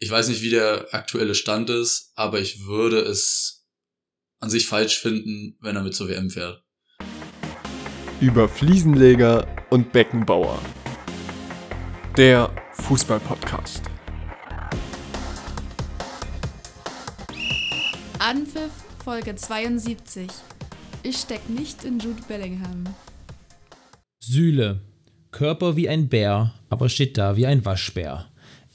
ich 0.00 0.10
weiß 0.10 0.28
nicht, 0.28 0.42
wie 0.42 0.50
der 0.50 0.86
aktuelle 0.92 1.34
Stand 1.34 1.70
ist, 1.70 2.12
aber 2.14 2.40
ich 2.40 2.66
würde 2.66 3.00
es 3.00 3.66
an 4.38 4.48
sich 4.48 4.68
falsch 4.68 5.00
finden, 5.00 5.56
wenn 5.60 5.74
er 5.74 5.82
mit 5.82 5.94
zur 5.94 6.08
WM 6.08 6.30
fährt. 6.30 6.62
Über 8.20 8.48
Fliesenleger 8.48 9.46
und 9.70 9.92
Beckenbauer. 9.92 10.60
Der 12.16 12.54
Fußballpodcast. 12.74 13.82
Anpfiff 18.20 18.70
Folge 19.04 19.34
72. 19.34 20.28
Ich 21.02 21.16
steck 21.16 21.48
nicht 21.48 21.84
in 21.84 21.98
Jude 21.98 22.22
Bellingham. 22.28 22.84
Sühle. 24.20 24.80
Körper 25.32 25.76
wie 25.76 25.88
ein 25.88 26.08
Bär, 26.08 26.54
aber 26.68 26.88
steht 26.88 27.18
da 27.18 27.36
wie 27.36 27.46
ein 27.46 27.64
Waschbär. 27.64 28.27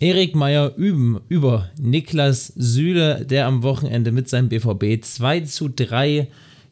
Erik 0.03 0.35
Meyer 0.35 0.75
üben 0.75 1.21
über 1.29 1.71
Niklas 1.79 2.47
Süle, 2.47 3.25
der 3.25 3.47
am 3.47 3.63
Wochenende 3.63 4.11
mit 4.11 4.27
seinem 4.27 4.49
BVB 4.49 5.01
2 5.01 5.39
zu 5.45 5.69
3 5.69 6.29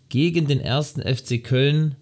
gegen 0.10 0.48
den 0.48 0.60
ersten 0.60 1.02
FC 1.02 1.42
Köln 1.42 1.96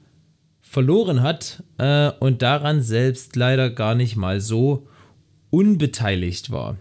verloren 0.60 1.22
hat 1.22 1.62
äh, 1.78 2.10
und 2.20 2.42
daran 2.42 2.82
selbst 2.82 3.36
leider 3.36 3.70
gar 3.70 3.94
nicht 3.94 4.16
mal 4.16 4.42
so 4.42 4.88
unbeteiligt 5.52 6.50
war. 6.50 6.80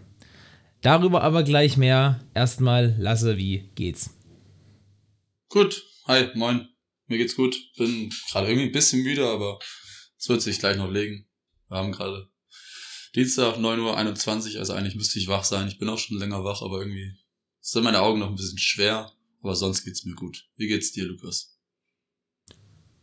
Darüber 0.81 1.23
aber 1.25 1.43
gleich 1.43 1.77
mehr. 1.77 2.19
Erstmal, 2.33 2.97
Lasse, 2.99 3.37
wie 3.37 3.69
geht's? 3.75 4.17
Gut, 5.51 5.85
hi, 6.07 6.29
moin. 6.35 6.67
Mir 7.07 7.19
geht's 7.19 7.37
gut. 7.37 7.55
Bin 7.77 8.11
gerade 8.31 8.47
irgendwie 8.47 8.69
ein 8.69 8.73
bisschen 8.73 9.03
müde, 9.03 9.29
aber 9.29 9.59
es 10.19 10.27
wird 10.27 10.41
sich 10.41 10.59
gleich 10.59 10.79
noch 10.79 10.91
legen. 10.91 11.27
Wir 11.69 11.77
haben 11.77 11.93
gerade 11.93 12.31
Dienstag 13.15 13.57
9.21 13.57 14.55
Uhr, 14.55 14.61
also 14.61 14.73
eigentlich 14.75 14.97
müsste 14.97 15.19
ich 15.19 15.29
wach 15.29 15.45
sein. 15.45 15.69
Ich 15.69 15.79
bin 15.79 15.89
auch 15.89 15.99
schon 15.99 16.19
länger 16.19 16.45
wach, 16.45 16.63
aber 16.63 16.81
irgendwie 16.81 17.13
sind 17.61 17.85
meine 17.85 18.01
Augen 18.01 18.21
noch 18.21 18.29
ein 18.29 18.37
bisschen 18.37 18.59
schwer. 18.59 19.13
Aber 19.43 19.55
sonst 19.55 19.85
geht's 19.85 20.05
mir 20.05 20.15
gut. 20.15 20.49
Wie 20.57 20.67
geht's 20.67 20.93
dir, 20.93 21.07
Lukas? 21.07 21.59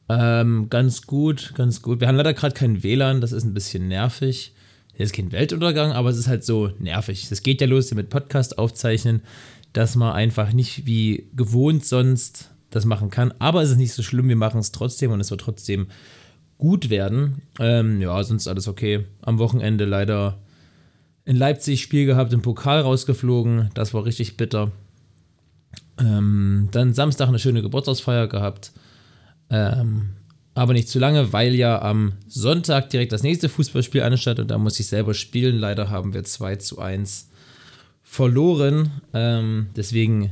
Ähm, 0.10 0.70
ganz 0.70 1.04
gut, 1.04 1.54
ganz 1.56 1.82
gut. 1.82 2.00
Wir 2.00 2.08
haben 2.08 2.18
leider 2.18 2.34
gerade 2.34 2.54
kein 2.54 2.84
WLAN, 2.84 3.22
das 3.22 3.32
ist 3.32 3.44
ein 3.44 3.54
bisschen 3.54 3.88
nervig. 3.88 4.54
Das 4.98 5.08
ist 5.08 5.16
kein 5.16 5.32
Weltuntergang, 5.32 5.92
aber 5.92 6.10
es 6.10 6.18
ist 6.18 6.28
halt 6.28 6.44
so 6.44 6.68
nervig. 6.80 7.30
Es 7.30 7.42
geht 7.42 7.62
ja 7.62 7.68
los 7.68 7.94
mit 7.94 8.10
Podcast 8.10 8.58
aufzeichnen, 8.58 9.22
dass 9.74 9.96
man 9.96 10.14
einfach 10.14 10.54
nicht 10.54 10.86
wie 10.86 11.30
gewohnt 11.36 11.86
sonst 11.86 12.52
das 12.70 12.86
machen 12.86 13.10
kann. 13.10 13.34
Aber 13.40 13.62
es 13.62 13.72
ist 13.72 13.78
nicht 13.78 13.94
so 13.94 14.04
schlimm, 14.04 14.30
wir 14.30 14.36
machen 14.36 14.60
es 14.60 14.72
trotzdem 14.72 15.12
und 15.12 15.20
es 15.20 15.32
wird 15.32 15.42
trotzdem 15.42 15.88
gut 16.58 16.90
werden. 16.90 17.42
Ähm, 17.60 18.02
ja, 18.02 18.24
sonst 18.24 18.48
alles 18.48 18.68
okay. 18.68 19.06
Am 19.22 19.40
Wochenende 19.40 19.86
leider 19.86 20.40
in 21.26 21.36
Leipzig 21.36 21.82
Spiel 21.82 22.06
gehabt, 22.06 22.34
im 22.34 22.42
Pokal 22.42 22.82
rausgeflogen. 22.82 23.70
Das 23.74 23.94
war 23.94 24.06
richtig 24.06 24.38
bitter. 24.38 24.72
Ähm, 26.00 26.70
dann 26.72 26.94
Samstag 26.94 27.28
eine 27.28 27.40
schöne 27.40 27.62
Geburtstagsfeier 27.62 28.28
gehabt. 28.28 28.72
Ähm, 29.50 30.10
aber 30.54 30.74
nicht 30.74 30.88
zu 30.88 31.00
lange, 31.00 31.34
weil 31.34 31.54
ja 31.54 31.82
am 31.82 32.14
Sonntag 32.28 32.90
direkt 32.90 33.12
das 33.12 33.24
nächste 33.24 33.50
Fußballspiel 33.50 34.02
anstatt 34.02 34.40
und 34.40 34.50
da 34.50 34.58
muss 34.58 34.80
ich 34.80 34.88
selber 34.88 35.14
spielen. 35.14 35.58
Leider 35.58 35.90
haben 35.90 36.14
wir 36.14 36.24
2 36.24 36.56
zu 36.58 36.80
1 36.80 37.30
verloren. 38.04 39.02
Ähm, 39.14 39.68
deswegen 39.76 40.32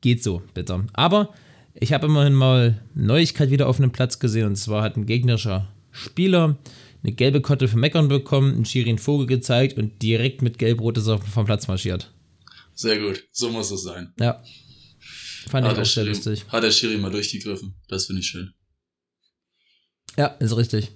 geht 0.00 0.24
so, 0.24 0.42
bitter. 0.54 0.84
Aber 0.94 1.28
ich 1.74 1.92
habe 1.92 2.06
immerhin 2.06 2.34
mal 2.34 2.82
Neuigkeit 2.94 3.50
wieder 3.50 3.68
auf 3.68 3.78
einem 3.78 3.92
Platz 3.92 4.18
gesehen 4.18 4.46
und 4.46 4.56
zwar 4.56 4.82
hat 4.82 4.96
ein 4.96 5.06
gegnerischer 5.06 5.72
Spieler 5.90 6.58
eine 7.02 7.12
gelbe 7.12 7.40
Kotte 7.40 7.68
für 7.68 7.78
Meckern 7.78 8.08
bekommen, 8.08 8.54
einen 8.54 8.64
Shirin 8.64 8.98
Vogel 8.98 9.26
gezeigt 9.26 9.78
und 9.78 10.02
direkt 10.02 10.42
mit 10.42 10.58
Gelb-Rot 10.58 10.98
ist 10.98 11.06
er 11.06 11.18
vom 11.18 11.46
Platz 11.46 11.66
marschiert. 11.68 12.12
Sehr 12.74 12.98
gut, 12.98 13.24
so 13.32 13.50
muss 13.50 13.70
es 13.70 13.82
sein. 13.82 14.12
Ja. 14.18 14.42
Fand 15.48 15.66
hat 15.66 15.74
ich 15.74 15.78
auch 15.78 15.84
sehr 15.84 16.04
Schiri, 16.04 16.08
lustig. 16.08 16.44
Hat 16.48 16.62
der 16.62 16.70
Schiri 16.70 16.98
mal 16.98 17.10
durchgegriffen. 17.10 17.74
Das 17.88 18.06
finde 18.06 18.20
ich 18.20 18.26
schön. 18.26 18.52
Ja, 20.16 20.26
ist 20.26 20.56
richtig. 20.56 20.90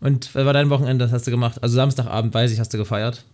Und 0.00 0.34
was 0.34 0.44
war 0.44 0.52
dein 0.52 0.70
Wochenende? 0.70 1.04
Was 1.04 1.12
hast 1.12 1.26
du 1.26 1.30
gemacht? 1.30 1.62
Also 1.62 1.76
Samstagabend, 1.76 2.34
weiß 2.34 2.52
ich, 2.52 2.58
hast 2.58 2.74
du 2.74 2.78
gefeiert. 2.78 3.24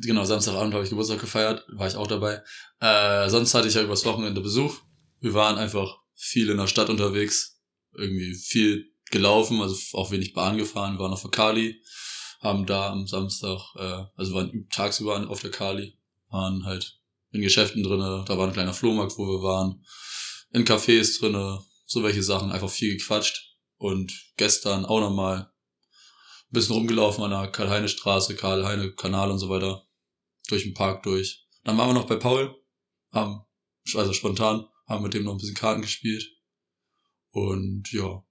Genau, 0.00 0.24
Samstagabend 0.24 0.74
habe 0.74 0.84
ich 0.84 0.90
Geburtstag 0.90 1.20
gefeiert, 1.20 1.64
war 1.72 1.86
ich 1.86 1.96
auch 1.96 2.06
dabei. 2.06 2.42
Äh, 2.80 3.28
sonst 3.28 3.54
hatte 3.54 3.68
ich 3.68 3.74
ja 3.74 3.82
übers 3.82 4.04
Wochenende 4.04 4.40
Besuch. 4.40 4.80
Wir 5.24 5.32
waren 5.32 5.56
einfach 5.56 6.02
viel 6.14 6.50
in 6.50 6.58
der 6.58 6.66
Stadt 6.66 6.90
unterwegs, 6.90 7.58
irgendwie 7.94 8.34
viel 8.34 8.92
gelaufen, 9.10 9.62
also 9.62 9.74
auch 9.96 10.10
wenig 10.10 10.34
Bahn 10.34 10.58
gefahren, 10.58 10.96
wir 10.96 10.98
waren 10.98 11.14
auf 11.14 11.22
der 11.22 11.30
Kali, 11.30 11.82
haben 12.40 12.66
da 12.66 12.92
am 12.92 13.06
Samstag, 13.06 13.58
äh, 13.76 14.04
also 14.16 14.34
waren 14.34 14.68
tagsüber 14.68 15.26
auf 15.30 15.40
der 15.40 15.50
Kali, 15.50 15.98
waren 16.28 16.66
halt 16.66 17.00
in 17.30 17.40
Geschäften 17.40 17.82
drinne, 17.82 18.22
da 18.28 18.36
war 18.36 18.46
ein 18.46 18.52
kleiner 18.52 18.74
Flohmarkt, 18.74 19.16
wo 19.16 19.26
wir 19.26 19.42
waren, 19.42 19.82
in 20.50 20.66
Cafés 20.66 21.18
drinne, 21.18 21.64
so 21.86 22.02
welche 22.02 22.22
Sachen, 22.22 22.52
einfach 22.52 22.68
viel 22.68 22.94
gequatscht 22.94 23.56
und 23.78 24.12
gestern 24.36 24.84
auch 24.84 25.00
nochmal 25.00 25.38
ein 25.38 26.50
bisschen 26.50 26.74
rumgelaufen 26.74 27.24
an 27.24 27.30
der 27.30 27.50
Karl-Heine-Straße, 27.50 28.36
Karl-Heine-Kanal 28.36 29.30
und 29.30 29.38
so 29.38 29.48
weiter, 29.48 29.86
durch 30.48 30.64
den 30.64 30.74
Park 30.74 31.02
durch. 31.02 31.46
Dann 31.62 31.78
waren 31.78 31.88
wir 31.88 31.94
noch 31.94 32.08
bei 32.08 32.16
Paul, 32.16 32.54
haben, 33.10 33.46
also 33.94 34.12
spontan, 34.12 34.68
haben 34.86 35.02
mit 35.02 35.14
dem 35.14 35.24
noch 35.24 35.32
ein 35.32 35.38
bisschen 35.38 35.54
Karten 35.54 35.82
gespielt. 35.82 36.26
Und 37.30 37.90
ja. 37.92 38.24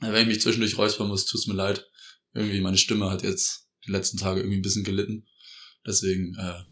Wenn 0.00 0.22
ich 0.22 0.26
mich 0.26 0.40
zwischendurch 0.40 0.76
räuspern 0.78 1.08
muss, 1.08 1.26
tut's 1.26 1.46
mir 1.46 1.54
leid. 1.54 1.86
Irgendwie 2.32 2.60
meine 2.60 2.78
Stimme 2.78 3.10
hat 3.10 3.22
jetzt 3.22 3.68
die 3.86 3.90
letzten 3.90 4.18
Tage 4.18 4.40
irgendwie 4.40 4.58
ein 4.58 4.62
bisschen 4.62 4.84
gelitten. 4.84 5.26
Deswegen 5.86 6.34
äh, 6.36 6.62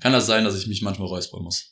kann 0.00 0.12
das 0.12 0.26
sein, 0.26 0.44
dass 0.44 0.58
ich 0.58 0.66
mich 0.66 0.82
manchmal 0.82 1.08
räuspern 1.08 1.42
muss. 1.42 1.70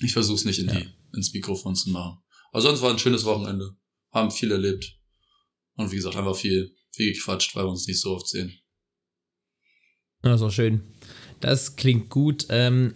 Ich 0.00 0.12
versuche 0.12 0.36
es 0.36 0.44
nicht 0.44 0.58
in 0.58 0.68
Ja. 0.68 0.80
die, 0.80 0.88
ins 1.14 1.32
Mikrofon 1.32 1.74
zu 1.74 1.90
machen. 1.90 2.18
Aber 2.52 2.60
sonst 2.62 2.82
war 2.82 2.90
ein 2.90 2.98
schönes 2.98 3.24
Wochenende. 3.24 3.76
Haben 4.12 4.30
viel 4.30 4.50
erlebt. 4.50 4.98
Und 5.74 5.90
wie 5.92 5.96
gesagt, 5.96 6.16
einfach 6.16 6.36
viel, 6.36 6.74
viel 6.90 7.12
gequatscht, 7.12 7.54
weil 7.54 7.64
wir 7.64 7.70
uns 7.70 7.86
nicht 7.86 8.00
so 8.00 8.14
oft 8.14 8.28
sehen. 8.28 8.58
Das 10.22 10.40
ist 10.40 10.46
auch 10.46 10.50
schön. 10.52 10.82
Das 11.40 11.76
klingt 11.76 12.10
gut. 12.10 12.46
Ähm, 12.48 12.94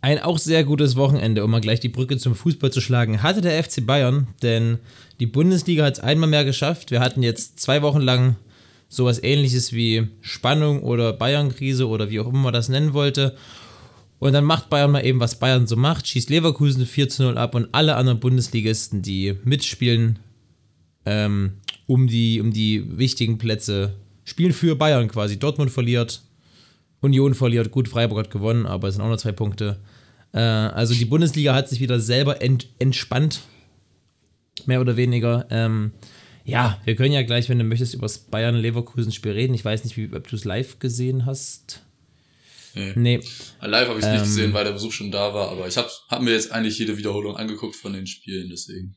ein 0.00 0.20
auch 0.20 0.38
sehr 0.38 0.64
gutes 0.64 0.96
Wochenende, 0.96 1.44
um 1.44 1.50
mal 1.50 1.60
gleich 1.60 1.80
die 1.80 1.88
Brücke 1.88 2.18
zum 2.18 2.34
Fußball 2.34 2.70
zu 2.70 2.80
schlagen, 2.80 3.22
hatte 3.22 3.40
der 3.40 3.62
FC 3.62 3.84
Bayern, 3.84 4.28
denn 4.42 4.78
die 5.18 5.26
Bundesliga 5.26 5.84
hat 5.84 5.94
es 5.94 6.00
einmal 6.00 6.28
mehr 6.28 6.44
geschafft. 6.44 6.90
Wir 6.90 7.00
hatten 7.00 7.22
jetzt 7.22 7.58
zwei 7.58 7.82
Wochen 7.82 8.00
lang 8.00 8.36
sowas 8.88 9.22
ähnliches 9.22 9.72
wie 9.72 10.08
Spannung 10.20 10.82
oder 10.82 11.12
Bayern-Krise 11.12 11.88
oder 11.88 12.10
wie 12.10 12.20
auch 12.20 12.28
immer 12.28 12.38
man 12.38 12.52
das 12.52 12.68
nennen 12.68 12.94
wollte. 12.94 13.36
Und 14.18 14.32
dann 14.32 14.44
macht 14.44 14.70
Bayern 14.70 14.90
mal 14.90 15.04
eben, 15.04 15.20
was 15.20 15.38
Bayern 15.38 15.66
so 15.66 15.76
macht, 15.76 16.08
schießt 16.08 16.30
Leverkusen 16.30 16.86
4 16.86 17.08
zu 17.08 17.22
0 17.24 17.38
ab 17.38 17.54
und 17.54 17.68
alle 17.72 17.96
anderen 17.96 18.20
Bundesligisten, 18.20 19.02
die 19.02 19.36
mitspielen, 19.44 20.18
ähm, 21.06 21.52
um, 21.86 22.08
die, 22.08 22.40
um 22.40 22.52
die 22.52 22.98
wichtigen 22.98 23.38
Plätze, 23.38 23.94
spielen 24.24 24.52
für 24.52 24.74
Bayern 24.74 25.08
quasi. 25.08 25.38
Dortmund 25.38 25.70
verliert, 25.70 26.22
Union 27.00 27.34
verliert, 27.34 27.70
gut, 27.70 27.88
Freiburg 27.88 28.18
hat 28.18 28.30
gewonnen, 28.30 28.66
aber 28.66 28.88
es 28.88 28.94
sind 28.94 29.02
auch 29.02 29.08
nur 29.08 29.18
zwei 29.18 29.32
Punkte. 29.32 29.78
Äh, 30.32 30.38
also 30.40 30.94
die 30.94 31.04
Bundesliga 31.04 31.54
hat 31.54 31.68
sich 31.68 31.80
wieder 31.80 32.00
selber 32.00 32.42
ent, 32.42 32.68
entspannt, 32.78 33.40
mehr 34.66 34.80
oder 34.80 34.96
weniger. 34.96 35.46
Ähm, 35.50 35.92
ja, 36.44 36.80
wir 36.84 36.96
können 36.96 37.12
ja 37.12 37.22
gleich, 37.22 37.48
wenn 37.48 37.58
du 37.58 37.64
möchtest, 37.64 37.94
über 37.94 38.06
das 38.06 38.18
Bayern-Leverkusen-Spiel 38.18 39.32
reden. 39.32 39.54
Ich 39.54 39.64
weiß 39.64 39.84
nicht, 39.84 39.96
wie, 39.96 40.10
ob 40.14 40.26
du 40.28 40.36
es 40.36 40.44
live 40.44 40.78
gesehen 40.78 41.26
hast. 41.26 41.82
Nee. 42.74 42.92
Nee, 42.94 43.20
Live 43.60 43.88
habe 43.88 43.98
ich 43.98 44.04
es 44.04 44.10
nicht 44.10 44.20
Ähm. 44.20 44.26
gesehen, 44.26 44.52
weil 44.52 44.64
der 44.64 44.72
Besuch 44.72 44.92
schon 44.92 45.10
da 45.10 45.34
war, 45.34 45.50
aber 45.50 45.66
ich 45.66 45.76
habe 45.76 45.88
hab 46.08 46.22
mir 46.22 46.32
jetzt 46.32 46.52
eigentlich 46.52 46.78
jede 46.78 46.96
Wiederholung 46.96 47.36
angeguckt 47.36 47.74
von 47.74 47.92
den 47.92 48.06
Spielen, 48.06 48.50
deswegen 48.50 48.96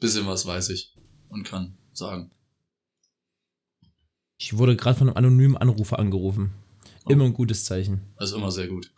bisschen 0.00 0.26
was 0.26 0.44
weiß 0.44 0.70
ich 0.70 0.92
und 1.28 1.44
kann 1.44 1.78
sagen. 1.92 2.30
ich 4.38 4.58
wurde 4.58 4.76
gerade 4.76 4.98
von 4.98 5.08
einem 5.08 5.16
anonymen 5.16 5.56
Anrufer 5.56 5.98
angerufen. 5.98 6.52
Immer 7.08 7.24
ein 7.26 7.34
gutes 7.34 7.64
Zeichen. 7.64 8.02
Das 8.18 8.30
ist 8.30 8.36
immer 8.36 8.50
sehr 8.50 8.68
gut. 8.68 8.90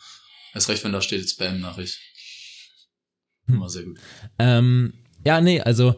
Erst 0.52 0.68
recht, 0.68 0.84
wenn 0.84 0.92
da 0.92 1.00
steht 1.00 1.28
Spam-Nachricht. 1.28 1.98
Hm. 3.46 3.56
Immer 3.56 3.68
sehr 3.68 3.84
gut. 3.84 3.98
Ähm, 4.38 4.94
ja, 5.24 5.40
nee, 5.40 5.60
also 5.60 5.96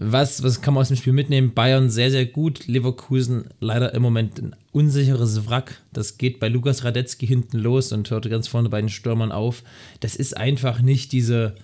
was, 0.00 0.44
was 0.44 0.60
kann 0.60 0.74
man 0.74 0.82
aus 0.82 0.88
dem 0.88 0.96
Spiel 0.96 1.12
mitnehmen? 1.12 1.54
Bayern 1.54 1.90
sehr, 1.90 2.12
sehr 2.12 2.26
gut. 2.26 2.68
Leverkusen 2.68 3.48
leider 3.58 3.94
im 3.94 4.02
Moment 4.02 4.38
ein 4.38 4.54
unsicheres 4.70 5.48
Wrack. 5.48 5.82
Das 5.92 6.18
geht 6.18 6.38
bei 6.38 6.48
Lukas 6.48 6.84
Radetzky 6.84 7.26
hinten 7.26 7.58
los 7.58 7.90
und 7.90 8.08
hört 8.10 8.30
ganz 8.30 8.46
vorne 8.46 8.68
bei 8.68 8.80
den 8.80 8.90
Stürmern 8.90 9.32
auf. 9.32 9.64
Das 9.98 10.14
ist 10.14 10.36
einfach 10.36 10.80
nicht 10.80 11.10
diese 11.10 11.56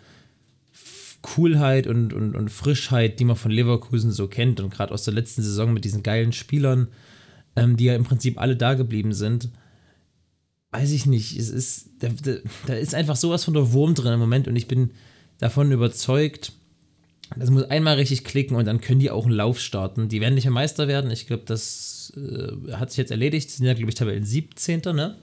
Coolheit 1.22 1.86
und, 1.86 2.12
und, 2.12 2.34
und 2.34 2.50
Frischheit, 2.50 3.20
die 3.20 3.24
man 3.24 3.36
von 3.36 3.52
Leverkusen 3.52 4.10
so 4.10 4.26
kennt 4.26 4.58
und 4.58 4.70
gerade 4.70 4.92
aus 4.92 5.04
der 5.04 5.14
letzten 5.14 5.42
Saison 5.42 5.72
mit 5.72 5.84
diesen 5.84 6.02
geilen 6.02 6.32
Spielern, 6.32 6.88
ähm, 7.54 7.76
die 7.76 7.84
ja 7.84 7.94
im 7.94 8.04
Prinzip 8.04 8.40
alle 8.40 8.56
da 8.56 8.74
geblieben 8.74 9.12
sind. 9.12 9.48
Weiß 10.74 10.90
ich 10.90 11.06
nicht, 11.06 11.38
es 11.38 11.50
ist, 11.50 11.90
da, 12.00 12.08
da, 12.66 12.74
ist 12.74 12.96
einfach 12.96 13.14
sowas 13.14 13.44
von 13.44 13.54
der 13.54 13.72
Wurm 13.72 13.94
drin 13.94 14.14
im 14.14 14.18
Moment 14.18 14.48
und 14.48 14.56
ich 14.56 14.66
bin 14.66 14.90
davon 15.38 15.70
überzeugt, 15.70 16.50
Das 17.36 17.48
muss 17.50 17.62
einmal 17.70 17.94
richtig 17.94 18.24
klicken 18.24 18.56
und 18.56 18.64
dann 18.64 18.80
können 18.80 18.98
die 18.98 19.12
auch 19.12 19.24
einen 19.24 19.36
Lauf 19.36 19.60
starten. 19.60 20.08
Die 20.08 20.20
werden 20.20 20.34
nicht 20.34 20.46
mehr 20.46 20.52
Meister 20.52 20.88
werden. 20.88 21.12
Ich 21.12 21.28
glaube, 21.28 21.44
das 21.46 22.12
äh, 22.16 22.72
hat 22.72 22.90
sich 22.90 22.98
jetzt 22.98 23.12
erledigt. 23.12 23.50
Die 23.50 23.52
sind 23.52 23.66
ja, 23.66 23.74
glaube 23.74 23.90
ich, 23.90 23.94
Tabellen 23.94 24.24
17. 24.24 24.80
Ne? 24.80 25.16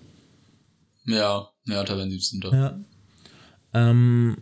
Ja, 1.05 1.49
ja, 1.65 1.83
Tabellen 1.83 2.11
17. 2.11 2.43
Ja. 2.49 2.79
Ähm, 3.73 4.37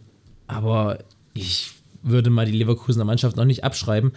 aber 0.45 0.99
ich 1.33 1.71
würde 2.03 2.29
mal 2.29 2.45
die 2.45 2.51
Leverkusener 2.51 3.05
Mannschaft 3.05 3.35
noch 3.35 3.45
nicht 3.45 3.63
abschreiben. 3.63 4.11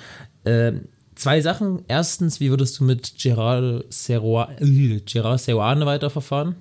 Ähm, 0.45 0.89
zwei 1.15 1.41
Sachen. 1.41 1.87
Erstens, 1.89 2.39
wie 2.39 2.51
würdest 2.51 2.79
du 2.79 2.85
mit 2.85 3.15
Gerard 3.19 3.91
Serroane 3.91 4.61
äh, 4.61 5.87
weiterverfahren? 5.87 6.57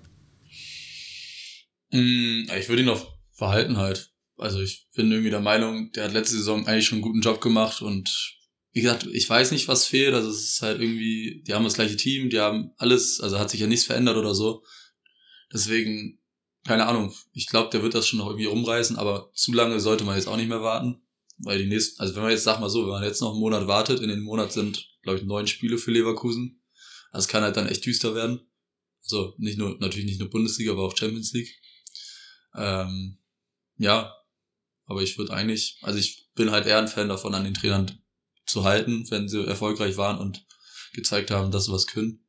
Mm, 1.91 2.49
ich 2.57 2.69
würde 2.69 2.81
ihn 2.81 2.87
noch 2.87 3.17
verhalten 3.31 3.77
halt. 3.77 4.11
Also 4.37 4.61
ich 4.61 4.87
bin 4.95 5.11
irgendwie 5.11 5.29
der 5.29 5.41
Meinung, 5.41 5.91
der 5.91 6.05
hat 6.05 6.13
letzte 6.13 6.37
Saison 6.37 6.65
eigentlich 6.65 6.87
schon 6.87 6.97
einen 6.97 7.03
guten 7.03 7.21
Job 7.21 7.41
gemacht 7.41 7.81
und 7.81 8.37
wie 8.73 8.81
gesagt, 8.81 9.05
ich 9.11 9.29
weiß 9.29 9.51
nicht, 9.51 9.67
was 9.67 9.85
fehlt. 9.85 10.13
Also 10.13 10.29
es 10.29 10.43
ist 10.43 10.61
halt 10.61 10.81
irgendwie, 10.81 11.43
die 11.45 11.53
haben 11.53 11.63
das 11.63 11.73
gleiche 11.73 11.97
Team, 11.97 12.29
die 12.29 12.39
haben 12.39 12.71
alles, 12.77 13.19
also 13.19 13.37
hat 13.37 13.49
sich 13.49 13.59
ja 13.59 13.67
nichts 13.67 13.85
verändert 13.85 14.17
oder 14.17 14.33
so. 14.33 14.63
Deswegen, 15.53 16.19
keine 16.65 16.87
Ahnung, 16.87 17.13
ich 17.33 17.47
glaube, 17.47 17.69
der 17.71 17.83
wird 17.83 17.93
das 17.93 18.07
schon 18.07 18.19
noch 18.19 18.27
irgendwie 18.27 18.45
rumreißen, 18.45 18.95
aber 18.95 19.31
zu 19.33 19.51
lange 19.51 19.79
sollte 19.79 20.05
man 20.05 20.15
jetzt 20.15 20.27
auch 20.27 20.37
nicht 20.37 20.47
mehr 20.47 20.61
warten. 20.61 21.01
Weil 21.43 21.57
die 21.57 21.67
nächsten, 21.67 21.99
also 21.99 22.15
wenn 22.15 22.23
man 22.23 22.31
jetzt, 22.31 22.43
sag 22.43 22.59
mal 22.59 22.69
so, 22.69 22.83
wenn 22.83 22.91
man 22.91 23.03
jetzt 23.03 23.21
noch 23.21 23.31
einen 23.31 23.39
Monat 23.39 23.67
wartet, 23.67 23.99
in 23.99 24.09
den 24.09 24.21
Monat 24.21 24.53
sind, 24.53 24.89
glaube 25.01 25.19
ich, 25.19 25.25
neun 25.25 25.47
Spiele 25.47 25.77
für 25.77 25.91
Leverkusen. 25.91 26.61
Das 27.11 27.27
kann 27.27 27.43
halt 27.43 27.57
dann 27.57 27.67
echt 27.67 27.85
düster 27.85 28.15
werden. 28.15 28.41
Also 29.03 29.33
nicht 29.37 29.57
nur, 29.57 29.77
natürlich 29.79 30.05
nicht 30.05 30.19
nur 30.19 30.29
Bundesliga, 30.29 30.71
aber 30.71 30.83
auch 30.83 30.95
Champions 30.95 31.33
League. 31.33 31.49
Ähm, 32.55 33.17
ja, 33.77 34.15
aber 34.85 35.01
ich 35.01 35.17
würde 35.17 35.33
eigentlich, 35.33 35.79
also 35.81 35.97
ich 35.97 36.29
bin 36.35 36.51
halt 36.51 36.65
eher 36.65 36.79
ein 36.79 36.87
Fan 36.87 37.09
davon, 37.09 37.33
an 37.33 37.43
den 37.43 37.53
Trainern 37.53 37.99
zu 38.45 38.63
halten, 38.63 39.09
wenn 39.09 39.27
sie 39.27 39.45
erfolgreich 39.45 39.97
waren 39.97 40.19
und 40.19 40.45
gezeigt 40.93 41.31
haben, 41.31 41.51
dass 41.51 41.65
sie 41.65 41.71
was 41.71 41.87
können. 41.87 42.25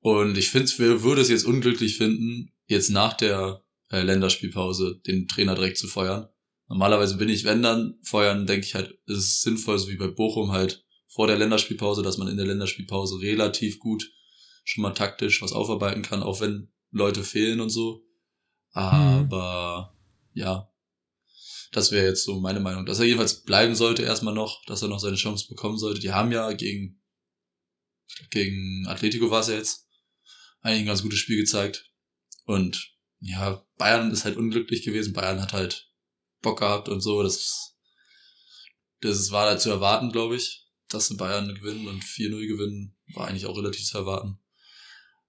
Und 0.00 0.36
ich 0.36 0.50
finde, 0.50 1.02
würde 1.02 1.22
es 1.22 1.30
jetzt 1.30 1.46
unglücklich 1.46 1.96
finden, 1.96 2.52
jetzt 2.66 2.90
nach 2.90 3.14
der 3.14 3.64
äh, 3.90 4.02
Länderspielpause 4.02 5.00
den 5.06 5.28
Trainer 5.28 5.54
direkt 5.54 5.78
zu 5.78 5.88
feuern. 5.88 6.28
Normalerweise 6.68 7.16
bin 7.16 7.28
ich, 7.28 7.44
wenn 7.44 7.62
dann 7.62 7.98
feuern, 8.02 8.46
denke 8.46 8.66
ich 8.66 8.74
halt, 8.74 8.98
ist 9.06 9.18
es 9.18 9.40
sinnvoll, 9.42 9.78
so 9.78 9.88
wie 9.88 9.96
bei 9.96 10.08
Bochum 10.08 10.52
halt 10.52 10.84
vor 11.08 11.26
der 11.26 11.38
Länderspielpause, 11.38 12.02
dass 12.02 12.18
man 12.18 12.28
in 12.28 12.36
der 12.36 12.46
Länderspielpause 12.46 13.20
relativ 13.20 13.78
gut 13.78 14.10
schon 14.64 14.82
mal 14.82 14.92
taktisch 14.92 15.42
was 15.42 15.52
aufarbeiten 15.52 16.02
kann, 16.02 16.22
auch 16.22 16.40
wenn 16.40 16.72
Leute 16.90 17.22
fehlen 17.22 17.60
und 17.60 17.70
so. 17.70 18.04
Aber 18.74 19.94
mhm. 20.34 20.40
ja, 20.40 20.70
das 21.72 21.90
wäre 21.90 22.06
jetzt 22.06 22.24
so 22.24 22.40
meine 22.40 22.60
Meinung. 22.60 22.84
Dass 22.84 22.98
er 22.98 23.06
jedenfalls 23.06 23.42
bleiben 23.42 23.74
sollte 23.74 24.02
erstmal 24.02 24.34
noch, 24.34 24.64
dass 24.66 24.82
er 24.82 24.88
noch 24.88 24.98
seine 24.98 25.16
Chance 25.16 25.48
bekommen 25.48 25.78
sollte. 25.78 26.00
Die 26.00 26.12
haben 26.12 26.32
ja 26.32 26.52
gegen, 26.52 27.00
gegen 28.30 28.86
Atletico 28.86 29.30
war 29.30 29.40
es 29.40 29.48
jetzt, 29.48 29.88
eigentlich 30.60 30.80
ein 30.80 30.86
ganz 30.86 31.02
gutes 31.02 31.18
Spiel 31.18 31.38
gezeigt. 31.38 31.90
Und 32.44 32.94
ja, 33.20 33.64
Bayern 33.78 34.10
ist 34.10 34.24
halt 34.24 34.36
unglücklich 34.36 34.82
gewesen. 34.82 35.14
Bayern 35.14 35.40
hat 35.40 35.52
halt 35.52 35.90
Bock 36.42 36.58
gehabt 36.58 36.88
und 36.88 37.00
so. 37.00 37.22
Das, 37.22 37.76
das 39.00 39.30
war 39.30 39.46
da 39.46 39.58
zu 39.58 39.70
erwarten, 39.70 40.10
glaube 40.10 40.36
ich, 40.36 40.68
dass 40.88 41.08
sie 41.08 41.16
Bayern 41.16 41.54
gewinnen 41.54 41.88
und 41.88 42.02
4-0 42.02 42.46
gewinnen. 42.46 42.96
War 43.14 43.28
eigentlich 43.28 43.46
auch 43.46 43.56
relativ 43.56 43.84
zu 43.84 43.98
erwarten. 43.98 44.38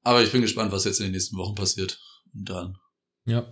Aber 0.02 0.24
ich 0.24 0.32
bin 0.32 0.42
gespannt, 0.42 0.72
was 0.72 0.86
jetzt 0.86 1.00
in 1.00 1.08
den 1.08 1.14
nächsten 1.14 1.38
Wochen 1.38 1.56
passiert. 1.56 2.00
Und 2.34 2.50
dann. 2.50 2.78
Ja. 3.26 3.46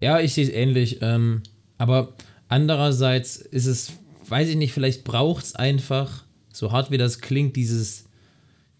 Ja, 0.00 0.20
ich 0.20 0.34
sehe 0.34 0.44
es 0.44 0.50
ähnlich. 0.50 0.98
Ähm, 1.00 1.42
aber 1.78 2.14
andererseits 2.48 3.36
ist 3.36 3.66
es, 3.66 3.92
weiß 4.28 4.48
ich 4.48 4.56
nicht, 4.56 4.72
vielleicht 4.72 5.04
braucht 5.04 5.44
es 5.44 5.54
einfach, 5.54 6.24
so 6.52 6.72
hart 6.72 6.90
wie 6.90 6.98
das 6.98 7.20
klingt, 7.20 7.56
dieses, 7.56 8.04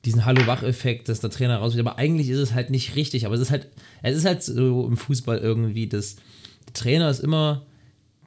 diesen 0.04 0.24
Hallo-Wach-Effekt, 0.24 1.08
dass 1.08 1.20
der 1.20 1.30
Trainer 1.30 1.58
raus 1.58 1.76
Aber 1.78 1.96
eigentlich 1.96 2.28
ist 2.28 2.38
es 2.38 2.54
halt 2.54 2.70
nicht 2.70 2.96
richtig. 2.96 3.24
Aber 3.24 3.34
es 3.36 3.40
ist 3.40 3.50
halt, 3.50 3.68
es 4.02 4.16
ist 4.16 4.24
halt 4.24 4.42
so 4.42 4.86
im 4.86 4.96
Fußball 4.96 5.38
irgendwie, 5.38 5.86
dass 5.86 6.16
der 6.66 6.74
Trainer 6.74 7.08
ist 7.08 7.20
immer 7.20 7.66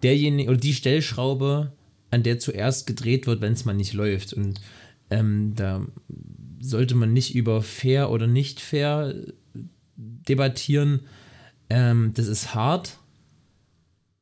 derjenige 0.04 0.50
oder 0.50 0.60
die 0.60 0.74
Stellschraube, 0.74 1.74
an 2.12 2.24
der 2.24 2.40
zuerst 2.40 2.88
gedreht 2.88 3.28
wird, 3.28 3.42
wenn 3.42 3.54
es 3.54 3.66
mal 3.66 3.74
nicht 3.74 3.94
läuft. 3.94 4.34
Und 4.34 4.62
ähm, 5.10 5.54
da 5.56 5.86
sollte 6.62 6.96
man 6.96 7.12
nicht 7.12 7.36
über 7.36 7.62
fair 7.62 8.10
oder 8.10 8.28
nicht 8.28 8.62
fair 8.62 9.14
debattieren, 10.28 11.02
ähm, 11.70 12.14
das 12.16 12.28
ist 12.28 12.54
hart, 12.54 13.00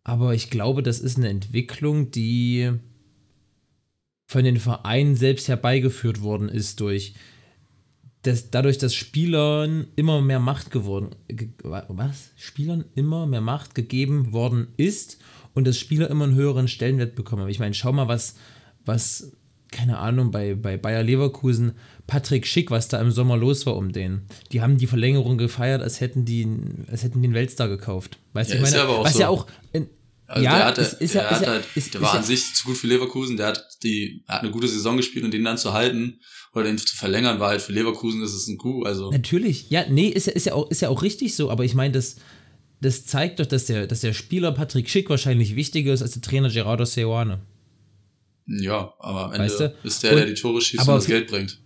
aber 0.03 0.33
ich 0.33 0.50
glaube, 0.50 0.83
das 0.83 1.00
ist 1.00 1.17
eine 1.17 1.29
Entwicklung, 1.29 2.11
die 2.11 2.71
von 4.27 4.44
den 4.44 4.57
Vereinen 4.57 5.15
selbst 5.15 5.47
herbeigeführt 5.47 6.21
worden 6.21 6.50
ist 6.50 6.79
durch 6.79 7.13
das, 8.23 8.50
dadurch, 8.50 8.77
dass 8.77 8.95
Spielern 8.95 9.88
immer 9.95 10.21
mehr 10.21 10.39
Macht 10.39 10.71
geworden, 10.71 11.11
was? 11.89 12.31
Spielern 12.38 12.85
immer 12.95 13.27
mehr 13.27 13.41
Macht 13.41 13.75
gegeben 13.75 14.31
worden 14.31 14.69
ist 14.77 15.21
und 15.53 15.67
dass 15.67 15.77
Spieler 15.77 16.09
immer 16.09 16.23
einen 16.25 16.35
höheren 16.35 16.69
Stellenwert 16.69 17.15
bekommen. 17.15 17.50
Ich 17.50 17.59
meine, 17.59 17.73
schau 17.73 17.91
mal, 17.91 18.07
was, 18.07 18.35
was 18.85 19.33
keine 19.73 19.97
Ahnung, 19.97 20.31
bei, 20.31 20.55
bei 20.55 20.77
Bayer 20.77 21.03
Leverkusen, 21.03 21.73
Patrick 22.07 22.47
Schick, 22.47 22.71
was 22.71 22.87
da 22.87 23.01
im 23.01 23.11
Sommer 23.11 23.35
los 23.35 23.65
war 23.65 23.75
um 23.75 23.91
den. 23.91 24.21
Die 24.51 24.61
haben 24.61 24.77
die 24.77 24.87
Verlängerung 24.87 25.37
gefeiert, 25.37 25.81
als 25.81 25.99
hätten 25.99 26.23
die, 26.23 26.47
als 26.89 27.03
hätten 27.03 27.21
die 27.21 27.27
einen 27.27 27.33
Weltstar 27.33 27.67
gekauft. 27.67 28.19
Weißt 28.33 28.51
ja, 28.51 28.55
du, 28.55 28.63
ich 28.63 28.69
meine, 28.69 28.77
ja 28.77 28.83
aber 28.83 28.99
auch 28.99 29.05
was 29.05 29.13
so. 29.13 29.19
ja 29.19 29.29
auch. 29.29 29.47
In, 29.73 29.89
also 30.27 30.45
ja, 30.45 30.55
der, 30.55 30.65
hatte, 30.65 30.81
ist, 30.81 30.93
ist 30.93 31.15
der, 31.15 31.23
ja, 31.23 31.29
hat 31.31 31.47
halt, 31.47 31.65
ist, 31.75 31.93
der 31.93 32.01
war 32.01 32.13
ja, 32.13 32.19
an 32.19 32.25
sich 32.25 32.53
zu 32.55 32.65
gut 32.65 32.77
für 32.77 32.87
Leverkusen, 32.87 33.37
der 33.37 33.47
hat 33.47 33.67
die, 33.83 34.23
hat 34.27 34.41
eine 34.41 34.51
gute 34.51 34.67
Saison 34.67 34.95
gespielt 34.97 35.25
und 35.25 35.33
den 35.33 35.43
dann 35.43 35.57
zu 35.57 35.73
halten 35.73 36.19
oder 36.53 36.65
den 36.65 36.77
zu 36.77 36.95
verlängern, 36.95 37.39
war 37.39 37.49
halt 37.49 37.61
für 37.61 37.73
Leverkusen, 37.73 38.21
das 38.21 38.33
ist 38.33 38.47
ein 38.47 38.57
Coup, 38.57 38.85
also. 38.85 39.11
Natürlich, 39.11 39.69
ja, 39.69 39.85
nee, 39.89 40.07
ist 40.07 40.27
ja, 40.27 40.33
ist 40.33 40.45
ja, 40.45 40.53
auch, 40.53 40.69
ist 40.71 40.81
ja 40.81 40.89
auch 40.89 41.01
richtig 41.01 41.35
so, 41.35 41.51
aber 41.51 41.65
ich 41.65 41.73
meine, 41.73 41.93
das, 41.93 42.15
das 42.79 43.05
zeigt 43.05 43.39
doch, 43.39 43.45
dass 43.45 43.65
der, 43.65 43.85
dass 43.87 44.01
der 44.01 44.13
Spieler 44.13 44.51
Patrick 44.51 44.89
Schick 44.89 45.09
wahrscheinlich 45.09 45.55
wichtiger 45.55 45.93
ist 45.93 46.01
als 46.01 46.11
der 46.11 46.21
Trainer 46.21 46.49
Gerardo 46.49 46.85
Seoane. 46.85 47.41
Ja, 48.45 48.93
aber 48.99 49.25
am 49.25 49.31
Ende 49.33 49.45
Weißt 49.45 49.59
du? 49.59 49.75
ist 49.83 50.03
der, 50.03 50.11
Und- 50.11 50.17
der 50.17 50.25
die 50.27 50.33
Tore 50.33 50.61
schießt 50.61 50.87
und 50.87 50.95
das 50.95 51.05
Geld 51.05 51.27
bringt. 51.29 51.59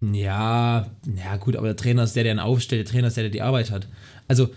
Ja, 0.00 0.88
ja 1.16 1.36
gut, 1.38 1.56
aber 1.56 1.66
der 1.68 1.76
Trainer 1.76 2.04
ist 2.04 2.14
der, 2.14 2.22
der 2.24 2.32
ihn 2.34 2.38
aufstellt, 2.38 2.86
der 2.86 2.92
Trainer 2.92 3.08
ist 3.08 3.16
der, 3.16 3.24
der 3.24 3.30
die 3.32 3.42
Arbeit 3.42 3.70
hat. 3.70 3.88
Also 4.28 4.50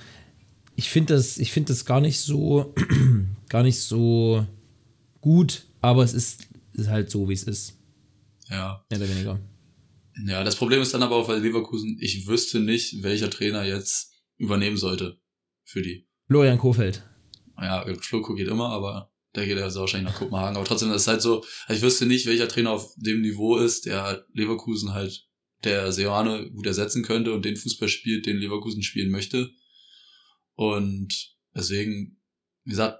ich 0.76 0.90
finde 0.90 1.16
das, 1.16 1.38
ich 1.40 1.52
finde 1.52 1.70
das 1.74 1.86
gar 1.86 2.00
nicht 2.02 2.20
so, 2.20 2.74
gar 3.50 3.64
nicht 3.64 3.80
so 3.80 4.46
gut, 5.20 5.64
aber 5.82 6.04
es 6.04 6.14
ist, 6.14 6.48
ist 6.74 6.90
halt 6.90 7.10
so, 7.10 7.28
wie 7.28 7.34
es 7.34 7.44
ist, 7.44 7.78
Ja. 8.50 8.86
mehr 8.92 9.00
oder 9.00 9.10
weniger. 9.10 9.40
Ja, 10.28 10.44
das 10.44 10.56
Problem 10.56 10.82
ist 10.82 10.94
dann 10.94 11.02
aber 11.04 11.16
auch, 11.16 11.28
weil 11.28 11.40
Leverkusen, 11.42 11.98
ich 12.00 12.28
wüsste 12.28 12.60
nicht, 12.60 13.02
welcher 13.02 13.30
Trainer 13.30 13.64
jetzt 13.64 14.14
übernehmen 14.38 14.78
sollte 14.78 15.20
für 15.64 15.82
die. 15.82 16.08
Florian 16.28 16.58
Kofeld. 16.60 17.04
Ja, 17.60 17.86
Schlucko 18.02 18.36
geht 18.36 18.48
immer, 18.48 18.70
aber 18.70 19.11
der 19.36 19.46
geht 19.46 19.58
ja 19.58 19.64
also 19.64 19.80
wahrscheinlich 19.82 20.12
nach 20.12 20.20
Kopenhagen. 20.20 20.56
Aber 20.58 20.66
trotzdem, 20.66 20.90
das 20.90 21.04
ist 21.04 21.08
halt 21.08 21.22
so, 21.22 21.44
also 21.68 21.78
ich 21.78 21.82
wüsste 21.82 22.06
nicht, 22.06 22.26
welcher 22.26 22.48
Trainer 22.48 22.72
auf 22.72 22.94
dem 22.98 23.22
Niveau 23.22 23.58
ist, 23.58 23.86
der 23.86 24.26
Leverkusen 24.34 24.94
halt, 24.94 25.26
der 25.64 25.92
Seoane 25.92 26.50
gut 26.52 26.66
ersetzen 26.66 27.04
könnte 27.04 27.34
und 27.34 27.46
den 27.46 27.56
Fußball 27.56 27.88
spielt, 27.90 28.26
den 28.26 28.38
Leverkusen 28.38 28.84
spielen 28.84 29.12
möchte. 29.12 29.52
Und 30.56 31.36
deswegen, 31.56 32.20
wie 32.64 32.72
gesagt, 32.72 33.00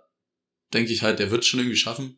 denke 0.74 0.92
ich 0.94 1.02
halt, 1.02 1.20
der 1.20 1.32
wird 1.32 1.42
es 1.42 1.48
schon 1.48 1.60
irgendwie 1.60 1.78
schaffen, 1.78 2.18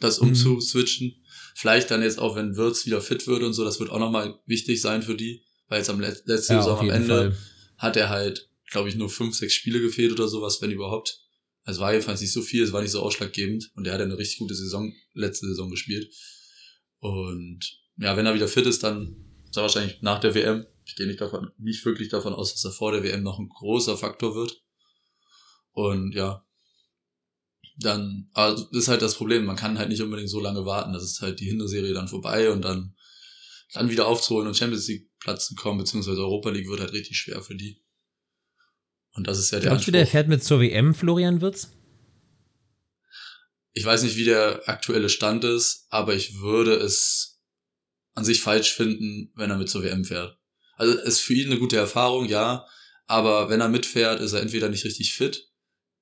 das 0.00 0.20
Mhm. 0.20 0.28
umzuswitchen. 0.28 1.22
Vielleicht 1.54 1.90
dann 1.90 2.02
jetzt 2.02 2.18
auch, 2.18 2.36
wenn 2.36 2.56
Wirtz 2.56 2.86
wieder 2.86 3.00
fit 3.00 3.26
wird 3.26 3.42
und 3.42 3.52
so, 3.54 3.64
das 3.64 3.80
wird 3.80 3.90
auch 3.90 3.98
nochmal 3.98 4.38
wichtig 4.46 4.80
sein 4.80 5.02
für 5.02 5.16
die, 5.16 5.42
weil 5.68 5.78
jetzt 5.78 5.90
am 5.90 6.00
Let 6.00 6.22
letzten 6.26 6.54
Ja, 6.54 6.62
Saison 6.62 6.78
am 6.80 6.90
Ende 6.90 7.08
Fall. 7.32 7.38
hat 7.78 7.96
er 7.96 8.08
halt, 8.08 8.48
glaube 8.70 8.88
ich, 8.88 8.94
nur 8.94 9.10
fünf, 9.10 9.34
sechs 9.34 9.54
Spiele 9.54 9.80
gefehlt 9.80 10.12
oder 10.12 10.28
sowas, 10.28 10.60
wenn 10.62 10.70
überhaupt. 10.70 11.20
Es 11.64 11.78
war 11.78 11.92
jedenfalls 11.92 12.20
nicht 12.20 12.32
so 12.32 12.42
viel, 12.42 12.62
es 12.62 12.72
war 12.72 12.82
nicht 12.82 12.90
so 12.90 13.02
ausschlaggebend 13.02 13.70
und 13.74 13.86
er 13.86 13.94
hat 13.94 14.00
eine 14.00 14.18
richtig 14.18 14.38
gute 14.38 14.54
Saison, 14.54 14.92
letzte 15.14 15.46
Saison 15.46 15.70
gespielt. 15.70 16.12
Und 16.98 17.60
ja, 17.96 18.16
wenn 18.16 18.26
er 18.26 18.34
wieder 18.34 18.48
fit 18.48 18.66
ist, 18.66 18.82
dann 18.82 19.16
ist 19.48 19.56
er 19.56 19.62
wahrscheinlich 19.62 20.02
nach 20.02 20.20
der 20.20 20.34
WM. 20.34 20.66
Ich 20.84 20.96
gehe 20.96 21.06
nicht 21.06 21.20
davon, 21.20 21.50
nicht 21.58 21.84
wirklich 21.84 22.10
davon 22.10 22.34
aus, 22.34 22.52
dass 22.52 22.64
er 22.64 22.72
vor 22.72 22.92
der 22.92 23.02
WM 23.02 23.22
noch 23.22 23.38
ein 23.38 23.48
großer 23.48 23.96
Faktor 23.96 24.34
wird. 24.34 24.62
Und 25.72 26.14
ja, 26.14 26.44
dann, 27.76 28.28
also 28.34 28.68
ist 28.70 28.88
halt 28.88 29.02
das 29.02 29.16
Problem, 29.16 29.44
man 29.44 29.56
kann 29.56 29.78
halt 29.78 29.88
nicht 29.88 30.02
unbedingt 30.02 30.30
so 30.30 30.40
lange 30.40 30.64
warten. 30.66 30.92
Das 30.92 31.02
ist 31.02 31.20
halt 31.20 31.40
die 31.40 31.46
Hinterserie 31.46 31.94
dann 31.94 32.08
vorbei 32.08 32.50
und 32.50 32.62
dann, 32.62 32.94
dann 33.72 33.90
wieder 33.90 34.06
aufzuholen 34.06 34.46
und 34.46 34.56
Champions 34.56 34.86
League 34.88 35.10
Platz 35.18 35.46
zu 35.48 35.54
kommen, 35.54 35.78
beziehungsweise 35.78 36.20
Europa 36.20 36.50
League 36.50 36.68
wird 36.68 36.80
halt 36.80 36.92
richtig 36.92 37.16
schwer 37.16 37.42
für 37.42 37.56
die. 37.56 37.83
Und 39.14 39.26
das 39.26 39.38
ist 39.38 39.50
ja 39.52 39.60
der 39.60 39.70
Glaubst 39.70 39.86
du, 39.86 39.92
der 39.92 40.06
fährt 40.06 40.28
mit 40.28 40.42
zur 40.42 40.60
WM, 40.60 40.94
Florian 40.94 41.40
Wirtz? 41.40 41.70
Ich 43.72 43.84
weiß 43.84 44.02
nicht, 44.02 44.16
wie 44.16 44.24
der 44.24 44.68
aktuelle 44.68 45.08
Stand 45.08 45.44
ist, 45.44 45.86
aber 45.88 46.14
ich 46.14 46.40
würde 46.40 46.74
es 46.74 47.40
an 48.14 48.24
sich 48.24 48.40
falsch 48.40 48.72
finden, 48.72 49.32
wenn 49.34 49.50
er 49.50 49.58
mit 49.58 49.68
zur 49.68 49.82
WM 49.82 50.04
fährt. 50.04 50.38
Also 50.76 50.98
ist 50.98 51.20
für 51.20 51.34
ihn 51.34 51.50
eine 51.50 51.58
gute 51.58 51.76
Erfahrung, 51.76 52.26
ja, 52.26 52.66
aber 53.06 53.48
wenn 53.50 53.60
er 53.60 53.68
mitfährt, 53.68 54.20
ist 54.20 54.32
er 54.32 54.42
entweder 54.42 54.68
nicht 54.68 54.84
richtig 54.84 55.14
fit, 55.14 55.48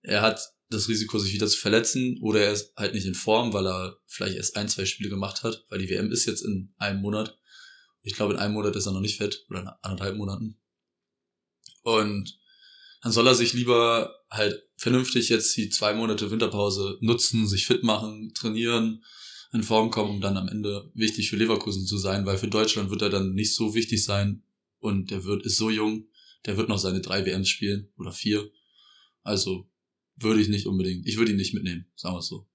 er 0.03 0.23
hat 0.23 0.41
das 0.69 0.89
Risiko, 0.89 1.19
sich 1.19 1.35
wieder 1.35 1.47
zu 1.47 1.59
verletzen, 1.59 2.19
oder 2.23 2.41
er 2.41 2.53
ist 2.53 2.73
halt 2.77 2.95
nicht 2.95 3.07
in 3.07 3.15
Form, 3.15 3.53
weil 3.53 3.67
er 3.67 3.99
vielleicht 4.07 4.37
erst 4.37 4.57
ein, 4.57 4.69
zwei 4.69 4.87
Spiele 4.87 5.11
gemacht 5.11 5.43
hat, 5.43 5.65
weil 5.69 5.79
die 5.79 5.89
WM 5.91 6.11
ist 6.11 6.25
jetzt 6.25 6.43
in 6.43 6.75
einem 6.79 7.01
Monat. 7.01 7.39
Ich 8.03 8.15
glaube, 8.15 8.35
in 8.35 8.39
einem 8.41 8.55
Monat 8.55 8.75
ist 8.75 8.87
er 8.87 8.93
noch 8.93 9.01
nicht 9.01 9.19
fit, 9.19 9.45
oder 9.51 9.61
in 9.61 9.69
anderthalb 9.83 10.17
Monaten. 10.17 10.59
Und 11.83 12.39
dann 13.03 13.13
soll 13.13 13.27
er 13.27 13.35
sich 13.35 13.53
lieber 13.53 14.15
halt 14.31 14.63
vernünftig 14.77 15.29
jetzt 15.29 15.57
die 15.57 15.69
zwei 15.69 15.93
Monate 15.93 16.31
Winterpause 16.31 16.99
nutzen, 17.01 17.47
sich 17.47 17.67
fit 17.67 17.83
machen, 17.83 18.33
trainieren, 18.35 19.05
in 19.53 19.63
Form 19.63 19.91
kommen, 19.91 20.11
um 20.11 20.21
dann 20.21 20.37
am 20.37 20.49
Ende 20.49 20.91
wichtig 20.95 21.29
für 21.29 21.37
Leverkusen 21.37 21.85
zu 21.85 21.99
sein, 21.99 22.25
weil 22.25 22.39
für 22.39 22.49
Deutschland 22.49 22.91
wird 22.91 23.03
er 23.03 23.11
dann 23.11 23.35
nicht 23.35 23.55
so 23.55 23.75
wichtig 23.75 24.03
sein 24.05 24.45
und 24.79 25.11
der 25.11 25.25
wird, 25.25 25.45
ist 25.45 25.59
so 25.59 25.69
jung, 25.69 26.07
der 26.47 26.57
wird 26.57 26.69
noch 26.69 26.79
seine 26.79 27.01
drei 27.01 27.27
WMs 27.27 27.49
spielen 27.49 27.91
oder 27.99 28.13
vier. 28.13 28.51
Also 29.23 29.69
würde 30.17 30.41
ich 30.41 30.49
nicht 30.49 30.67
unbedingt, 30.67 31.07
ich 31.07 31.19
würde 31.19 31.33
ihn 31.33 31.37
nicht 31.37 31.55
mitnehmen, 31.55 31.87
sagen 31.97 32.15
wir 32.15 32.21
es 32.21 32.29
so. 32.29 32.49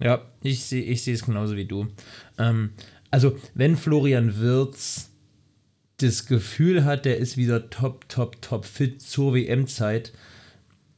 Ja, 0.00 0.32
ich 0.42 0.64
sehe 0.64 0.84
ich 0.84 1.02
sehe 1.02 1.14
es 1.14 1.24
genauso 1.24 1.56
wie 1.56 1.66
du. 1.66 1.88
Ähm, 2.38 2.70
also, 3.10 3.36
wenn 3.54 3.76
Florian 3.76 4.38
Wirz 4.38 5.07
das 5.98 6.26
Gefühl 6.26 6.84
hat, 6.84 7.04
der 7.04 7.18
ist 7.18 7.36
wieder 7.36 7.70
top, 7.70 8.08
top, 8.08 8.40
top 8.40 8.64
fit 8.64 9.02
zur 9.02 9.34
WM-Zeit, 9.34 10.12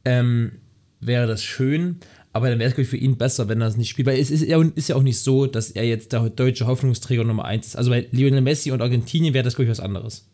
ähm, 0.05 0.53
wäre 1.01 1.27
das 1.27 1.43
schön. 1.43 2.01
Aber 2.33 2.49
dann 2.49 2.61
wäre 2.61 2.71
es, 2.71 2.89
für 2.89 2.97
ihn 2.97 3.17
besser, 3.17 3.49
wenn 3.49 3.61
er 3.61 3.67
es 3.67 3.77
nicht 3.77 3.89
spielt. 3.89 4.07
Weil 4.07 4.21
es 4.21 4.31
ist 4.31 4.45
ja, 4.45 4.63
ist 4.63 4.89
ja 4.89 4.95
auch 4.95 5.03
nicht 5.03 5.19
so, 5.19 5.47
dass 5.47 5.71
er 5.73 5.85
jetzt 5.85 6.13
der 6.13 6.31
deutsche 6.31 6.67
Hoffnungsträger 6.67 7.25
Nummer 7.25 7.45
1 7.45 7.69
ist. 7.69 7.77
Also 7.77 7.91
bei 7.91 8.07
Lionel 8.13 8.41
Messi 8.41 8.71
und 8.71 8.83
Argentinien 8.83 9.35
wäre 9.35 9.43
das, 9.43 9.57
glaube 9.57 9.65
ich, 9.65 9.71
was 9.71 9.81
anderes. 9.81 10.29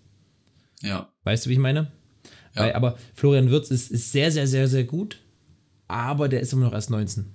Ja. 0.83 1.11
Weißt 1.25 1.47
du, 1.47 1.51
wie 1.51 1.55
ich 1.55 1.59
meine? 1.59 1.91
Ja. 2.55 2.63
Weil, 2.63 2.73
aber 2.75 2.99
Florian 3.15 3.51
Wirtz 3.51 3.71
ist, 3.71 3.91
ist 3.91 4.13
sehr, 4.13 4.31
sehr, 4.31 4.47
sehr, 4.47 4.69
sehr 4.69 4.85
gut. 4.85 5.23
Aber 5.89 6.29
der 6.29 6.41
ist 6.41 6.53
immer 6.53 6.67
noch 6.67 6.75
erst 6.75 6.91
19. 6.91 7.27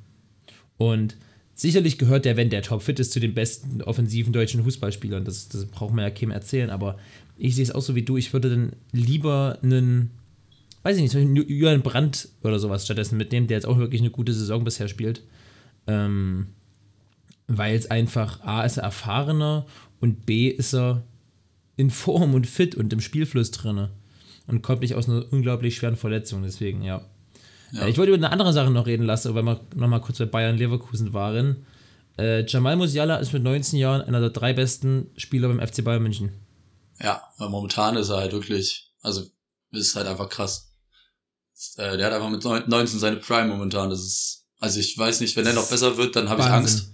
Und 0.77 1.17
sicherlich 1.61 1.97
gehört 1.97 2.25
der, 2.25 2.37
wenn 2.37 2.49
der 2.49 2.61
topfit 2.61 2.99
ist, 2.99 3.11
zu 3.11 3.19
den 3.19 3.33
besten 3.33 3.81
offensiven 3.81 4.33
deutschen 4.33 4.63
Fußballspielern. 4.63 5.25
Das, 5.25 5.47
das 5.49 5.65
braucht 5.65 5.93
man 5.93 6.03
ja 6.03 6.11
keinem 6.11 6.31
erzählen. 6.31 6.69
Aber 6.69 6.97
ich 7.37 7.55
sehe 7.55 7.63
es 7.63 7.71
auch 7.71 7.81
so 7.81 7.95
wie 7.95 8.03
du. 8.03 8.17
Ich 8.17 8.33
würde 8.33 8.49
dann 8.49 8.73
lieber 8.91 9.59
einen 9.61 10.11
weiß 10.83 10.97
ich 10.97 11.13
nicht, 11.13 11.49
Julian 11.49 11.83
Brandt 11.83 12.29
oder 12.43 12.59
sowas 12.59 12.85
stattdessen 12.85 13.17
mitnehmen, 13.17 13.47
der 13.47 13.57
jetzt 13.57 13.65
auch 13.65 13.77
wirklich 13.77 14.01
eine 14.01 14.09
gute 14.09 14.33
Saison 14.33 14.63
bisher 14.63 14.87
spielt. 14.87 15.23
Ähm, 15.87 16.47
weil 17.47 17.75
es 17.75 17.91
einfach, 17.91 18.41
A, 18.41 18.63
ist 18.63 18.77
er 18.77 18.83
erfahrener 18.83 19.65
und 19.99 20.25
B, 20.25 20.47
ist 20.47 20.73
er 20.73 21.03
in 21.75 21.89
Form 21.89 22.33
und 22.33 22.47
fit 22.47 22.75
und 22.75 22.93
im 22.93 23.01
Spielfluss 23.01 23.51
drin. 23.51 23.89
Und 24.47 24.61
kommt 24.63 24.81
nicht 24.81 24.95
aus 24.95 25.07
einer 25.07 25.25
unglaublich 25.31 25.75
schweren 25.75 25.97
Verletzung, 25.97 26.43
deswegen, 26.43 26.81
ja. 26.81 27.05
Ja. 27.71 27.87
Ich 27.87 27.97
wollte 27.97 28.11
über 28.11 28.17
eine 28.17 28.31
andere 28.31 28.53
Sache 28.53 28.71
noch 28.71 28.85
reden 28.85 29.05
lassen, 29.05 29.33
weil 29.33 29.43
wir 29.43 29.61
nochmal 29.75 30.01
kurz 30.01 30.17
bei 30.19 30.25
Bayern 30.25 30.57
Leverkusen 30.57 31.13
waren. 31.13 31.65
Äh, 32.17 32.45
Jamal 32.45 32.75
Musiala 32.75 33.17
ist 33.17 33.33
mit 33.33 33.43
19 33.43 33.79
Jahren 33.79 34.01
einer 34.01 34.19
der 34.19 34.29
drei 34.29 34.53
besten 34.53 35.11
Spieler 35.17 35.47
beim 35.47 35.65
FC 35.65 35.83
Bayern 35.83 36.03
München. 36.03 36.31
Ja, 36.99 37.21
weil 37.37 37.49
momentan 37.49 37.97
ist 37.97 38.09
er 38.09 38.17
halt 38.17 38.33
wirklich, 38.33 38.91
also 39.01 39.23
ist 39.71 39.95
halt 39.95 40.07
einfach 40.07 40.29
krass. 40.29 40.73
Äh, 41.77 41.97
der 41.97 42.07
hat 42.07 42.13
einfach 42.13 42.29
mit 42.29 42.43
19 42.43 42.99
seine 42.99 43.17
Prime 43.17 43.47
momentan. 43.47 43.89
Das 43.89 44.01
ist, 44.01 44.45
also 44.59 44.79
ich 44.79 44.97
weiß 44.97 45.21
nicht, 45.21 45.35
wenn 45.35 45.45
er 45.45 45.53
noch 45.53 45.69
besser 45.69 45.97
wird, 45.97 46.15
dann 46.15 46.29
habe 46.29 46.41
ich 46.41 46.47
Angst. 46.47 46.91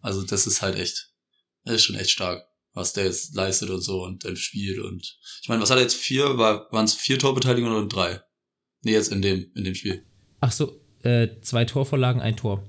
Also 0.00 0.22
das 0.22 0.46
ist 0.46 0.60
halt 0.60 0.76
echt, 0.76 1.12
das 1.64 1.76
ist 1.76 1.84
schon 1.84 1.96
echt 1.96 2.10
stark, 2.10 2.46
was 2.74 2.92
der 2.92 3.06
jetzt 3.06 3.34
leistet 3.34 3.70
und 3.70 3.80
so 3.80 4.02
und 4.02 4.24
im 4.24 4.36
Spiel 4.36 4.82
und 4.82 5.16
ich 5.40 5.48
meine, 5.48 5.62
was 5.62 5.70
hat 5.70 5.78
er 5.78 5.82
jetzt 5.82 5.96
vier? 5.96 6.36
War 6.36 6.70
waren 6.72 6.84
es 6.84 6.92
vier 6.92 7.18
Torbeteiligungen 7.18 7.76
oder 7.76 7.88
drei? 7.88 8.20
Nee, 8.84 8.92
jetzt 8.92 9.12
in 9.12 9.22
dem 9.22 9.50
in 9.54 9.64
dem 9.64 9.74
Spiel. 9.74 10.04
Ach 10.40 10.52
so, 10.52 10.80
äh, 11.02 11.28
zwei 11.42 11.64
Torvorlagen, 11.64 12.20
ein 12.20 12.36
Tor. 12.36 12.68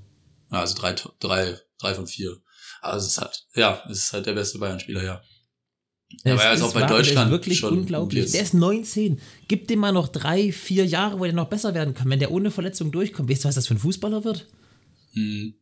Also 0.50 0.74
drei, 0.74 0.94
drei, 1.20 1.58
drei 1.78 1.94
von 1.94 2.06
vier. 2.06 2.36
Also 2.80 3.06
es 3.06 3.12
ist 3.12 3.20
halt, 3.20 3.46
ja, 3.54 3.82
es 3.90 3.98
ist 3.98 4.12
halt 4.12 4.26
der 4.26 4.34
beste 4.34 4.58
Bayern-Spieler, 4.58 5.02
ja. 5.02 5.22
Aber 6.24 6.42
er 6.42 6.54
ist 6.54 6.62
auch 6.62 6.72
bei 6.72 6.86
Deutschland 6.86 7.30
wirklich 7.30 7.58
schon 7.58 7.78
unglaublich. 7.78 8.30
Der 8.30 8.42
ist 8.42 8.54
19. 8.54 9.20
Gib 9.48 9.66
dem 9.66 9.80
mal 9.80 9.92
noch 9.92 10.08
drei, 10.08 10.52
vier 10.52 10.86
Jahre, 10.86 11.18
wo 11.18 11.24
er 11.24 11.32
noch 11.32 11.48
besser 11.48 11.74
werden 11.74 11.94
kann. 11.94 12.08
Wenn 12.08 12.20
der 12.20 12.30
ohne 12.30 12.50
Verletzung 12.50 12.92
durchkommt, 12.92 13.28
weißt 13.28 13.44
du, 13.44 13.48
was 13.48 13.56
das 13.56 13.66
für 13.66 13.74
ein 13.74 13.78
Fußballer 13.78 14.24
wird? 14.24 14.46
Hm. 15.14 15.54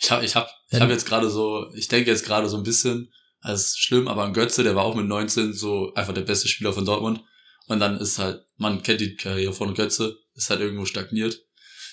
Ich 0.00 0.10
habe 0.10 0.24
ich 0.24 0.36
hab, 0.36 0.50
ich 0.70 0.80
hab 0.80 0.90
jetzt 0.90 1.06
gerade 1.06 1.30
so, 1.30 1.72
ich 1.74 1.88
denke 1.88 2.10
jetzt 2.10 2.26
gerade 2.26 2.48
so 2.48 2.56
ein 2.56 2.62
bisschen, 2.62 3.10
das 3.42 3.66
ist 3.66 3.78
schlimm, 3.78 4.08
aber 4.08 4.24
ein 4.24 4.32
Götze, 4.32 4.62
der 4.62 4.74
war 4.74 4.84
auch 4.84 4.94
mit 4.94 5.06
19 5.06 5.52
so 5.52 5.94
einfach 5.94 6.12
der 6.12 6.22
beste 6.22 6.48
Spieler 6.48 6.72
von 6.72 6.84
Dortmund. 6.84 7.22
Und 7.66 7.80
dann 7.80 7.98
ist 7.98 8.18
halt, 8.18 8.44
man 8.56 8.82
kennt 8.82 9.00
die 9.00 9.16
Karriere 9.16 9.52
von 9.52 9.74
Götze, 9.74 10.16
ist 10.34 10.50
halt 10.50 10.60
irgendwo 10.60 10.84
stagniert. 10.84 11.40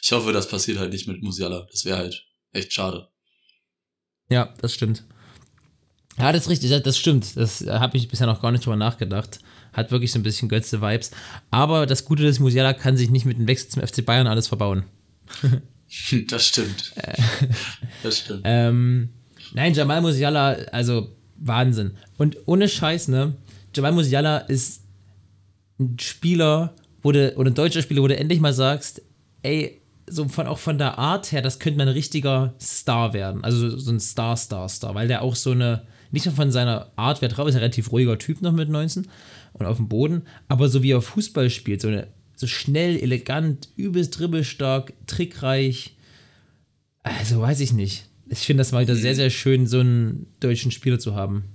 Ich 0.01 0.11
hoffe, 0.11 0.33
das 0.33 0.47
passiert 0.47 0.77
halt 0.77 0.91
nicht 0.91 1.07
mit 1.07 1.21
Musiala. 1.23 1.67
Das 1.71 1.85
wäre 1.85 1.97
halt 1.97 2.25
echt 2.51 2.73
schade. 2.73 3.07
Ja, 4.29 4.53
das 4.61 4.73
stimmt. 4.73 5.03
Ja, 6.17 6.31
das 6.31 6.43
ist 6.43 6.49
richtig, 6.49 6.83
das 6.83 6.97
stimmt. 6.97 7.35
Das 7.37 7.65
habe 7.65 7.97
ich 7.97 8.07
bisher 8.07 8.27
noch 8.27 8.41
gar 8.41 8.51
nicht 8.51 8.65
drüber 8.65 8.75
nachgedacht. 8.75 9.39
Hat 9.71 9.91
wirklich 9.91 10.11
so 10.11 10.19
ein 10.19 10.23
bisschen 10.23 10.49
Götze-Vibes. 10.49 11.11
Aber 11.49 11.87
das 11.87 12.05
Gute 12.05 12.25
ist, 12.27 12.39
Musiala 12.39 12.73
kann 12.73 12.97
sich 12.97 13.09
nicht 13.09 13.25
mit 13.25 13.37
dem 13.37 13.47
Wechsel 13.47 13.69
zum 13.69 13.81
FC 13.81 14.05
Bayern 14.05 14.27
alles 14.27 14.47
verbauen. 14.47 14.83
das 16.27 16.47
stimmt. 16.47 16.93
das 18.03 18.19
stimmt. 18.19 18.41
ähm, 18.43 19.09
nein, 19.53 19.73
Jamal 19.73 20.01
Musiala, 20.01 20.53
also 20.71 21.15
Wahnsinn. 21.37 21.97
Und 22.17 22.37
ohne 22.45 22.69
Scheiß, 22.69 23.07
ne? 23.07 23.35
Jamal 23.75 23.91
Musiala 23.91 24.37
ist 24.37 24.82
ein 25.79 25.97
Spieler, 25.99 26.75
du, 27.01 27.09
oder 27.09 27.51
ein 27.51 27.55
deutscher 27.55 27.81
Spieler, 27.81 28.01
wo 28.01 28.07
du 28.07 28.17
endlich 28.17 28.39
mal 28.39 28.53
sagst, 28.53 29.01
ey, 29.41 29.81
so 30.07 30.27
von, 30.27 30.47
auch 30.47 30.59
von 30.59 30.77
der 30.77 30.97
Art 30.97 31.31
her, 31.31 31.41
das 31.41 31.59
könnte 31.59 31.81
ein 31.81 31.87
richtiger 31.87 32.53
Star 32.59 33.13
werden. 33.13 33.43
Also 33.43 33.77
so 33.77 33.91
ein 33.91 33.99
Star-Star-Star, 33.99 34.95
weil 34.95 35.07
der 35.07 35.21
auch 35.21 35.35
so 35.35 35.51
eine 35.51 35.83
nicht 36.13 36.27
nur 36.27 36.35
von 36.35 36.51
seiner 36.51 36.91
Art, 36.95 37.21
wer 37.21 37.29
drauf 37.29 37.47
ist, 37.47 37.55
ein 37.55 37.61
relativ 37.61 37.91
ruhiger 37.91 38.19
Typ 38.19 38.41
noch 38.43 38.51
mit 38.51 38.69
19 38.69 39.07
und 39.53 39.65
auf 39.65 39.77
dem 39.77 39.89
Boden, 39.89 40.21
aber 40.47 40.69
so 40.69 40.83
wie 40.83 40.91
er 40.91 41.01
Fußball 41.01 41.49
spielt, 41.49 41.81
so, 41.81 41.87
eine, 41.87 42.07
so 42.35 42.45
schnell, 42.45 42.97
elegant, 42.97 43.69
übelst 43.77 44.19
dribbelstark, 44.19 44.93
trickreich. 45.07 45.95
Also 47.01 47.41
weiß 47.41 47.59
ich 47.61 47.73
nicht. 47.73 48.09
Ich 48.29 48.39
finde 48.39 48.61
das 48.61 48.71
mal 48.71 48.83
wieder 48.83 48.95
sehr, 48.95 49.15
sehr 49.15 49.31
schön, 49.31 49.65
so 49.65 49.79
einen 49.79 50.27
deutschen 50.39 50.69
Spieler 50.69 50.99
zu 50.99 51.15
haben. 51.15 51.45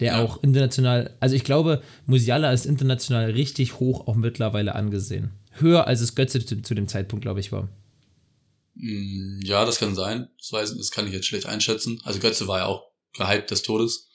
Der 0.00 0.12
ja. 0.12 0.22
auch 0.22 0.42
international, 0.42 1.16
also 1.20 1.34
ich 1.34 1.44
glaube, 1.44 1.82
Musiala 2.06 2.52
ist 2.52 2.66
international 2.66 3.30
richtig 3.30 3.80
hoch 3.80 4.06
auch 4.06 4.14
mittlerweile 4.14 4.74
angesehen. 4.74 5.32
Höher 5.52 5.86
als 5.86 6.00
es 6.00 6.14
Götze 6.14 6.44
zu, 6.44 6.62
zu 6.62 6.74
dem 6.74 6.86
Zeitpunkt, 6.86 7.22
glaube 7.22 7.40
ich, 7.40 7.50
war. 7.50 7.68
Mm, 8.74 9.40
ja, 9.42 9.64
das 9.64 9.80
kann 9.80 9.94
sein. 9.94 10.28
Das, 10.38 10.52
weiß, 10.52 10.76
das 10.76 10.90
kann 10.92 11.06
ich 11.06 11.12
jetzt 11.12 11.26
schlecht 11.26 11.46
einschätzen. 11.46 12.00
Also 12.04 12.20
Götze 12.20 12.46
war 12.46 12.58
ja 12.58 12.66
auch 12.66 12.84
gehypt 13.16 13.50
des 13.50 13.62
Todes. 13.62 14.08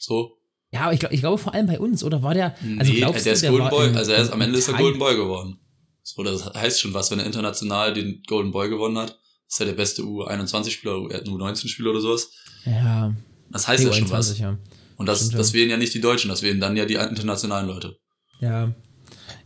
So. 0.00 0.36
Ja, 0.72 0.82
aber 0.82 0.94
ich, 0.94 1.00
glaub, 1.00 1.12
ich 1.12 1.20
glaube 1.20 1.38
vor 1.38 1.54
allem 1.54 1.66
bei 1.66 1.78
uns, 1.78 2.04
oder 2.04 2.22
war 2.22 2.34
der. 2.34 2.54
Also 2.78 2.92
nee, 2.92 3.00
der 3.00 3.32
ist 3.32 3.46
Golden 3.46 3.70
Boy, 3.70 3.88
also 3.94 4.12
er 4.12 4.22
ist 4.22 4.32
am 4.32 4.40
Ende 4.40 4.58
ist 4.58 4.68
er 4.68 4.74
Golden 4.74 4.98
Boy 4.98 5.16
geworden. 5.16 5.58
So, 6.02 6.22
das 6.22 6.46
heißt 6.54 6.80
schon 6.80 6.94
was, 6.94 7.10
wenn 7.10 7.18
er 7.18 7.26
international 7.26 7.92
den 7.92 8.22
Golden 8.26 8.52
Boy 8.52 8.68
gewonnen 8.68 8.98
hat, 8.98 9.18
ist 9.48 9.60
er 9.60 9.66
der 9.66 9.74
beste 9.74 10.02
U21-Spieler, 10.02 10.94
U19-Spieler 10.94 11.90
oder 11.90 12.00
sowas. 12.00 12.30
Ja. 12.64 13.14
Das 13.50 13.66
heißt 13.66 13.84
ja 13.84 13.92
schon 13.92 14.10
was. 14.10 14.38
Ja. 14.38 14.58
Und 15.00 15.06
das, 15.06 15.30
das 15.30 15.52
wählen 15.52 15.70
ja 15.70 15.76
nicht 15.76 15.94
die 15.94 16.00
Deutschen, 16.00 16.28
das 16.28 16.42
wählen 16.42 16.60
dann 16.60 16.76
ja 16.76 16.84
die 16.84 16.94
internationalen 16.94 17.66
Leute. 17.66 17.96
Ja. 18.40 18.72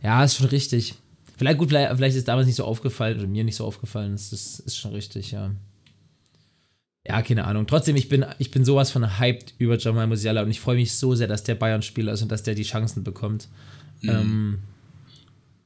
Ja, 0.03 0.23
ist 0.23 0.35
schon 0.35 0.47
richtig. 0.47 0.95
Vielleicht 1.37 1.57
gut, 1.57 1.69
vielleicht, 1.69 1.95
vielleicht 1.95 2.17
ist 2.17 2.27
damals 2.27 2.47
nicht 2.47 2.55
so 2.55 2.65
aufgefallen 2.65 3.19
oder 3.19 3.27
mir 3.27 3.43
nicht 3.43 3.55
so 3.55 3.65
aufgefallen. 3.65 4.11
Das 4.11 4.33
ist, 4.33 4.59
ist 4.59 4.77
schon 4.77 4.91
richtig, 4.91 5.31
ja 5.31 5.51
ja, 7.07 7.21
keine 7.21 7.45
Ahnung. 7.45 7.67
Trotzdem, 7.67 7.95
ich 7.95 8.09
bin, 8.09 8.25
ich 8.39 8.51
bin 8.51 8.65
sowas 8.65 8.91
von 8.91 9.19
hyped 9.19 9.53
über 9.59 9.77
Jamal 9.77 10.07
Musiala 10.07 10.41
und 10.41 10.49
ich 10.49 10.59
freue 10.59 10.75
mich 10.75 10.93
so 10.93 11.13
sehr, 11.13 11.27
dass 11.27 11.43
der 11.43 11.55
Bayern-Spieler 11.55 12.13
ist 12.13 12.23
und 12.23 12.31
dass 12.31 12.43
der 12.43 12.55
die 12.55 12.63
Chancen 12.63 13.03
bekommt. 13.03 13.47
Mhm. 14.01 14.09
Ähm, 14.09 14.57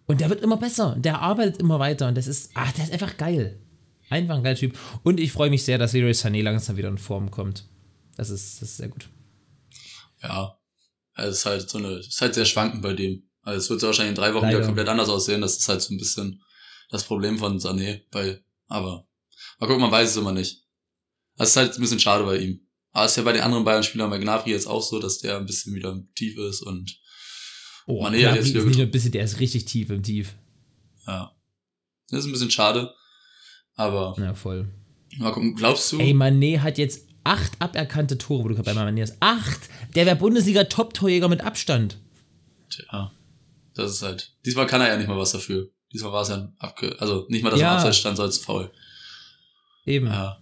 und 0.05 0.19
der 0.19 0.29
wird 0.29 0.41
immer 0.41 0.57
besser. 0.57 0.97
Der 0.99 1.21
arbeitet 1.21 1.57
immer 1.57 1.79
weiter 1.79 2.07
und 2.07 2.17
das 2.17 2.27
ist, 2.27 2.51
ach, 2.55 2.71
der 2.73 2.83
ist 2.83 2.93
einfach 2.93 3.15
geil. 3.15 3.57
Einfach 4.09 4.35
ein 4.35 4.43
geiler 4.43 4.57
Typ. 4.57 4.77
Und 5.03 5.19
ich 5.19 5.31
freue 5.31 5.49
mich 5.49 5.63
sehr, 5.63 5.77
dass 5.77 5.93
Leroy 5.93 6.11
Sané 6.11 6.41
langsam 6.41 6.75
wieder 6.75 6.89
in 6.89 6.97
Form 6.97 7.31
kommt. 7.31 7.65
Das 8.17 8.29
ist, 8.29 8.61
das 8.61 8.71
ist 8.71 8.77
sehr 8.77 8.89
gut. 8.89 9.07
Ja, 10.21 10.59
es 11.15 11.39
ist 11.39 11.45
halt 11.45 11.69
so 11.69 11.77
eine, 11.77 11.89
es 11.93 12.07
ist 12.07 12.21
halt 12.21 12.33
sehr 12.33 12.45
schwankend 12.45 12.81
bei 12.81 12.93
dem. 12.93 13.29
Also 13.41 13.57
es 13.59 13.69
wird 13.69 13.81
wahrscheinlich 13.81 14.11
in 14.11 14.21
drei 14.21 14.33
Wochen 14.33 14.45
Leider. 14.45 14.57
wieder 14.57 14.65
komplett 14.65 14.87
anders 14.87 15.09
aussehen. 15.09 15.41
Das 15.41 15.57
ist 15.57 15.67
halt 15.67 15.81
so 15.81 15.93
ein 15.93 15.97
bisschen 15.97 16.41
das 16.89 17.03
Problem 17.03 17.37
von 17.37 17.59
Sané 17.59 18.03
bei, 18.11 18.43
aber 18.67 19.07
mal 19.59 19.67
gucken, 19.67 19.81
man 19.81 19.91
weiß 19.91 20.09
es 20.09 20.17
immer 20.17 20.31
nicht. 20.31 20.63
Das 21.37 21.49
ist 21.49 21.55
halt 21.55 21.73
ein 21.73 21.81
bisschen 21.81 21.99
schade 21.99 22.25
bei 22.25 22.37
ihm. 22.37 22.67
Aber 22.91 23.05
es 23.05 23.11
ist 23.11 23.17
ja 23.17 23.23
bei 23.23 23.33
den 23.33 23.43
anderen 23.43 23.63
Bayern-Spielern, 23.63 24.09
bei 24.09 24.17
Gnabry 24.17 24.51
jetzt 24.51 24.67
auch 24.67 24.81
so, 24.81 24.99
dass 24.99 25.19
der 25.19 25.37
ein 25.37 25.45
bisschen 25.45 25.75
wieder 25.75 25.97
tief 26.15 26.37
ist 26.37 26.61
und 26.61 26.99
oh, 27.85 28.01
man 28.01 28.13
hat 28.13 28.19
jetzt 28.19 28.49
wieder 28.49 28.65
ist 28.65 28.79
ein 28.79 28.91
bisschen, 28.91 29.11
der 29.11 29.23
ist 29.23 29.39
richtig 29.39 29.65
tief 29.65 29.89
im 29.89 30.03
Tief. 30.03 30.35
Ja. 31.07 31.35
Das 32.09 32.21
ist 32.21 32.25
ein 32.25 32.31
bisschen 32.31 32.51
schade. 32.51 32.93
Aber. 33.75 34.15
Ja, 34.17 34.33
voll. 34.33 34.67
Mal 35.17 35.31
gucken, 35.31 35.55
glaubst 35.55 35.91
du? 35.91 35.99
Ey, 35.99 36.11
Mané 36.13 36.59
hat 36.59 36.77
jetzt 36.77 37.08
acht 37.23 37.51
aberkannte 37.59 38.17
Tore, 38.17 38.43
wo 38.43 38.47
du 38.49 38.55
gerade 38.55 38.73
bei 38.73 38.81
Mané 38.81 39.01
hast. 39.01 39.17
Acht! 39.19 39.59
Der 39.95 40.05
wäre 40.05 40.15
Bundesliga-Top-Torjäger 40.15 41.27
mit 41.27 41.41
Abstand. 41.41 41.97
Tja. 42.69 43.11
Das 43.75 43.91
ist 43.91 44.01
halt. 44.01 44.33
Diesmal 44.45 44.67
kann 44.67 44.81
er 44.81 44.87
ja 44.89 44.97
nicht 44.97 45.07
mal 45.07 45.17
was 45.17 45.31
dafür. 45.31 45.69
Diesmal 45.93 46.11
war 46.11 46.21
es 46.21 46.29
ja 46.29 46.35
ein 46.35 46.53
abge 46.59 46.95
also 46.99 47.25
nicht 47.29 47.43
mal, 47.43 47.49
dass 47.49 47.59
Ja. 47.59 47.71
er 47.71 47.75
Abseits 47.77 47.97
stand, 47.97 48.17
sondern 48.17 48.29
als 48.31 48.39
faul. 48.39 48.71
Eben. 49.85 50.07
Ja, 50.07 50.41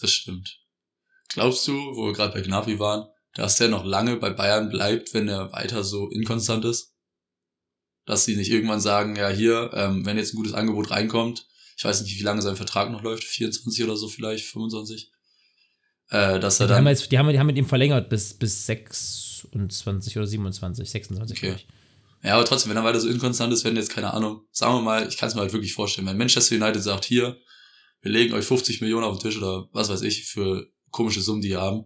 das 0.00 0.10
stimmt. 0.12 0.58
Glaubst 1.28 1.66
du, 1.66 1.72
wo 1.72 2.06
wir 2.06 2.12
gerade 2.12 2.32
bei 2.32 2.40
Gnabry 2.42 2.78
waren, 2.78 3.06
dass 3.34 3.56
der 3.56 3.68
noch 3.68 3.84
lange 3.84 4.16
bei 4.16 4.30
Bayern 4.30 4.70
bleibt, 4.70 5.12
wenn 5.14 5.28
er 5.28 5.52
weiter 5.52 5.84
so 5.84 6.08
inkonstant 6.10 6.64
ist? 6.64 6.94
Dass 8.06 8.24
sie 8.24 8.36
nicht 8.36 8.50
irgendwann 8.50 8.80
sagen, 8.80 9.16
ja 9.16 9.28
hier, 9.28 9.70
ähm, 9.74 10.04
wenn 10.06 10.16
jetzt 10.16 10.32
ein 10.34 10.36
gutes 10.36 10.54
Angebot 10.54 10.90
reinkommt, 10.90 11.46
ich 11.76 11.84
weiß 11.84 12.02
nicht, 12.02 12.18
wie 12.18 12.22
lange 12.22 12.42
sein 12.42 12.56
Vertrag 12.56 12.90
noch 12.90 13.02
läuft, 13.02 13.24
24 13.24 13.84
oder 13.84 13.96
so 13.96 14.08
vielleicht, 14.08 14.44
25, 14.46 15.10
äh, 16.12 16.38
dass 16.38 16.60
er 16.60 16.66
Die 16.66 16.74
haben, 16.74 16.84
dann, 16.84 16.92
jetzt, 16.92 17.10
die, 17.10 17.18
haben, 17.18 17.28
die 17.28 17.38
haben 17.38 17.46
mit 17.46 17.56
ihm 17.56 17.66
verlängert 17.66 18.08
bis, 18.08 18.34
bis 18.34 18.66
26 18.66 20.16
oder 20.18 20.26
27, 20.26 20.90
26, 20.90 21.38
Okay. 21.38 21.56
ja, 22.22 22.34
aber 22.34 22.44
trotzdem, 22.44 22.70
wenn 22.70 22.76
er 22.76 22.84
weiter 22.84 23.00
so 23.00 23.08
inkonstant 23.08 23.52
ist, 23.52 23.64
wenn 23.64 23.76
jetzt, 23.76 23.90
keine 23.90 24.12
Ahnung, 24.12 24.42
sagen 24.52 24.74
wir 24.74 24.82
mal, 24.82 25.08
ich 25.08 25.16
kann 25.16 25.28
es 25.30 25.34
mir 25.34 25.40
halt 25.40 25.52
wirklich 25.52 25.72
vorstellen, 25.72 26.06
wenn 26.06 26.18
Manchester 26.18 26.54
United 26.54 26.82
sagt, 26.82 27.06
hier, 27.06 27.38
wir 28.02 28.10
legen 28.12 28.34
euch 28.34 28.44
50 28.44 28.80
Millionen 28.82 29.04
auf 29.04 29.18
den 29.18 29.22
Tisch 29.30 29.38
oder 29.38 29.68
was 29.72 29.88
weiß 29.88 30.02
ich, 30.02 30.26
für 30.26 30.68
komische 30.90 31.22
Summen, 31.22 31.40
die 31.40 31.48
ihr 31.48 31.60
haben, 31.60 31.84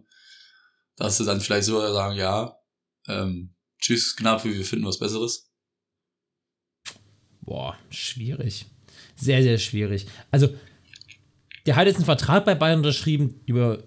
dass 0.97 1.17
sie 1.17 1.25
dann 1.25 1.39
vielleicht 1.39 1.65
so 1.65 1.79
sagen, 1.79 2.17
ja, 2.17 2.57
ähm, 3.07 3.55
tschüss, 3.79 4.15
Gnabry, 4.17 4.53
wir 4.57 4.65
finden 4.65 4.85
was 4.85 4.99
Besseres. 4.99 5.51
Boah, 7.41 7.77
schwierig. 7.89 8.65
Sehr, 9.15 9.41
sehr 9.41 9.57
schwierig. 9.57 10.05
Also, 10.31 10.49
der 11.65 11.75
hat 11.75 11.87
jetzt 11.87 11.97
einen 11.97 12.05
Vertrag 12.05 12.45
bei 12.45 12.55
Bayern 12.55 12.79
unterschrieben 12.79 13.41
über, 13.45 13.83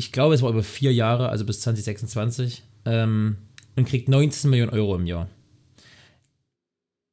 ich 0.00 0.12
glaube, 0.12 0.34
es 0.34 0.40
war 0.40 0.48
über 0.48 0.62
vier 0.62 0.94
Jahre, 0.94 1.28
also 1.28 1.44
bis 1.44 1.60
2026, 1.60 2.62
ähm, 2.86 3.36
und 3.76 3.86
kriegt 3.86 4.08
19 4.08 4.48
Millionen 4.48 4.72
Euro 4.72 4.96
im 4.96 5.06
Jahr. 5.06 5.28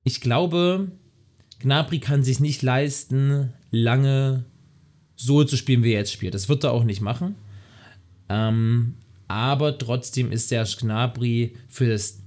Ich 0.05 0.21
glaube, 0.21 0.89
Gnabry 1.59 1.99
kann 1.99 2.23
sich 2.23 2.39
nicht 2.39 2.61
leisten, 2.61 3.51
lange 3.71 4.45
so 5.17 5.43
zu 5.43 5.57
spielen, 5.57 5.83
wie 5.83 5.91
er 5.91 5.99
jetzt 5.99 6.13
spielt. 6.13 6.33
Das 6.33 6.47
wird 6.47 6.63
er 6.63 6.71
auch 6.71 6.85
nicht 6.85 7.01
machen. 7.01 7.35
Ähm, 8.29 8.93
aber 9.27 9.77
trotzdem 9.77 10.31
ist 10.31 10.51
der 10.51 10.63
Gnabry 10.63 11.57
für 11.67 11.89
das 11.89 12.19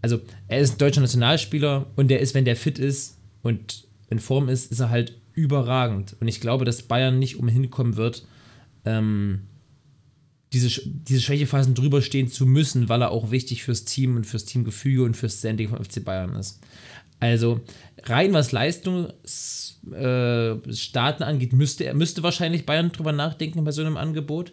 also 0.00 0.20
er 0.46 0.60
ist 0.60 0.74
ein 0.74 0.78
deutscher 0.78 1.00
Nationalspieler 1.00 1.86
und 1.96 2.06
der 2.06 2.20
ist, 2.20 2.32
wenn 2.32 2.44
der 2.44 2.54
fit 2.54 2.78
ist 2.78 3.18
und 3.42 3.88
in 4.10 4.20
Form 4.20 4.48
ist, 4.48 4.70
ist 4.70 4.78
er 4.78 4.90
halt 4.90 5.18
überragend. 5.34 6.14
Und 6.20 6.28
ich 6.28 6.40
glaube, 6.40 6.64
dass 6.64 6.82
Bayern 6.82 7.18
nicht 7.18 7.36
umhin 7.36 7.68
kommen 7.68 7.96
wird, 7.96 8.24
ähm, 8.84 9.40
diese, 10.52 10.80
diese 10.84 11.20
Schwächephasen 11.20 11.74
drüber 11.74 12.00
stehen 12.02 12.28
zu 12.28 12.46
müssen, 12.46 12.88
weil 12.88 13.02
er 13.02 13.10
auch 13.10 13.30
wichtig 13.30 13.62
fürs 13.64 13.84
Team 13.84 14.16
und 14.16 14.24
fürs 14.24 14.44
Teamgefüge 14.46 15.02
und 15.04 15.16
fürs 15.16 15.38
Standing 15.38 15.68
von 15.68 15.84
FC 15.84 16.02
Bayern 16.04 16.34
ist. 16.36 16.60
Also 17.20 17.60
rein 18.04 18.32
was 18.32 18.52
Leistungsstaaten 18.52 21.22
äh, 21.22 21.26
angeht, 21.26 21.52
müsste 21.52 21.84
er 21.84 21.94
müsste 21.94 22.22
wahrscheinlich 22.22 22.66
Bayern 22.66 22.92
drüber 22.92 23.12
nachdenken 23.12 23.64
bei 23.64 23.72
so 23.72 23.82
einem 23.82 23.96
Angebot. 23.96 24.52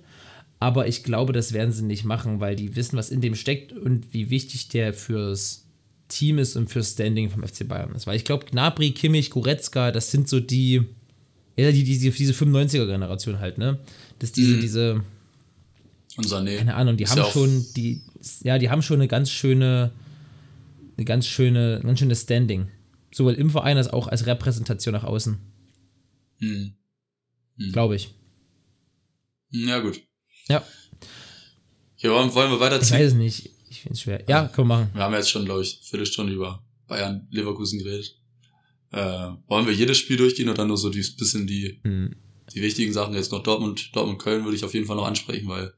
Aber 0.60 0.88
ich 0.88 1.04
glaube, 1.04 1.34
das 1.34 1.54
werden 1.54 1.74
sie 1.74 1.84
nicht 1.84 2.06
machen, 2.06 2.40
weil 2.40 2.56
die 2.56 2.75
wissen, 2.75 2.98
was 2.98 3.10
in 3.10 3.22
dem 3.22 3.36
steckt 3.36 3.74
und 3.74 4.14
wie 4.14 4.30
wichtig 4.30 4.70
der 4.70 4.94
fürs 4.94 5.66
Team 6.08 6.40
ist 6.40 6.56
und 6.56 6.70
fürs 6.70 6.94
Standing 6.94 7.30
vom 7.30 7.44
FC 7.46 7.68
Bayern 7.68 7.94
ist. 7.94 8.08
Weil 8.08 8.16
ich 8.16 8.24
glaube, 8.25 8.46
Gnabry, 8.46 8.92
Kimmich, 8.92 9.32
Goretzka, 9.32 9.92
das 9.92 10.12
sind 10.12 10.30
so 10.30 10.40
die, 10.40 10.82
ja, 11.58 11.72
die, 11.72 11.84
die, 11.84 11.98
diese 11.98 12.34
95er-Generation 12.34 13.40
halt, 13.40 13.58
ne? 13.58 13.80
Das 14.20 14.30
ist 14.30 14.38
diese, 14.38 14.56
Mhm. 14.56 14.62
diese, 14.62 15.04
Und 16.18 16.26
Sané. 16.28 16.58
keine 16.58 16.76
Ahnung, 16.76 16.96
die 16.98 17.04
Ist 17.04 17.12
haben 17.12 17.18
ja 17.20 17.26
schon, 17.32 17.66
die, 17.76 18.02
ja, 18.44 18.58
die 18.58 18.70
haben 18.70 18.82
schon 18.82 18.98
eine 19.00 19.08
ganz 19.08 19.30
schöne, 19.30 19.92
eine 20.98 21.06
ganz 21.06 21.26
schöne, 21.28 21.80
ein 21.82 21.88
ganz 21.88 22.00
schönes 22.00 22.22
Standing. 22.22 22.70
Sowohl 23.14 23.34
im 23.34 23.50
Verein 23.50 23.78
als 23.78 23.88
auch 23.90 24.08
als 24.08 24.26
Repräsentation 24.26 24.94
nach 24.94 25.04
außen, 25.04 25.38
Hm. 26.40 26.74
glaube 27.72 27.96
ich. 27.96 28.14
Ja, 29.52 29.80
gut. 29.80 30.02
Ja, 30.50 30.64
Hier 31.96 32.12
wollen, 32.12 32.34
wollen 32.34 32.50
wir 32.52 32.56
ich 32.56 32.62
weiterziehen. 32.62 32.98
weiß 33.00 33.08
es 33.08 33.14
nicht. 33.14 33.50
Ich 33.70 33.82
finde 33.82 33.94
es 33.94 34.02
schwer. 34.02 34.24
Ja, 34.28 34.48
können 34.48 34.68
wir 34.68 34.76
machen. 34.78 34.90
Wir 34.94 35.02
haben 35.04 35.14
jetzt 35.14 35.30
schon, 35.30 35.46
glaube 35.46 35.62
ich, 35.64 35.76
eine 35.76 35.84
Viertelstunde 35.84 36.34
über 36.34 36.64
Bayern, 36.88 37.28
Leverkusen 37.32 37.80
geredet. 37.80 38.18
Äh, 38.92 39.32
wollen 39.48 39.66
wir 39.66 39.74
jedes 39.74 39.98
Spiel 39.98 40.18
durchgehen 40.18 40.50
oder 40.50 40.66
nur 40.66 40.78
so 40.78 40.90
die 40.90 41.00
bisschen 41.18 41.48
die, 41.48 41.80
Hm. 41.84 42.16
die 42.54 42.62
wichtigen 42.62 42.94
Sachen? 42.94 43.14
Jetzt 43.16 43.32
noch 43.32 43.44
Dortmund, 43.44 43.90
Dortmund 43.96 44.20
Köln 44.20 44.44
würde 44.44 44.56
ich 44.56 44.64
auf 44.64 44.74
jeden 44.74 44.86
Fall 44.86 44.96
noch 44.96 45.08
ansprechen, 45.08 45.48
weil 45.48 45.74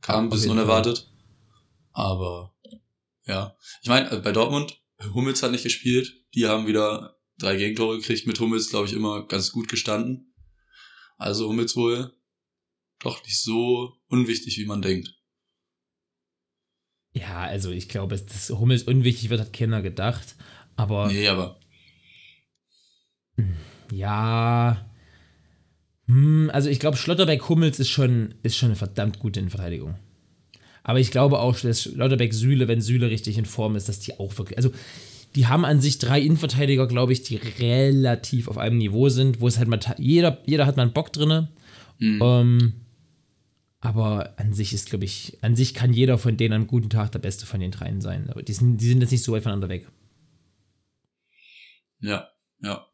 kam 0.00 0.26
ein 0.26 0.30
bisschen 0.30 0.50
unerwartet. 0.50 1.10
Aber 1.92 2.54
ja. 3.26 3.56
Ich 3.82 3.88
meine, 3.88 4.10
äh, 4.10 4.20
bei 4.20 4.32
Dortmund, 4.32 4.80
Hummels 5.14 5.42
hat 5.42 5.52
nicht 5.52 5.64
gespielt. 5.64 6.12
Die 6.34 6.46
haben 6.46 6.66
wieder 6.66 7.16
drei 7.38 7.56
Gegentore 7.56 7.98
gekriegt. 7.98 8.26
Mit 8.26 8.40
Hummels, 8.40 8.70
glaube 8.70 8.86
ich, 8.86 8.92
immer 8.92 9.26
ganz 9.26 9.52
gut 9.52 9.68
gestanden. 9.68 10.34
Also 11.16 11.48
Hummels 11.48 11.76
wohl 11.76 12.12
doch 13.00 13.22
nicht 13.24 13.40
so 13.40 13.92
unwichtig, 14.08 14.58
wie 14.58 14.66
man 14.66 14.82
denkt. 14.82 15.14
Ja, 17.12 17.42
also 17.42 17.70
ich 17.70 17.88
glaube, 17.88 18.16
dass 18.16 18.50
Hummels 18.50 18.84
unwichtig 18.84 19.30
wird, 19.30 19.40
hat 19.40 19.52
keiner 19.52 19.82
gedacht. 19.82 20.36
Aber 20.76 21.08
Nee, 21.08 21.28
aber 21.28 21.58
ja. 23.90 24.87
Hm, 26.08 26.50
also 26.52 26.68
ich 26.68 26.80
glaube, 26.80 26.96
Schlotterbeck 26.96 27.48
Hummels 27.48 27.78
ist 27.78 27.90
schon, 27.90 28.34
ist 28.42 28.56
schon 28.56 28.70
eine 28.70 28.76
verdammt 28.76 29.18
gute 29.20 29.40
Innenverteidigung. 29.40 29.94
Aber 30.82 30.98
ich 30.98 31.10
glaube 31.10 31.38
auch, 31.38 31.58
dass 31.58 31.82
Schlotterbeck 31.82 32.32
Süle, 32.32 32.66
wenn 32.66 32.80
Süle 32.80 33.10
richtig 33.10 33.36
in 33.36 33.44
Form 33.44 33.76
ist, 33.76 33.88
dass 33.88 34.00
die 34.00 34.18
auch 34.18 34.36
wirklich. 34.38 34.56
Also 34.56 34.72
die 35.34 35.46
haben 35.46 35.66
an 35.66 35.82
sich 35.82 35.98
drei 35.98 36.18
Innenverteidiger, 36.20 36.86
glaube 36.86 37.12
ich, 37.12 37.22
die 37.22 37.36
relativ 37.36 38.48
auf 38.48 38.56
einem 38.56 38.78
Niveau 38.78 39.10
sind, 39.10 39.40
wo 39.40 39.48
es 39.48 39.58
halt 39.58 39.68
mal. 39.68 39.78
Jeder, 39.98 40.42
jeder 40.46 40.66
hat 40.66 40.78
mal 40.78 40.84
einen 40.84 40.94
Bock 40.94 41.12
drinne. 41.12 41.48
Mhm. 41.98 42.20
Ähm, 42.22 42.72
aber 43.80 44.38
an 44.38 44.54
sich 44.54 44.72
ist, 44.72 44.88
glaube 44.88 45.04
ich, 45.04 45.36
an 45.42 45.54
sich 45.54 45.74
kann 45.74 45.92
jeder 45.92 46.16
von 46.16 46.38
denen 46.38 46.54
am 46.54 46.66
guten 46.66 46.88
Tag 46.88 47.12
der 47.12 47.18
Beste 47.18 47.44
von 47.44 47.60
den 47.60 47.70
dreien 47.70 48.00
sein. 48.00 48.30
Aber 48.30 48.42
die 48.42 48.54
sind, 48.54 48.78
die 48.78 48.88
sind 48.88 49.02
jetzt 49.02 49.12
nicht 49.12 49.22
so 49.22 49.32
weit 49.32 49.42
voneinander 49.42 49.68
weg. 49.68 49.86
ja, 52.00 52.28
ja. 52.62 52.87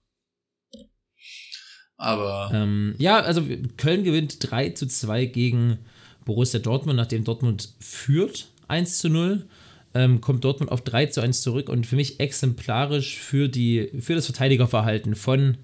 Aber 2.05 2.51
Ähm, 2.53 2.95
ja, 2.99 3.21
also 3.21 3.43
Köln 3.79 4.05
gewinnt 4.05 4.37
3 4.41 4.71
zu 4.71 4.87
2 4.87 5.25
gegen 5.25 5.79
Borussia 6.27 6.61
Dortmund, 6.61 6.99
nachdem 6.99 7.25
Dortmund 7.25 7.71
führt 7.81 8.49
1 8.69 8.99
zu 8.99 9.09
0. 9.09 9.47
Ähm, 9.95 10.21
kommt 10.21 10.45
Dortmund 10.45 10.71
auf 10.71 10.83
3 10.83 11.07
zu 11.07 11.23
1 11.23 11.41
zurück 11.41 11.71
und 11.71 11.87
für 11.87 11.97
mich 11.97 12.21
exemplarisch 12.21 13.17
für, 13.17 13.49
die, 13.49 13.91
für 14.01 14.15
das 14.15 14.27
Verteidigerverhalten 14.27 15.15
von 15.15 15.57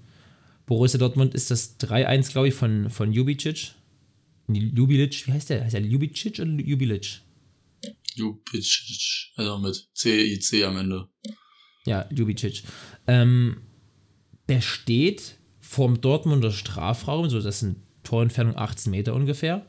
Borussia 0.65 0.97
Dortmund 0.97 1.35
ist 1.35 1.51
das 1.51 1.79
3-1, 1.79 2.31
glaube 2.31 2.47
ich, 2.47 2.53
von, 2.55 2.89
von 2.89 3.11
Jubicic. 3.11 3.73
Jubilic, 4.47 5.27
wie 5.27 5.33
heißt 5.33 5.51
der? 5.51 5.63
Heißt 5.63 5.73
der 5.73 5.81
Jubicic 5.81 6.39
oder 6.39 6.49
Jubilic? 6.49 7.21
Jupicic, 8.15 9.31
also 9.35 9.59
mit 9.59 9.89
C-I-C 9.93 10.63
am 10.63 10.77
Ende. 10.77 11.07
Ja, 11.85 12.07
Jubicic. 12.11 12.63
Ähm, 13.05 13.61
der 14.49 14.61
steht 14.61 15.35
vorm 15.71 16.01
Dortmunder 16.01 16.51
Strafraum, 16.51 17.29
so 17.29 17.39
das 17.39 17.61
sind 17.61 17.77
Torentfernung 18.03 18.57
18 18.57 18.91
Meter 18.91 19.13
ungefähr. 19.13 19.65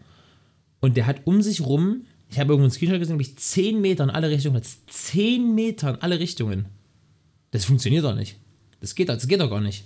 Und 0.81 0.97
der 0.97 1.07
hat 1.07 1.21
um 1.27 1.43
sich 1.43 1.61
rum, 1.61 2.07
ich 2.29 2.41
habe 2.41 2.53
irgendwo 2.53 2.65
einen 2.65 2.73
Screenshot 2.73 2.99
gesehen, 2.99 3.19
glaube 3.19 3.31
ich, 3.31 3.39
10 3.39 3.81
Meter 3.81 4.03
in 4.03 4.11
alle 4.11 4.29
Richtungen. 4.29 4.61
Ist 4.61 4.81
10 4.91 5.55
Meter 5.55 5.91
in 5.91 5.97
alle 6.03 6.19
Richtungen. 6.19 6.65
Das 7.53 7.65
funktioniert 7.65 8.05
doch 8.05 8.17
nicht. 8.17 8.37
Das 8.81 8.97
geht, 8.97 9.11
das 9.11 9.29
geht 9.29 9.41
doch 9.41 9.49
gar 9.49 9.61
nicht. 9.61 9.85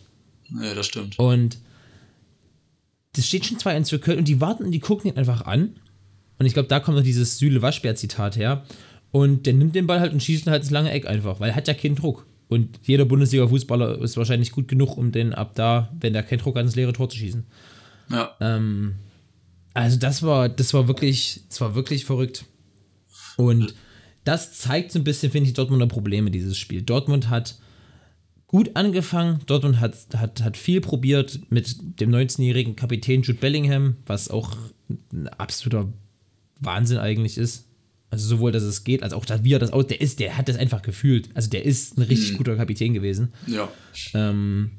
Ja, 0.59 0.75
das 0.75 0.87
stimmt. 0.87 1.19
Und 1.19 1.59
das 3.13 3.27
steht 3.27 3.45
schon 3.45 3.59
2-1 3.59 3.91
für 3.91 3.99
Köln 3.99 4.19
und 4.19 4.29
die 4.29 4.41
warten 4.41 4.65
und 4.65 4.73
die 4.73 4.81
gucken 4.81 5.11
ihn 5.11 5.19
einfach 5.19 5.43
an. 5.43 5.77
Und 6.39 6.47
ich 6.47 6.55
glaube, 6.55 6.69
da 6.69 6.81
kommt 6.81 6.97
noch 6.97 7.05
dieses 7.05 7.37
Süle 7.37 7.61
Waschbär-Zitat 7.61 8.39
her. 8.39 8.65
Und 9.11 9.45
der 9.45 9.53
nimmt 9.53 9.75
den 9.75 9.87
Ball 9.87 10.01
halt 10.01 10.15
und 10.15 10.23
schießt 10.23 10.47
ihn 10.47 10.51
halt 10.51 10.63
ins 10.63 10.71
lange 10.71 10.93
Eck 10.93 11.07
einfach, 11.07 11.41
weil 11.41 11.51
er 11.51 11.57
hat 11.57 11.69
ja 11.69 11.75
keinen 11.75 11.97
Druck. 11.97 12.25
Und 12.49 12.79
jeder 12.83 13.05
Bundesliga-Fußballer 13.05 14.01
ist 14.03 14.17
wahrscheinlich 14.17 14.53
gut 14.53 14.69
genug, 14.69 14.97
um 14.97 15.11
den 15.11 15.35
ab 15.35 15.55
da, 15.55 15.91
wenn 15.99 16.13
der 16.13 16.23
keinen 16.23 16.39
Druck 16.39 16.57
hat, 16.57 16.65
ins 16.65 16.77
leere 16.77 16.93
Tor 16.93 17.09
zu 17.09 17.17
schießen. 17.17 17.45
Ja, 18.11 18.37
Ähm, 18.41 18.95
also 19.75 19.99
das 19.99 20.23
war, 20.23 20.49
das 20.49 20.73
war 20.73 20.89
wirklich, 20.89 21.43
das 21.49 21.61
war 21.61 21.75
wirklich 21.75 22.05
verrückt. 22.05 22.45
Und 23.37 23.75
das 24.25 24.53
zeigt 24.59 24.91
so 24.91 24.99
ein 24.99 25.05
bisschen, 25.05 25.31
finde 25.31 25.49
ich, 25.49 25.55
Dortmunder 25.55 25.87
Probleme, 25.87 26.31
dieses 26.31 26.57
Spiel. 26.57 26.83
Dortmund 26.83 27.29
hat 27.29 27.59
gut 28.47 28.71
angefangen, 28.75 29.41
Dortmund 29.47 29.81
hat, 29.81 29.95
hat, 30.17 30.43
hat 30.43 30.57
viel 30.57 30.81
probiert 30.81 31.41
mit 31.51 32.01
dem 32.01 32.11
19-jährigen 32.11 32.75
Kapitän 32.75 33.23
Jude 33.23 33.39
Bellingham, 33.39 33.97
was 34.07 34.31
auch 34.31 34.57
ein 35.13 35.29
absoluter 35.29 35.93
Wahnsinn 36.61 36.99
eigentlich 36.99 37.37
ist. 37.37 37.66
Also 38.11 38.29
sowohl, 38.29 38.53
dass 38.53 38.63
es 38.63 38.85
geht, 38.85 39.03
als 39.03 39.13
auch, 39.13 39.25
dass, 39.25 39.43
wie 39.45 39.53
er 39.53 39.59
das 39.59 39.73
aus, 39.73 39.87
der 39.89 40.01
ist, 40.01 40.21
der 40.21 40.37
hat 40.37 40.49
das 40.49 40.57
einfach 40.57 40.83
gefühlt. 40.83 41.29
Also 41.35 41.51
der 41.51 41.65
ist 41.65 41.99
ein 41.99 42.03
richtig 42.03 42.33
Mhm. 42.33 42.37
guter 42.39 42.57
Kapitän 42.57 42.95
gewesen. 42.95 43.33
ja. 43.47 43.71
Ähm, 44.15 44.71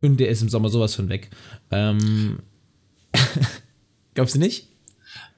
und 0.00 0.18
der 0.18 0.28
ist 0.30 0.42
im 0.42 0.48
Sommer 0.48 0.68
sowas 0.68 0.94
von 0.96 1.08
weg. 1.08 1.30
Ähm, 1.70 2.40
glaubst 4.14 4.34
du 4.34 4.38
nicht? 4.38 4.68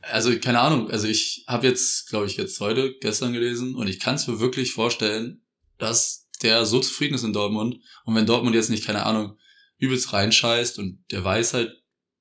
Also 0.03 0.37
keine 0.39 0.61
Ahnung, 0.61 0.91
also 0.91 1.07
ich 1.09 1.45
habe 1.47 1.67
jetzt, 1.67 2.09
glaube 2.09 2.27
ich, 2.27 2.37
jetzt 2.37 2.61
heute, 2.61 2.95
gestern 3.01 3.33
gelesen 3.33 3.75
und 3.75 3.89
ich 3.89 4.01
kann 4.01 4.17
es 4.17 4.27
mir 4.27 4.41
wirklich 4.41 4.73
vorstellen, 4.73 5.43
dass 5.79 6.29
der 6.43 6.67
so 6.67 6.81
zufrieden 6.81 7.15
ist 7.15 7.25
in 7.25 7.33
Dortmund. 7.33 7.79
Und 8.05 8.15
wenn 8.15 8.27
Dortmund 8.27 8.55
jetzt 8.55 8.71
nicht, 8.71 8.85
keine 8.85 9.07
Ahnung, 9.07 9.39
übelst 9.79 10.13
reinscheißt 10.13 10.79
und 10.79 11.03
der 11.11 11.25
weiß 11.25 11.55
halt 11.55 11.71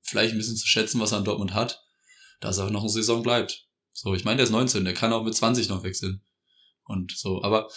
vielleicht 0.02 0.32
ein 0.32 0.38
bisschen 0.38 0.56
zu 0.56 0.66
schätzen, 0.66 1.00
was 1.00 1.12
er 1.12 1.18
an 1.18 1.24
Dortmund 1.24 1.54
hat, 1.54 1.82
dass 2.40 2.58
er 2.58 2.70
noch 2.70 2.82
eine 2.82 2.90
Saison 2.90 3.22
bleibt. 3.22 3.66
So, 3.96 4.12
ich 4.12 4.24
meine, 4.24 4.36
der 4.38 4.44
ist 4.44 4.50
19, 4.50 4.84
der 4.84 4.92
kann 4.92 5.12
auch 5.12 5.22
mit 5.24 5.34
20 5.34 5.68
noch 5.68 5.84
wechseln. 5.84 6.20
Und 6.84 7.12
so, 7.16 7.42
aber 7.42 7.68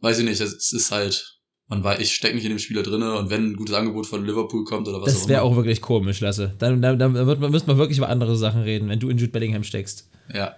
weiß 0.00 0.18
ich 0.18 0.24
nicht, 0.24 0.40
es 0.40 0.72
ist 0.72 0.90
halt, 0.90 1.38
man 1.68 1.82
weiß, 1.82 2.00
ich 2.00 2.12
stecke 2.12 2.34
nicht 2.34 2.44
in 2.44 2.50
dem 2.50 2.58
Spieler 2.58 2.82
drinne 2.82 3.14
und 3.16 3.30
wenn 3.30 3.52
ein 3.52 3.56
gutes 3.56 3.74
Angebot 3.74 4.06
von 4.06 4.26
Liverpool 4.26 4.64
kommt 4.64 4.88
oder 4.88 5.00
was 5.00 5.12
Das 5.14 5.22
auch 5.22 5.28
wäre 5.28 5.40
immer. 5.42 5.50
auch 5.52 5.56
wirklich 5.56 5.80
komisch, 5.80 6.20
Lasse. 6.20 6.54
Dann, 6.58 6.82
dann, 6.82 6.98
dann 6.98 7.14
wird 7.14 7.40
man, 7.40 7.50
müsste 7.52 7.68
man 7.68 7.78
wirklich 7.78 7.96
über 7.98 8.08
andere 8.08 8.36
Sachen 8.36 8.62
reden, 8.62 8.88
wenn 8.88 9.00
du 9.00 9.08
in 9.08 9.16
Jude 9.16 9.32
Bellingham 9.32 9.64
steckst. 9.64 10.10
Ja. 10.34 10.56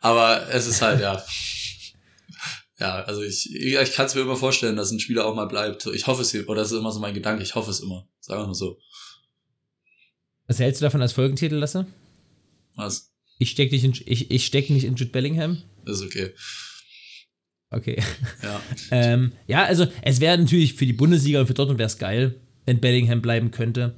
Aber 0.00 0.48
es 0.48 0.66
ist 0.66 0.82
halt, 0.82 1.00
ja. 1.00 1.22
Ja, 2.80 2.94
also 3.02 3.22
ich, 3.22 3.54
ich 3.54 3.92
kann 3.92 4.06
es 4.06 4.14
mir 4.16 4.22
immer 4.22 4.34
vorstellen, 4.34 4.74
dass 4.74 4.90
ein 4.90 4.98
Spieler 4.98 5.26
auch 5.26 5.36
mal 5.36 5.44
bleibt. 5.46 5.86
Ich 5.86 6.08
hoffe 6.08 6.22
es 6.22 6.32
hier, 6.32 6.48
oder 6.48 6.62
das 6.62 6.72
ist 6.72 6.78
immer 6.78 6.90
so 6.90 6.98
mein 6.98 7.14
Gedanke, 7.14 7.42
ich 7.44 7.54
hoffe 7.54 7.70
es 7.70 7.78
immer. 7.80 8.08
Sagen 8.18 8.42
wir 8.42 8.46
mal 8.48 8.54
so. 8.54 8.78
Was 10.48 10.58
hältst 10.58 10.80
du 10.80 10.86
davon 10.86 11.00
als 11.02 11.12
Folgentitel, 11.12 11.54
Lasse? 11.56 11.86
Was? 12.74 13.11
Ich 13.38 13.50
steck 13.50 13.72
nicht 13.72 13.84
in, 13.84 13.94
ich, 14.06 14.30
ich 14.30 14.46
steck 14.46 14.70
nicht 14.70 14.84
in 14.84 14.94
Jude 14.94 15.10
Bellingham? 15.10 15.62
Ist 15.86 16.02
okay. 16.02 16.30
Okay. 17.70 18.02
Ja. 18.42 18.60
Ähm, 18.90 19.32
ja, 19.46 19.64
also 19.64 19.86
es 20.02 20.20
wäre 20.20 20.36
natürlich 20.36 20.74
für 20.74 20.84
die 20.84 20.92
Bundesliga 20.92 21.40
und 21.40 21.46
für 21.46 21.54
Dortmund 21.54 21.78
wäre 21.78 21.86
es 21.86 21.98
geil, 21.98 22.34
wenn 22.66 22.80
Bellingham 22.80 23.22
bleiben 23.22 23.50
könnte. 23.50 23.94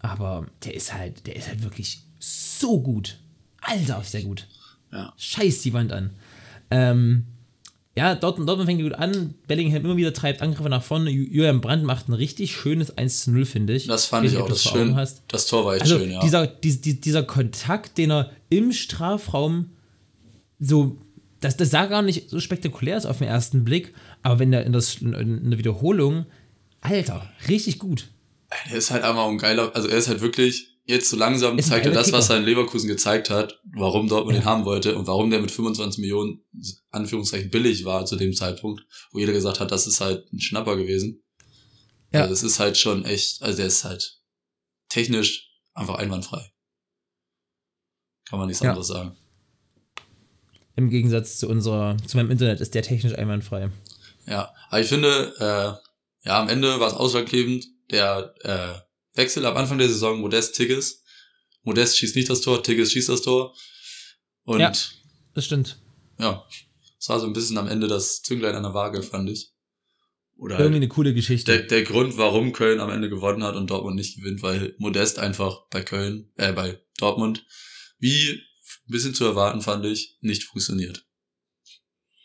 Aber 0.00 0.46
der 0.64 0.74
ist 0.74 0.92
halt, 0.92 1.26
der 1.26 1.36
ist 1.36 1.48
halt 1.48 1.62
wirklich 1.62 2.02
so 2.18 2.82
gut. 2.82 3.18
Alter, 3.62 4.02
ist 4.02 4.12
der 4.12 4.22
gut. 4.22 4.46
Ja. 4.92 5.14
Scheiß 5.16 5.62
die 5.62 5.72
Wand 5.72 5.92
an. 5.92 6.10
Ähm, 6.70 7.24
ja, 7.96 8.14
Dortmund, 8.16 8.48
Dortmund 8.48 8.68
fängt 8.68 8.82
gut 8.82 8.94
an. 8.94 9.34
Bellingham 9.46 9.84
immer 9.84 9.96
wieder 9.96 10.12
treibt 10.12 10.42
Angriffe 10.42 10.68
nach 10.68 10.82
vorne. 10.82 11.10
Ju- 11.10 11.28
Julian 11.30 11.60
Brandt 11.60 11.84
macht 11.84 12.08
ein 12.08 12.12
richtig 12.14 12.54
schönes 12.56 12.96
1 12.98 13.24
zu 13.24 13.30
0, 13.30 13.44
finde 13.44 13.74
ich. 13.74 13.86
Das 13.86 14.06
fand 14.06 14.26
ich 14.26 14.32
nicht, 14.32 14.40
auch. 14.42 14.48
Das, 14.48 14.64
schön, 14.64 14.96
hast. 14.96 15.22
das 15.28 15.46
Tor 15.46 15.64
war 15.64 15.74
echt 15.74 15.82
Also 15.82 15.98
schön, 15.98 16.10
ja. 16.10 16.20
dieser, 16.20 16.46
dies, 16.46 16.80
dies, 16.80 17.00
dieser 17.00 17.22
Kontakt, 17.22 17.96
den 17.98 18.10
er 18.10 18.30
im 18.50 18.72
Strafraum 18.72 19.70
so, 20.58 20.98
das, 21.40 21.56
das 21.56 21.70
sah 21.70 21.86
gar 21.86 22.02
nicht 22.02 22.30
so 22.30 22.40
spektakulär 22.40 22.96
aus 22.96 23.06
auf 23.06 23.18
den 23.18 23.28
ersten 23.28 23.64
Blick, 23.64 23.94
aber 24.22 24.38
wenn 24.38 24.50
der 24.50 24.64
in, 24.64 24.72
das, 24.72 24.96
in 24.96 25.50
der 25.50 25.58
Wiederholung, 25.58 26.26
Alter, 26.80 27.30
richtig 27.48 27.78
gut. 27.78 28.08
er 28.70 28.76
ist 28.76 28.90
halt 28.90 29.04
einfach 29.04 29.26
ein 29.28 29.38
geiler, 29.38 29.70
also 29.74 29.88
er 29.88 29.98
ist 29.98 30.08
halt 30.08 30.20
wirklich, 30.20 30.73
jetzt 30.86 31.08
so 31.10 31.16
langsam 31.16 31.58
Ist 31.58 31.68
zeigt 31.68 31.86
er 31.86 31.92
das, 31.92 32.12
was 32.12 32.28
er 32.30 32.36
in 32.38 32.44
Leverkusen 32.44 32.88
gezeigt 32.88 33.30
hat, 33.30 33.60
warum 33.76 34.08
Dortmund 34.08 34.36
Ja. 34.36 34.42
ihn 34.42 34.46
haben 34.46 34.64
wollte 34.64 34.96
und 34.96 35.06
warum 35.06 35.30
der 35.30 35.40
mit 35.40 35.50
25 35.50 35.98
Millionen, 36.00 36.44
Anführungszeichen, 36.90 37.50
billig 37.50 37.84
war 37.84 38.04
zu 38.06 38.16
dem 38.16 38.34
Zeitpunkt, 38.34 38.82
wo 39.12 39.18
jeder 39.18 39.32
gesagt 39.32 39.60
hat, 39.60 39.70
das 39.70 39.86
ist 39.86 40.00
halt 40.00 40.30
ein 40.32 40.40
Schnapper 40.40 40.76
gewesen. 40.76 41.22
Ja. 42.12 42.20
Also 42.22 42.32
das 42.34 42.42
ist 42.42 42.60
halt 42.60 42.76
schon 42.76 43.04
echt, 43.04 43.42
also 43.42 43.56
der 43.56 43.66
ist 43.66 43.84
halt 43.84 44.20
technisch 44.88 45.50
einfach 45.74 45.96
einwandfrei. 45.96 46.52
Kann 48.28 48.38
man 48.38 48.48
nichts 48.48 48.62
Ja. 48.62 48.70
anderes 48.70 48.88
sagen. 48.88 49.16
Im 50.76 50.90
Gegensatz 50.90 51.38
zu 51.38 51.48
unserer, 51.48 51.96
zu 52.06 52.16
meinem 52.16 52.30
Internet 52.30 52.60
ist 52.60 52.74
der 52.74 52.82
technisch 52.82 53.14
einwandfrei. 53.16 53.70
Ja, 54.26 54.52
aber 54.68 54.80
ich 54.80 54.88
finde, 54.88 55.34
äh, 55.38 56.28
ja, 56.28 56.40
am 56.40 56.48
Ende 56.48 56.80
war 56.80 56.88
es 56.88 56.94
ausschlaggebend, 56.94 57.66
der 57.90 58.34
äh, 58.40 58.80
Wechsel 59.14 59.44
am 59.46 59.56
Anfang 59.56 59.78
der 59.78 59.88
Saison, 59.88 60.20
Modest 60.20 60.54
Tigges. 60.56 61.02
Modest 61.62 61.96
schießt 61.98 62.16
nicht 62.16 62.28
das 62.28 62.40
Tor, 62.40 62.62
Tigges 62.62 62.92
schießt 62.92 63.08
das 63.08 63.22
Tor. 63.22 63.54
Und 64.44 64.60
Ja. 64.60 64.70
ja, 64.70 64.78
Das 65.34 65.44
stimmt. 65.46 65.78
es 66.18 67.08
war 67.08 67.20
so 67.20 67.26
ein 67.26 67.32
bisschen 67.32 67.58
am 67.58 67.68
Ende 67.68 67.86
das 67.88 68.22
Zünglein 68.22 68.54
an 68.54 68.62
der 68.64 68.74
Waage, 68.74 69.02
fand 69.02 69.30
ich. 69.30 69.50
Oder 70.36 70.54
Irgendwie 70.58 70.74
halt 70.74 70.76
eine 70.82 70.88
coole 70.88 71.14
Geschichte. 71.14 71.52
der, 71.52 71.66
der 71.66 71.82
Grund, 71.84 72.16
warum 72.16 72.52
Köln 72.52 72.80
am 72.80 72.90
Ende 72.90 73.08
gewonnen 73.08 73.44
hat 73.44 73.54
und 73.54 73.70
Dortmund 73.70 73.94
nicht 73.96 74.16
gewinnt, 74.16 74.42
weil 74.42 74.74
Modest 74.78 75.18
einfach 75.20 75.66
bei 75.70 75.82
Köln, 75.82 76.32
äh, 76.36 76.52
bei 76.52 76.80
Dortmund, 76.98 77.46
wie 77.98 78.30
ein 78.32 78.90
bisschen 78.92 79.14
zu 79.14 79.24
erwarten, 79.24 79.60
fand 79.62 79.86
ich, 79.86 80.18
nicht 80.20 80.42
funktioniert. 80.44 81.06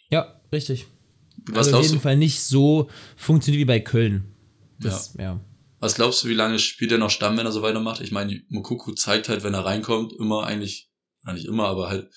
ja, 0.10 0.42
richtig. 0.52 0.88
Was 1.52 1.68
also 1.68 1.78
auf 1.78 1.84
jeden 1.84 1.96
du, 1.96 2.02
Fall 2.02 2.18
nicht 2.18 2.42
so 2.42 2.90
funktioniert 3.16 3.62
wie 3.62 3.66
bei 3.66 3.80
Köln. 3.80 4.36
Das, 4.80 5.16
ja. 5.20 5.40
Was 5.80 5.96
glaubst 5.96 6.24
du, 6.24 6.28
wie 6.28 6.34
lange 6.34 6.60
spielt 6.60 6.92
er 6.92 6.98
noch 6.98 7.10
Stamm, 7.10 7.38
wenn 7.38 7.46
er 7.46 7.52
so 7.52 7.62
weitermacht? 7.62 8.02
Ich 8.02 8.12
meine, 8.12 8.42
Mukuku 8.50 8.94
zeigt 8.94 9.30
halt, 9.30 9.44
wenn 9.44 9.54
er 9.54 9.66
reinkommt, 9.66 10.14
immer 10.14 10.46
eigentlich, 10.46 10.90
nicht 11.34 11.46
immer, 11.46 11.68
aber 11.68 11.90
halt 11.90 12.10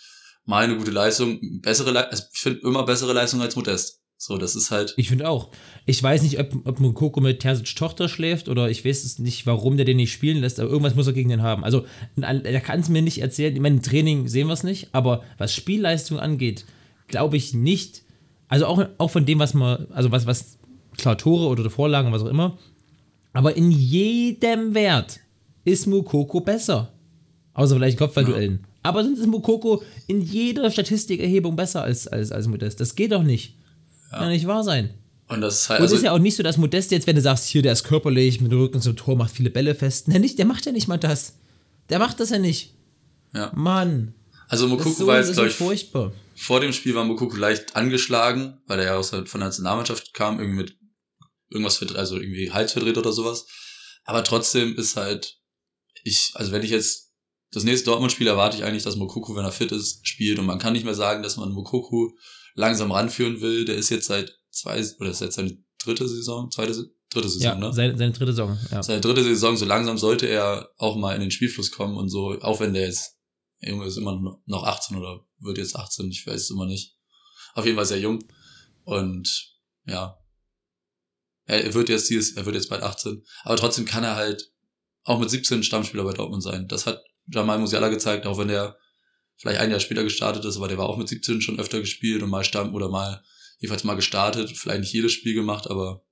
mal 0.44 0.64
eine 0.64 0.76
gute 0.76 0.90
Leistung, 0.90 1.38
bessere 1.60 1.92
Le 1.92 2.10
also 2.10 2.24
ich 2.32 2.40
finde 2.40 2.60
immer 2.60 2.84
bessere 2.84 3.12
Leistung 3.12 3.40
als 3.40 3.56
Modest. 3.56 4.00
So, 4.24 4.38
das 4.38 4.54
ist 4.54 4.70
halt, 4.70 4.94
Ich 4.96 5.08
finde 5.08 5.28
auch. 5.28 5.50
Ich 5.84 6.00
weiß 6.00 6.22
nicht, 6.22 6.38
ob, 6.38 6.64
ob 6.64 6.78
Mukoko 6.78 7.20
mit 7.20 7.40
Terzic 7.40 7.74
Tochter 7.74 8.08
schläft 8.08 8.48
oder 8.48 8.70
ich 8.70 8.84
weiß 8.84 9.02
es 9.02 9.18
nicht, 9.18 9.46
warum 9.46 9.76
der 9.76 9.84
den 9.84 9.96
nicht 9.96 10.12
spielen 10.12 10.38
lässt, 10.40 10.60
aber 10.60 10.70
irgendwas 10.70 10.94
muss 10.94 11.08
er 11.08 11.12
gegen 11.12 11.30
den 11.30 11.42
haben. 11.42 11.64
Also, 11.64 11.84
er 12.20 12.60
kann 12.60 12.78
es 12.78 12.88
mir 12.88 13.02
nicht 13.02 13.20
erzählen. 13.20 13.52
Ich 13.52 13.60
meine, 13.60 13.76
im 13.76 13.82
Training 13.82 14.28
sehen 14.28 14.46
wir 14.46 14.52
es 14.52 14.62
nicht, 14.62 14.90
aber 14.92 15.24
was 15.38 15.52
Spielleistung 15.52 16.20
angeht, 16.20 16.66
glaube 17.08 17.36
ich 17.36 17.52
nicht. 17.52 18.02
Also 18.46 18.66
auch, 18.66 18.86
auch 18.98 19.10
von 19.10 19.26
dem, 19.26 19.40
was 19.40 19.54
man, 19.54 19.88
also 19.90 20.12
was, 20.12 20.24
was, 20.24 20.58
klar, 20.96 21.18
Tore 21.18 21.48
oder 21.48 21.68
Vorlagen, 21.68 22.12
was 22.12 22.22
auch 22.22 22.26
immer, 22.26 22.58
aber 23.32 23.56
in 23.56 23.70
jedem 23.70 24.74
Wert 24.74 25.20
ist 25.64 25.86
Mukoko 25.86 26.40
besser. 26.40 26.92
Außer 27.54 27.76
vielleicht 27.76 27.98
Kopfballduellen. 27.98 28.66
Aber 28.82 29.04
sonst 29.04 29.20
ist 29.20 29.26
Mukoko 29.26 29.82
in 30.06 30.20
jeder 30.20 30.70
Statistikerhebung 30.70 31.54
besser 31.54 31.82
als, 31.82 32.08
als, 32.08 32.32
als 32.32 32.48
Modest. 32.48 32.80
Das 32.80 32.94
geht 32.94 33.12
doch 33.12 33.22
nicht. 33.22 33.56
Kann 34.10 34.28
nicht 34.28 34.46
wahr 34.46 34.64
sein. 34.64 34.90
und 35.28 35.40
das 35.40 35.62
ist 35.62 35.68
halt, 35.70 35.80
Und 35.80 35.86
es 35.86 35.92
also, 35.92 36.00
ist 36.00 36.04
ja 36.04 36.12
auch 36.12 36.18
nicht 36.18 36.36
so, 36.36 36.42
dass 36.42 36.58
Modest 36.58 36.90
jetzt, 36.90 37.06
wenn 37.06 37.16
du 37.16 37.22
sagst, 37.22 37.46
hier, 37.46 37.62
der 37.62 37.72
ist 37.72 37.84
körperlich, 37.84 38.40
mit 38.40 38.52
dem 38.52 38.58
Rücken 38.58 38.80
zum 38.80 38.96
Tor, 38.96 39.16
macht 39.16 39.30
viele 39.34 39.50
Bälle 39.50 39.74
fest. 39.74 40.08
Nein, 40.08 40.20
nicht, 40.20 40.38
der 40.38 40.44
macht 40.44 40.66
ja 40.66 40.72
nicht 40.72 40.88
mal 40.88 40.98
das. 40.98 41.36
Der 41.88 41.98
macht 41.98 42.20
das 42.20 42.30
ja 42.30 42.38
nicht. 42.38 42.74
ja. 43.34 43.50
Mann. 43.54 44.14
also 44.48 44.66
ist 44.76 44.98
so, 44.98 45.06
war 45.06 45.18
jetzt, 45.18 45.32
glaube 45.32 45.48
ich, 45.48 45.54
furchtbar. 45.54 46.12
vor 46.34 46.60
dem 46.60 46.72
Spiel 46.72 46.94
war 46.94 47.04
Mukuku 47.04 47.36
leicht 47.36 47.76
angeschlagen, 47.76 48.58
weil 48.66 48.80
er 48.80 48.84
ja 48.86 48.96
aus 48.96 49.10
der, 49.10 49.26
von 49.26 49.40
der 49.40 49.48
Nationalmannschaft 49.48 50.12
kam, 50.12 50.38
irgendwie 50.38 50.58
mit 50.58 50.76
irgendwas, 51.52 51.76
verdreht, 51.76 51.98
also 51.98 52.18
irgendwie 52.18 52.50
Hals 52.50 52.72
verdreht 52.72 52.98
oder 52.98 53.12
sowas. 53.12 53.46
Aber 54.04 54.24
trotzdem 54.24 54.76
ist 54.76 54.96
halt, 54.96 55.38
ich, 56.04 56.32
also 56.34 56.52
wenn 56.52 56.62
ich 56.62 56.70
jetzt 56.70 57.12
das 57.52 57.64
nächste 57.64 57.86
Dortmund-Spiel 57.86 58.26
erwarte 58.26 58.56
ich 58.56 58.64
eigentlich, 58.64 58.82
dass 58.82 58.96
Mokoku, 58.96 59.36
wenn 59.36 59.44
er 59.44 59.52
fit 59.52 59.72
ist, 59.72 60.06
spielt. 60.06 60.38
Und 60.38 60.46
man 60.46 60.58
kann 60.58 60.72
nicht 60.72 60.84
mehr 60.84 60.94
sagen, 60.94 61.22
dass 61.22 61.36
man 61.36 61.52
Mokoku 61.52 62.10
langsam 62.54 62.90
ranführen 62.90 63.40
will. 63.40 63.64
Der 63.66 63.76
ist 63.76 63.90
jetzt 63.90 64.06
seit 64.06 64.32
zwei, 64.50 64.82
oder 64.98 65.10
ist 65.10 65.20
jetzt 65.20 65.36
seine 65.36 65.56
dritte 65.78 66.08
Saison, 66.08 66.50
zweite, 66.50 66.72
dritte 67.10 67.28
Saison, 67.28 67.42
Ja, 67.42 67.54
ne? 67.54 67.72
seine, 67.72 67.96
seine 67.96 68.12
dritte 68.12 68.32
Saison. 68.32 68.58
Ja. 68.70 68.82
Seine 68.82 69.00
dritte 69.00 69.22
Saison, 69.22 69.56
so 69.56 69.66
langsam 69.66 69.98
sollte 69.98 70.26
er 70.26 70.70
auch 70.78 70.96
mal 70.96 71.14
in 71.14 71.20
den 71.20 71.30
Spielfluss 71.30 71.70
kommen 71.70 71.96
und 71.96 72.08
so, 72.08 72.38
auch 72.40 72.60
wenn 72.60 72.72
der 72.72 72.86
jetzt, 72.86 73.18
der 73.60 73.70
Junge 73.70 73.86
ist 73.86 73.98
immer 73.98 74.40
noch 74.46 74.64
18 74.64 74.96
oder 74.96 75.24
wird 75.40 75.58
jetzt 75.58 75.76
18, 75.76 76.10
ich 76.10 76.26
weiß 76.26 76.42
es 76.42 76.50
immer 76.50 76.66
nicht. 76.66 76.96
Auf 77.54 77.66
jeden 77.66 77.76
Fall 77.76 77.86
sehr 77.86 78.00
jung. 78.00 78.24
Und 78.84 79.58
ja, 79.86 80.18
er 81.60 81.74
wird 81.74 81.88
jetzt 81.88 82.08
dieses, 82.10 82.36
er 82.36 82.46
wird 82.46 82.56
jetzt 82.56 82.68
bald 82.68 82.82
18. 82.82 83.22
Aber 83.44 83.56
trotzdem 83.56 83.84
kann 83.84 84.04
er 84.04 84.16
halt 84.16 84.50
auch 85.04 85.18
mit 85.18 85.30
17 85.30 85.62
Stammspieler 85.62 86.04
bei 86.04 86.12
Dortmund 86.12 86.42
sein. 86.42 86.68
Das 86.68 86.86
hat 86.86 87.02
Jamal 87.26 87.58
Musiala 87.58 87.88
gezeigt, 87.88 88.26
auch 88.26 88.38
wenn 88.38 88.48
der 88.48 88.76
vielleicht 89.36 89.60
ein 89.60 89.70
Jahr 89.70 89.80
später 89.80 90.04
gestartet 90.04 90.44
ist, 90.44 90.56
aber 90.56 90.68
der 90.68 90.78
war 90.78 90.88
auch 90.88 90.96
mit 90.96 91.08
17 91.08 91.40
schon 91.40 91.58
öfter 91.58 91.80
gespielt 91.80 92.22
und 92.22 92.30
mal 92.30 92.44
Stamm 92.44 92.74
oder 92.74 92.88
mal, 92.88 93.22
jedenfalls 93.58 93.84
mal 93.84 93.94
gestartet, 93.94 94.56
vielleicht 94.56 94.80
nicht 94.80 94.92
jedes 94.92 95.12
Spiel 95.12 95.34
gemacht, 95.34 95.68
aber 95.68 96.04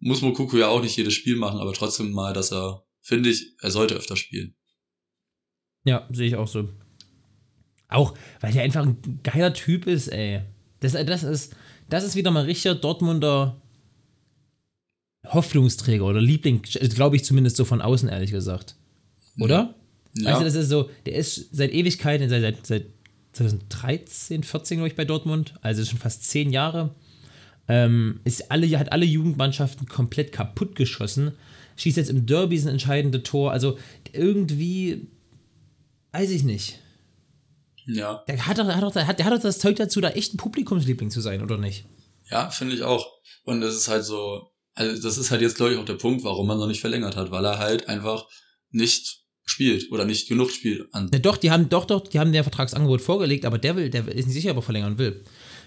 muss 0.00 0.22
Mokuku 0.22 0.58
ja 0.58 0.68
auch 0.68 0.82
nicht 0.82 0.96
jedes 0.96 1.14
Spiel 1.14 1.36
machen, 1.36 1.60
aber 1.60 1.72
trotzdem 1.72 2.10
mal, 2.10 2.32
dass 2.32 2.52
er, 2.52 2.84
finde 3.00 3.30
ich, 3.30 3.54
er 3.60 3.70
sollte 3.70 3.94
öfter 3.94 4.16
spielen. 4.16 4.56
Ja, 5.84 6.08
sehe 6.12 6.26
ich 6.26 6.36
auch 6.36 6.48
so. 6.48 6.68
Auch, 7.88 8.16
weil 8.40 8.52
der 8.52 8.62
einfach 8.62 8.84
ein 8.84 9.20
geiler 9.22 9.54
Typ 9.54 9.86
ist, 9.86 10.08
ey. 10.08 10.42
Das, 10.80 10.92
das, 10.92 11.22
ist, 11.22 11.56
das 11.88 12.04
ist 12.04 12.16
wieder 12.16 12.30
mal 12.30 12.44
richtiger 12.44 12.74
Dortmunder 12.74 13.62
Hoffnungsträger 15.26 16.04
oder 16.04 16.20
Liebling, 16.20 16.62
glaube 16.62 17.16
ich 17.16 17.24
zumindest 17.24 17.56
so 17.56 17.64
von 17.64 17.80
außen, 17.80 18.08
ehrlich 18.08 18.30
gesagt. 18.30 18.76
Oder? 19.40 19.74
Ja, 20.16 20.30
Weißt 20.30 20.40
du, 20.40 20.44
das 20.44 20.54
ist 20.54 20.68
so, 20.68 20.90
der 21.06 21.14
ist 21.14 21.48
seit 21.54 21.72
Ewigkeiten, 21.72 22.28
seit, 22.28 22.42
seit, 22.42 22.66
seit 22.66 22.86
2013, 23.32 24.44
14, 24.44 24.76
glaube 24.78 24.88
ich, 24.88 24.94
bei 24.94 25.04
Dortmund, 25.04 25.54
also 25.60 25.84
schon 25.84 25.98
fast 25.98 26.24
zehn 26.24 26.52
Jahre. 26.52 26.94
Ähm, 27.66 28.20
ist 28.24 28.50
alle, 28.50 28.78
hat 28.78 28.92
alle 28.92 29.06
Jugendmannschaften 29.06 29.88
komplett 29.88 30.30
kaputt 30.32 30.76
geschossen. 30.76 31.32
Schießt 31.76 31.96
jetzt 31.96 32.10
im 32.10 32.26
Derby 32.26 32.58
ein 32.58 32.68
entscheidende 32.68 33.22
Tor. 33.22 33.50
Also 33.50 33.78
irgendwie, 34.12 35.08
weiß 36.12 36.30
ich 36.30 36.44
nicht. 36.44 36.78
ja, 37.86 38.22
Der 38.28 38.46
hat 38.46 38.58
doch, 38.58 38.66
der 38.66 38.76
hat 38.76 38.82
doch, 38.84 38.92
der 38.92 39.06
hat, 39.06 39.18
der 39.18 39.26
hat 39.26 39.32
doch 39.32 39.42
das 39.42 39.58
Zeug 39.58 39.76
dazu, 39.76 40.00
da 40.00 40.10
echt 40.10 40.34
ein 40.34 40.36
Publikumsliebling 40.36 41.10
zu 41.10 41.20
sein, 41.20 41.42
oder 41.42 41.56
nicht? 41.58 41.86
ja, 42.30 42.48
finde 42.50 42.74
ich 42.74 42.82
auch. 42.82 43.06
Und 43.44 43.60
das 43.60 43.74
ist 43.74 43.88
halt 43.88 44.04
so, 44.04 44.50
also 44.74 45.02
das 45.02 45.18
ist 45.18 45.30
halt 45.30 45.40
jetzt, 45.40 45.56
glaube 45.56 45.72
ich, 45.72 45.78
auch 45.78 45.84
der 45.84 45.94
Punkt, 45.94 46.24
warum 46.24 46.46
man 46.46 46.58
noch 46.58 46.66
nicht 46.66 46.80
verlängert 46.80 47.16
hat, 47.16 47.30
weil 47.30 47.44
er 47.44 47.58
halt 47.58 47.88
einfach 47.88 48.26
nicht 48.70 49.24
spielt 49.44 49.92
oder 49.92 50.04
nicht 50.04 50.28
genug 50.28 50.50
spielt 50.50 50.92
an. 50.94 51.10
Ja, 51.12 51.18
doch, 51.18 51.36
die 51.36 51.50
haben, 51.50 51.68
doch, 51.68 51.84
doch, 51.84 52.06
die 52.08 52.18
haben 52.18 52.32
der 52.32 52.44
Vertragsangebot 52.44 53.02
vorgelegt, 53.02 53.44
aber 53.44 53.58
der 53.58 53.76
will, 53.76 53.90
der 53.90 54.08
ist 54.08 54.26
nicht 54.26 54.34
sicher, 54.34 54.52
ob 54.52 54.56
er 54.58 54.62
verlängern 54.62 54.98
will. 54.98 55.22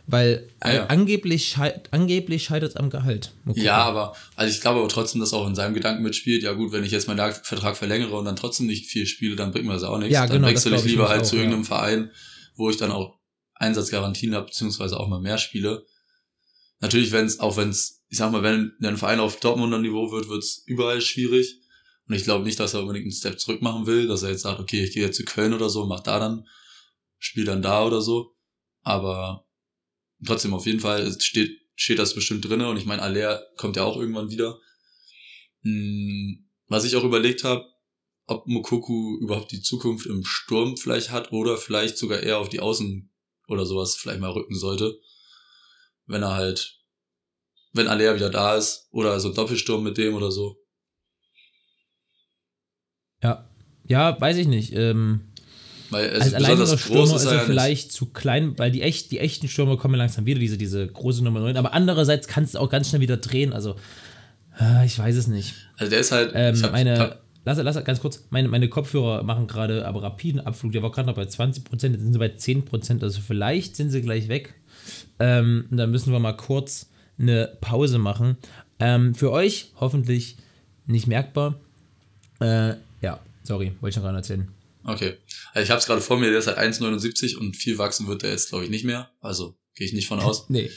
weil 0.08 0.50
Ja, 0.64 0.74
ja. 0.74 0.84
äh, 0.84 0.88
angeblich, 0.88 1.58
angeblich 1.92 2.44
scheitert 2.44 2.72
es 2.72 2.76
am 2.76 2.90
Gehalt. 2.90 3.34
Gucken. 3.46 3.62
Ja, 3.62 3.78
aber 3.78 4.16
also 4.36 4.54
ich 4.54 4.62
glaube 4.62 4.80
aber 4.80 4.90
trotzdem, 4.90 5.22
dass 5.22 5.34
auch 5.34 5.48
in 5.48 5.56
seinem 5.56 5.74
Gedanken 5.76 6.02
mitspielt. 6.02 6.44
Ja 6.44 6.54
gut, 6.54 6.72
wenn 6.72 6.84
ich 6.84 6.92
jetzt 6.92 7.08
meinen 7.08 7.34
Vertrag 7.44 7.78
verlängere 7.78 8.16
und 8.18 8.26
dann 8.26 8.36
trotzdem 8.36 8.66
nicht 8.66 8.88
viel 8.88 9.06
spiele, 9.06 9.36
dann 9.36 9.52
bringt 9.52 9.68
mir 9.68 9.74
das 9.74 9.84
auch 9.84 10.00
nichts. 10.00 10.14
Ja, 10.14 10.26
dann 10.26 10.38
genau, 10.38 10.52
das 10.52 10.66
wechsle 10.66 10.76
ich 10.78 10.86
ich 10.86 10.92
lieber 10.92 11.04
nämlich 11.04 11.12
halt 11.12 11.22
auch, 11.22 11.30
zu 11.30 11.36
ja. 11.36 11.42
irgendeinem 11.44 11.66
Verein, 11.66 12.12
wo 12.56 12.70
ich 12.70 12.78
dann 12.78 12.92
auch 12.92 13.20
Einsatzgarantien 13.54 14.34
habe, 14.34 14.48
beziehungsweise 14.48 15.00
auch 15.00 15.08
mal 15.08 15.22
mehr 15.22 15.38
spiele. 15.38 15.86
Natürlich, 16.80 17.12
wenn 17.12 17.26
es, 17.26 17.40
auch 17.40 17.58
wenn 17.58 17.70
es, 17.70 17.97
ich 18.10 18.18
sag 18.18 18.32
mal, 18.32 18.44
wenn 18.44 18.74
ein 18.82 18.98
Verein 18.98 19.20
auf 19.20 19.40
Dortmunder 19.40 19.80
Niveau 19.80 20.12
wird, 20.12 20.30
wird 20.30 20.44
es 20.44 20.64
überall 20.66 21.02
schwierig. 21.02 21.60
Und 22.08 22.16
ich 22.16 22.24
glaube 22.24 22.46
nicht, 22.46 22.60
dass 22.60 22.74
er 22.74 22.82
unbedingt 22.82 23.06
einen 23.06 23.12
Step 23.12 23.40
zurück 23.40 23.62
machen 23.62 23.86
will, 23.86 24.08
dass 24.08 24.24
er 24.24 24.30
jetzt 24.30 24.44
sagt, 24.44 24.60
okay, 24.60 24.84
ich 24.84 24.94
gehe 24.94 25.06
jetzt 25.06 25.18
zu 25.18 25.26
Köln 25.26 25.54
oder 25.54 25.70
so, 25.70 25.86
mach 25.86 26.00
da 26.00 26.20
dann, 26.20 26.48
spiel 27.18 27.44
dann 27.44 27.62
da 27.62 27.86
oder 27.86 28.02
so. 28.02 28.36
Aber 28.82 29.46
trotzdem 30.26 30.54
auf 30.54 30.66
jeden 30.66 30.80
Fall 30.80 31.20
steht, 31.20 31.60
steht 31.76 32.00
das 32.00 32.16
bestimmt 32.16 32.48
drinne 32.48 32.70
und 32.70 32.78
ich 32.78 32.86
meine, 32.86 33.02
Aller 33.02 33.46
kommt 33.58 33.76
ja 33.76 33.84
auch 33.84 33.98
irgendwann 33.98 34.32
wieder. 34.32 34.58
Hm, 35.64 36.48
Was 36.68 36.86
ich 36.86 36.96
auch 36.96 37.04
überlegt 37.04 37.44
habe, 37.44 37.66
ob 38.26 38.46
Mokoku 38.48 39.18
überhaupt 39.20 39.52
die 39.52 39.62
Zukunft 39.62 40.06
im 40.06 40.24
Sturm 40.24 40.78
vielleicht 40.78 41.12
hat 41.12 41.32
oder 41.32 41.58
vielleicht 41.58 41.98
sogar 41.98 42.22
eher 42.22 42.40
auf 42.40 42.50
die 42.50 42.60
Außen 42.60 43.10
oder 43.48 43.66
sowas 43.66 43.96
vielleicht 43.96 44.20
mal 44.20 44.32
rücken 44.32 44.56
sollte. 44.56 45.00
Wenn 46.06 46.24
er 46.24 46.36
halt, 46.36 46.77
wenn 47.78 47.88
Aller 47.88 48.16
wieder 48.16 48.30
da 48.30 48.56
ist 48.56 48.88
oder 48.92 49.20
so 49.20 49.30
ein 49.30 49.36
Doppelsturm 49.36 49.84
mit 49.84 49.98
dem 49.98 50.16
oder 50.16 50.32
so. 50.32 50.58
Ja. 53.24 53.48
Ja, 53.88 54.20
weiß 54.20 54.38
ich 54.38 54.48
nicht. 54.48 54.74
Ähm, 54.74 55.22
Weil 55.90 56.06
es 56.08 56.34
als 56.34 56.44
besonders 56.44 56.86
groß 56.88 57.10
ist 57.12 57.16
ist 57.22 57.26
er 57.26 57.32
ja 57.32 57.38
nicht. 57.38 57.46
vielleicht 57.48 57.92
zu 57.92 58.08
klein, 58.08 58.58
weil 58.58 58.72
die, 58.72 58.82
echt, 58.82 59.12
die 59.12 59.20
echten 59.20 59.48
Stürmer 59.48 59.78
kommen 59.78 59.96
langsam 59.96 60.26
wieder, 60.26 60.40
diese, 60.40 60.58
diese 60.58 60.86
große 60.86 61.24
Nummer 61.24 61.40
9. 61.40 61.56
Aber 61.58 61.74
andererseits 61.74 62.28
kannst 62.28 62.56
du 62.56 62.60
auch 62.60 62.70
ganz 62.70 62.90
schnell 62.90 63.02
wieder 63.02 63.18
drehen. 63.18 63.54
Also, 63.54 63.76
äh, 64.60 64.86
ich 64.86 64.98
weiß 65.00 65.16
es 65.16 65.28
nicht. 65.28 65.54
Also 65.78 65.90
der 65.90 66.00
ist 66.00 66.12
halt, 66.12 66.32
Ähm, 66.36 66.56
ich 66.56 66.64
hab, 66.64 66.74
meine, 66.74 67.00
hab, 67.00 67.24
lass, 67.46 67.58
lass 67.60 67.84
ganz 67.86 68.02
kurz, 68.02 68.26
meine, 68.30 68.50
meine 68.50 68.68
Kopfhörer 68.68 69.24
machen 69.24 69.48
gerade 69.48 69.86
aber 69.88 70.04
rapiden 70.04 70.42
Abflug. 70.42 70.74
Der 70.74 70.84
war 70.84 70.92
gerade 70.92 71.08
noch 71.08 71.16
bei 71.16 71.24
20%, 71.24 71.62
jetzt 71.72 71.82
sind 71.82 72.14
sie 72.14 72.20
bei 72.20 72.28
10%, 72.28 73.02
also 73.04 73.22
vielleicht 73.22 73.78
sind 73.78 73.90
sie 73.90 74.02
gleich 74.02 74.28
weg. 74.28 74.54
Ähm, 75.20 75.66
dann 75.72 75.92
müssen 75.92 76.12
wir 76.12 76.20
mal 76.20 76.36
kurz 76.36 76.90
eine 77.20 77.58
Pause 77.62 77.98
machen. 77.98 78.38
Ähm, 78.80 79.16
für 79.16 79.32
euch 79.32 79.72
hoffentlich 79.76 80.38
nicht 80.86 81.08
merkbar. 81.08 81.60
Äh, 82.40 82.76
ja, 83.02 83.20
sorry, 83.44 83.74
wollte 83.82 83.90
ich 83.92 83.96
noch 83.98 84.04
gerade 84.04 84.18
erzählen. 84.18 84.48
okay. 84.84 85.18
Also 85.54 85.64
ich 85.64 85.70
habe 85.72 85.80
es 85.80 85.86
gerade 85.88 86.02
vor 86.02 86.18
mir, 86.18 86.30
der 86.30 86.40
ist 86.40 86.48
halt 86.48 86.58
1,79 86.60 87.36
und 87.38 87.56
viel 87.56 87.78
wachsen 87.78 88.08
wird 88.08 88.22
der 88.24 88.32
jetzt 88.32 88.50
glaube 88.50 88.64
ich 88.66 88.70
nicht 88.70 88.84
mehr. 88.86 89.10
Also 89.22 89.58
gehe 89.76 89.88
ich 89.88 89.94
nicht 89.94 90.08
von 90.08 90.20
aus. 90.20 90.46
Nee. 90.50 90.70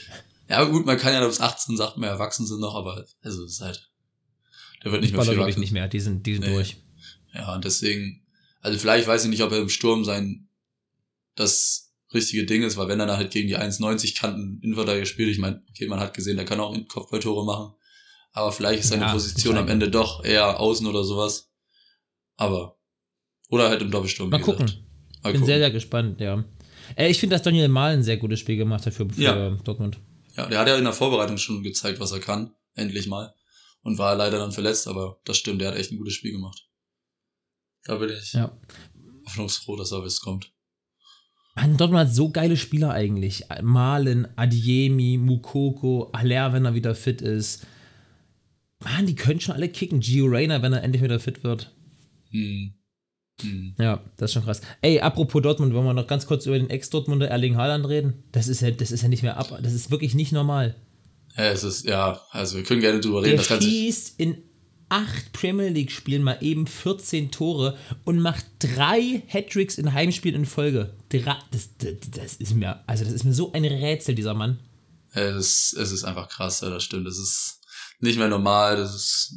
Ja, 0.49 0.63
gut, 0.65 0.85
man 0.85 0.97
kann 0.97 1.13
ja 1.13 1.25
bis 1.25 1.39
18 1.39 1.77
sagt, 1.77 1.97
mehr 1.97 2.09
erwachsen 2.09 2.45
sind 2.45 2.59
noch, 2.59 2.75
aber 2.75 3.05
also 3.21 3.45
es 3.45 3.53
ist 3.53 3.61
halt, 3.61 3.89
der 4.83 4.91
wird 4.91 5.01
nicht 5.01 5.13
mehr 5.13 5.21
viel 5.21 5.33
glaube 5.35 5.49
ich 5.49 5.53
wachsen. 5.55 5.61
nicht 5.61 5.71
mehr, 5.71 5.87
die 5.87 5.99
sind, 6.01 6.25
die 6.25 6.33
sind 6.33 6.45
Nee. 6.45 6.53
durch. 6.53 6.77
Ja, 7.33 7.53
und 7.55 7.63
deswegen, 7.63 8.25
also 8.59 8.77
vielleicht 8.77 9.07
weiß 9.07 9.23
ich 9.23 9.29
nicht, 9.29 9.43
ob 9.43 9.51
er 9.53 9.59
im 9.59 9.69
Sturm 9.69 10.03
sein, 10.03 10.49
das 11.35 11.90
richtige 12.13 12.45
Ding 12.45 12.63
ist, 12.63 12.77
weil 12.77 12.87
wenn 12.87 12.99
er 12.99 13.05
dann 13.05 13.17
halt 13.17 13.31
gegen 13.31 13.47
die 13.47 13.57
1,90 13.57 14.17
Kanten 14.19 14.59
Innenverteidiger 14.61 15.05
spielt, 15.05 15.29
ich 15.29 15.37
meine, 15.39 15.63
okay, 15.69 15.87
man 15.87 15.99
hat 15.99 16.13
gesehen, 16.13 16.35
der 16.37 16.45
kann 16.45 16.59
auch 16.59 16.75
Kopfballtore 16.87 17.45
machen, 17.45 17.73
aber 18.33 18.51
vielleicht 18.51 18.81
ist 18.81 18.89
seine 18.89 19.03
Ja, 19.03 19.11
Position 19.13 19.57
am 19.57 19.67
Ende 19.67 19.89
doch 19.89 20.23
eher 20.23 20.59
außen 20.59 20.85
oder 20.87 21.03
sowas. 21.03 21.51
Aber, 22.37 22.77
oder 23.49 23.69
halt 23.69 23.81
im 23.81 23.91
Doppelsturm, 23.91 24.29
Mal 24.29 24.41
gucken. 24.41 24.65
gesagt. 24.65 24.83
Mal 25.23 25.31
Bin 25.31 25.41
gucken. 25.41 25.45
sehr, 25.45 25.59
sehr 25.59 25.71
gespannt, 25.71 26.19
ja. 26.19 26.43
Äh, 26.95 27.09
ich 27.11 27.19
finde, 27.19 27.35
dass 27.35 27.43
Daniel 27.43 27.67
Mahlen 27.67 27.99
ein 27.99 28.03
sehr 28.03 28.17
gutes 28.17 28.39
Spiel 28.39 28.57
gemacht 28.57 28.85
hat 28.85 28.93
für, 28.93 29.07
für 29.09 29.21
Ja. 29.21 29.49
Dortmund. 29.63 29.99
Ja, 30.35 30.47
der 30.47 30.59
hat 30.59 30.67
ja 30.67 30.77
in 30.77 30.83
der 30.83 30.93
Vorbereitung 30.93 31.37
schon 31.37 31.61
gezeigt, 31.61 31.99
was 31.99 32.11
er 32.11 32.19
kann, 32.19 32.55
endlich 32.73 33.07
mal. 33.07 33.33
Und 33.83 33.97
war 33.97 34.15
leider 34.15 34.37
dann 34.37 34.51
verletzt, 34.51 34.87
aber 34.87 35.19
das 35.25 35.37
stimmt, 35.37 35.59
der 35.61 35.69
hat 35.69 35.77
echt 35.77 35.91
ein 35.91 35.97
gutes 35.97 36.13
Spiel 36.13 36.31
gemacht. 36.31 36.67
Da 37.83 37.95
bin 37.97 38.09
ich 38.09 38.33
Ja. 38.33 38.57
hoffnungsfroh, 39.25 39.75
dass 39.75 39.91
er 39.91 40.03
was 40.03 40.19
kommt. 40.21 40.51
Mann, 41.55 41.77
Dortmund 41.77 42.07
hat 42.07 42.15
so 42.15 42.29
geile 42.29 42.55
Spieler 42.55 42.91
eigentlich. 42.91 43.43
Malen, 43.61 44.27
Adiemi, 44.37 45.17
Mukoko, 45.17 46.09
Aller, 46.13 46.53
wenn 46.53 46.65
er 46.65 46.75
wieder 46.75 46.95
fit 46.95 47.21
ist. 47.21 47.65
Mann, 48.83 49.05
die 49.05 49.15
können 49.15 49.41
schon 49.41 49.55
alle 49.55 49.69
kicken. 49.69 49.99
Gio 49.99 50.25
Reyna, 50.25 50.61
wenn 50.61 50.73
er 50.73 50.83
endlich 50.83 51.03
wieder 51.03 51.19
fit 51.19 51.43
wird. 51.43 51.71
Hm. 52.31 52.73
Hm. 53.41 53.75
Ja, 53.77 54.01
das 54.17 54.29
ist 54.29 54.33
schon 54.33 54.43
krass. 54.43 54.61
Ey, 54.81 54.99
apropos 54.99 55.41
Dortmund, 55.41 55.73
wollen 55.73 55.85
wir 55.85 55.93
noch 55.93 56.07
ganz 56.07 56.25
kurz 56.25 56.45
über 56.45 56.57
den 56.57 56.69
Ex-Dortmunder 56.69 57.27
Erling 57.27 57.57
Haaland 57.57 57.87
reden? 57.87 58.23
Das 58.31 58.47
ist 58.47 58.61
ja, 58.61 58.71
das 58.71 58.91
ist 58.91 59.01
ja 59.01 59.09
nicht 59.09 59.23
mehr 59.23 59.37
ab. 59.37 59.59
Das 59.61 59.73
ist 59.73 59.91
wirklich 59.91 60.15
nicht 60.15 60.31
normal. 60.31 60.75
Ja, 61.37 61.45
es 61.45 61.63
ist, 61.63 61.85
ja, 61.85 62.21
also 62.31 62.57
wir 62.57 62.63
können 62.63 62.81
gerne 62.81 62.99
drüber 62.99 63.23
reden. 63.23 63.37
Der 63.37 63.57
Das 63.57 63.63
schießt 63.63 64.19
in 64.19 64.37
acht 64.91 65.31
Premier 65.31 65.69
League-Spielen 65.69 66.21
mal 66.21 66.37
eben 66.41 66.67
14 66.67 67.31
Tore 67.31 67.77
und 68.03 68.19
macht 68.19 68.45
drei 68.59 69.23
Hattricks 69.29 69.77
in 69.77 69.93
Heimspielen 69.93 70.41
in 70.41 70.45
Folge. 70.45 70.93
Das, 71.09 71.23
das, 71.51 71.69
das 72.11 72.35
ist 72.35 72.53
mir, 72.53 72.83
also 72.87 73.05
das 73.05 73.13
ist 73.13 73.23
mir 73.23 73.33
so 73.33 73.53
ein 73.53 73.63
Rätsel, 73.63 74.15
dieser 74.15 74.33
Mann. 74.33 74.59
es, 75.13 75.73
es 75.79 75.91
ist 75.91 76.03
einfach 76.03 76.27
krass, 76.27 76.59
ja, 76.61 76.69
das 76.69 76.83
stimmt. 76.83 77.07
Das 77.07 77.17
ist 77.17 77.61
nicht 78.01 78.19
mehr 78.19 78.27
normal. 78.27 78.75
Das 78.75 78.93
ist, 78.93 79.33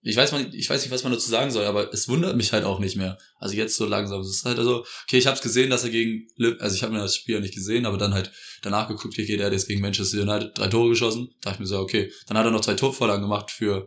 ich 0.00 0.16
weiß, 0.16 0.32
man, 0.32 0.52
ich 0.54 0.70
weiß 0.70 0.80
nicht, 0.80 0.90
was 0.90 1.04
man 1.04 1.12
dazu 1.12 1.28
sagen 1.28 1.50
soll, 1.50 1.66
aber 1.66 1.92
es 1.92 2.08
wundert 2.08 2.34
mich 2.34 2.54
halt 2.54 2.64
auch 2.64 2.78
nicht 2.78 2.96
mehr. 2.96 3.18
Also 3.38 3.54
jetzt 3.54 3.76
so 3.76 3.84
langsam. 3.84 4.22
Es 4.22 4.30
ist 4.30 4.46
halt 4.46 4.58
also, 4.58 4.86
okay, 5.04 5.18
ich 5.18 5.26
habe 5.26 5.36
es 5.36 5.42
gesehen, 5.42 5.68
dass 5.68 5.84
er 5.84 5.90
gegen, 5.90 6.26
also 6.60 6.74
ich 6.74 6.82
habe 6.82 6.94
mir 6.94 7.00
das 7.00 7.14
Spiel 7.14 7.34
ja 7.34 7.40
nicht 7.42 7.54
gesehen, 7.54 7.84
aber 7.84 7.98
dann 7.98 8.14
halt 8.14 8.32
danach 8.62 8.88
geguckt, 8.88 9.18
okay, 9.18 9.36
der 9.36 9.46
hat 9.46 9.52
jetzt 9.52 9.68
gegen 9.68 9.82
Manchester 9.82 10.22
United 10.22 10.56
drei 10.56 10.68
Tore 10.68 10.88
geschossen. 10.88 11.28
Da 11.42 11.50
dachte 11.50 11.56
ich 11.56 11.60
mir 11.60 11.66
so, 11.66 11.78
okay. 11.78 12.10
Dann 12.26 12.38
hat 12.38 12.46
er 12.46 12.50
noch 12.50 12.62
zwei 12.62 12.74
Torvorlagen 12.74 13.22
gemacht 13.22 13.50
für, 13.50 13.86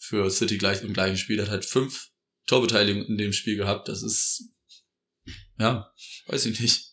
für 0.00 0.28
City 0.30 0.58
gleich 0.58 0.82
im 0.82 0.92
gleichen 0.92 1.16
Spiel. 1.16 1.40
Hat 1.40 1.50
halt 1.50 1.64
fünf 1.64 2.08
Torbeteiligungen 2.46 3.06
in 3.06 3.18
dem 3.18 3.32
Spiel 3.32 3.56
gehabt. 3.56 3.86
Das 3.88 4.02
ist, 4.02 4.50
ja, 5.58 5.92
weiß 6.26 6.46
ich 6.46 6.58
nicht. 6.58 6.86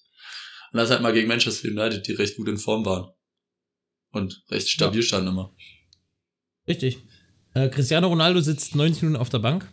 Und 0.73 0.77
das 0.77 0.89
halt 0.91 1.01
mal 1.01 1.13
gegen 1.13 1.27
Manchester 1.29 1.69
United, 1.69 2.05
die 2.05 2.11
recht 2.11 2.35
gut 2.35 2.47
in 2.49 2.57
Form 2.57 2.85
waren. 2.85 3.09
Und 4.11 4.43
recht 4.51 4.69
stabil 4.69 5.01
standen 5.01 5.29
immer. 5.29 5.55
Richtig. 6.67 6.97
Äh, 7.53 7.69
Cristiano 7.69 8.07
Ronaldo 8.07 8.41
sitzt 8.41 8.75
90 8.75 9.03
Minuten 9.03 9.21
auf 9.21 9.29
der 9.29 9.39
Bank. 9.39 9.67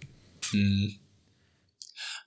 Mhm. 0.53 1.01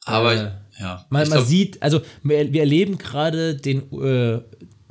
Aber, 0.05 0.33
Äh, 0.35 0.51
ja. 0.81 1.05
Man, 1.09 1.27
man 1.29 1.45
sieht, 1.45 1.81
also 1.81 2.01
wir, 2.23 2.51
wir 2.53 2.61
erleben 2.61 2.97
gerade 2.97 3.55
den 3.55 3.91
äh, 3.93 4.41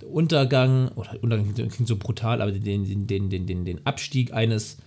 Untergang, 0.05 0.89
oder 0.93 1.23
Untergang 1.23 1.55
klingt- 1.55 1.73
klingt 1.73 1.89
so 1.89 1.97
brutal, 1.97 2.41
aber 2.43 2.53
den, 2.53 2.85
den, 2.85 3.07
den, 3.07 3.31
den, 3.31 3.47
den, 3.47 3.65
den 3.65 3.87
Abstieg 3.87 4.33
eines 4.33 4.79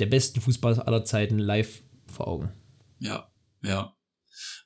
der 0.00 0.06
besten 0.06 0.40
Fußballer 0.40 0.86
aller 0.86 1.04
Zeiten 1.04 1.38
live 1.38 1.82
vor 2.06 2.28
Augen. 2.28 2.52
ja, 2.98 3.30
ja. 3.62 3.94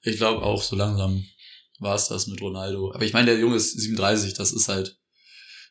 Ich 0.03 0.18
glaube 0.18 0.42
auch, 0.42 0.62
so 0.62 0.77
langsam 0.77 1.25
war 1.79 1.94
es 1.94 2.09
das 2.09 2.27
mit 2.27 2.40
Ronaldo. 2.40 2.92
Aber 2.94 3.05
ich 3.05 3.12
meine, 3.12 3.27
der 3.27 3.38
Junge 3.40 3.57
ist 3.57 3.73
37, 3.73 4.35
das 4.35 4.53
ist 4.53 4.68
halt, 4.68 5.01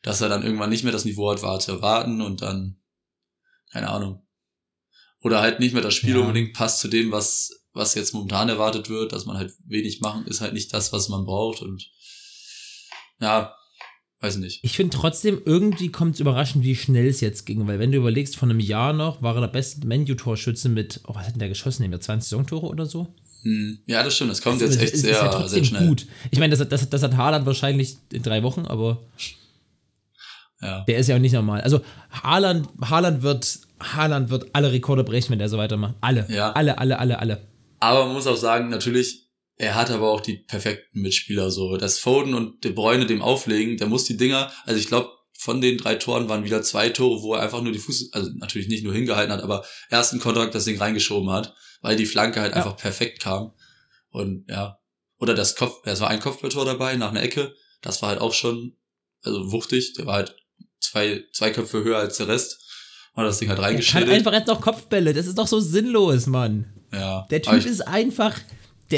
dass 0.02 0.20
er 0.20 0.28
dann 0.28 0.42
irgendwann 0.42 0.70
nicht 0.70 0.82
mehr 0.84 0.92
das 0.92 1.04
Niveau 1.04 1.30
hat, 1.30 1.40
war 1.42 1.58
zu 1.60 1.72
erwarten 1.72 2.20
und 2.20 2.42
dann, 2.42 2.82
keine 3.72 3.88
Ahnung. 3.88 4.26
Oder 5.20 5.40
halt 5.40 5.60
nicht 5.60 5.72
mehr 5.72 5.82
das 5.82 5.94
Spiel 5.94 6.16
Ja. 6.16 6.20
unbedingt 6.20 6.52
passt 6.54 6.80
zu 6.80 6.88
dem, 6.88 7.12
was, 7.12 7.50
was 7.72 7.94
jetzt 7.94 8.12
momentan 8.12 8.48
erwartet 8.48 8.88
wird, 8.90 9.12
dass 9.12 9.24
man 9.24 9.36
halt 9.38 9.54
wenig 9.64 10.00
machen, 10.00 10.26
ist 10.26 10.40
halt 10.40 10.52
nicht 10.52 10.74
das, 10.74 10.92
was 10.92 11.08
man 11.08 11.24
braucht 11.24 11.62
und, 11.62 11.90
ja, 13.20 13.56
weiß 14.24 14.36
nicht. 14.38 14.60
Ich 14.62 14.76
finde 14.76 14.96
trotzdem, 14.96 15.40
irgendwie 15.44 15.90
kommt 15.90 16.14
es 16.14 16.20
überraschend, 16.20 16.64
wie 16.64 16.74
schnell 16.76 17.06
es 17.06 17.20
jetzt 17.20 17.44
ging, 17.46 17.66
weil 17.66 17.78
wenn 17.78 17.92
du 17.92 17.98
überlegst, 17.98 18.36
vor 18.36 18.48
einem 18.48 18.60
Jahr 18.60 18.92
noch 18.92 19.22
war 19.22 19.34
er 19.34 19.42
der 19.42 19.48
beste 19.48 19.86
Menu-Torschütze 19.86 20.68
mit, 20.68 21.00
oh, 21.06 21.14
was 21.14 21.26
hat 21.26 21.34
denn 21.34 21.40
der 21.40 21.48
geschossen? 21.48 21.82
Nehmen 21.82 21.92
wir 21.92 22.00
20 22.00 22.28
Saisontore 22.30 22.66
oder 22.66 22.86
so? 22.86 23.08
Hm, 23.42 23.78
Ja, 23.86 24.02
das 24.02 24.14
stimmt, 24.14 24.30
das 24.30 24.40
kommt 24.42 24.62
Also, 24.62 24.72
jetzt 24.78 24.82
echt 24.82 24.96
sehr, 24.96 25.12
ja 25.12 25.46
sehr 25.48 25.64
schnell. 25.64 25.86
gut. 25.86 26.06
Ich 26.30 26.38
meine, 26.38 26.50
das, 26.52 26.60
hat- 26.60 26.72
das, 26.72 26.82
hat- 26.82 26.92
das 26.92 27.02
hat 27.02 27.16
Haaland 27.16 27.44
wahrscheinlich 27.46 27.96
in 28.12 28.22
drei 28.22 28.42
Wochen, 28.42 28.62
aber 28.66 29.02
Ja. 30.62 30.80
der 30.88 30.98
ist 30.98 31.08
ja 31.08 31.16
auch 31.16 31.20
nicht 31.20 31.32
normal. 31.32 31.60
Also 31.60 31.80
Haaland, 32.10 32.68
Haaland 32.80 33.22
wird, 33.22 33.58
Haaland 33.80 34.30
wird 34.30 34.46
alle 34.54 34.72
Rekorde 34.72 35.04
brechen, 35.04 35.30
wenn 35.32 35.38
der 35.38 35.48
so 35.48 35.58
weitermacht. 35.58 35.94
Alle. 36.00 36.26
Ja. 36.30 36.52
Alle, 36.52 36.78
alle, 36.78 36.98
alle, 36.98 37.18
alle. 37.18 37.40
Aber 37.80 38.06
man 38.06 38.14
muss 38.14 38.26
auch 38.26 38.36
sagen, 38.36 38.70
natürlich, 38.70 39.23
er 39.56 39.74
hat 39.74 39.90
aber 39.90 40.10
auch 40.10 40.20
die 40.20 40.36
perfekten 40.38 41.00
Mitspieler 41.00 41.50
so. 41.50 41.76
Das 41.76 41.98
Foden 41.98 42.34
und 42.34 42.64
De 42.64 42.72
Bruyne 42.72 43.06
dem 43.06 43.22
auflegen, 43.22 43.76
der 43.76 43.86
muss 43.86 44.04
die 44.04 44.16
Dinger, 44.16 44.52
also 44.64 44.78
ich 44.80 44.88
glaube, 44.88 45.10
von 45.36 45.60
den 45.60 45.78
drei 45.78 45.96
Toren 45.96 46.28
waren 46.28 46.44
wieder 46.44 46.62
zwei 46.62 46.88
Tore, 46.90 47.22
wo 47.22 47.34
er 47.34 47.42
einfach 47.42 47.60
nur 47.62 47.72
die 47.72 47.78
Fuß, 47.78 48.10
also 48.12 48.30
natürlich 48.36 48.68
nicht 48.68 48.84
nur 48.84 48.94
hingehalten 48.94 49.32
hat, 49.32 49.42
aber 49.42 49.64
ersten 49.90 50.18
Kontakt 50.20 50.54
das 50.54 50.64
Ding 50.64 50.78
reingeschoben 50.78 51.30
hat, 51.30 51.54
weil 51.82 51.96
die 51.96 52.06
Flanke 52.06 52.40
halt 52.40 52.52
Ja. 52.52 52.56
einfach 52.58 52.76
perfekt 52.76 53.20
kam. 53.20 53.52
Und 54.10 54.48
ja, 54.48 54.78
oder 55.18 55.34
das 55.34 55.56
Kopf, 55.56 55.80
es 55.84 56.00
war 56.00 56.08
ein 56.08 56.20
Kopfballtor 56.20 56.64
dabei 56.64 56.96
nach 56.96 57.10
einer 57.10 57.22
Ecke, 57.22 57.54
das 57.82 58.00
war 58.00 58.10
halt 58.10 58.20
auch 58.20 58.32
schon, 58.32 58.76
also 59.22 59.52
wuchtig, 59.52 59.94
der 59.94 60.06
war 60.06 60.14
halt 60.14 60.36
zwei, 60.80 61.24
zwei 61.32 61.50
Köpfe 61.50 61.82
höher 61.84 61.98
als 61.98 62.16
der 62.16 62.28
Rest. 62.28 62.60
Und 63.14 63.24
das 63.24 63.38
Ding 63.38 63.48
halt 63.48 63.58
Der 63.58 63.64
kann 63.64 63.70
reingeschnitten. 63.74 64.10
einfach 64.10 64.32
jetzt 64.32 64.48
noch 64.48 64.60
Kopfbälle. 64.60 65.12
Das 65.14 65.26
ist 65.26 65.38
doch 65.38 65.46
so 65.46 65.60
sinnlos, 65.60 66.26
Mann. 66.26 66.72
Ja. 66.92 67.26
Der 67.30 67.42
Typ 67.42 67.54
ich- 67.58 67.66
ist 67.66 67.82
einfach, 67.86 68.34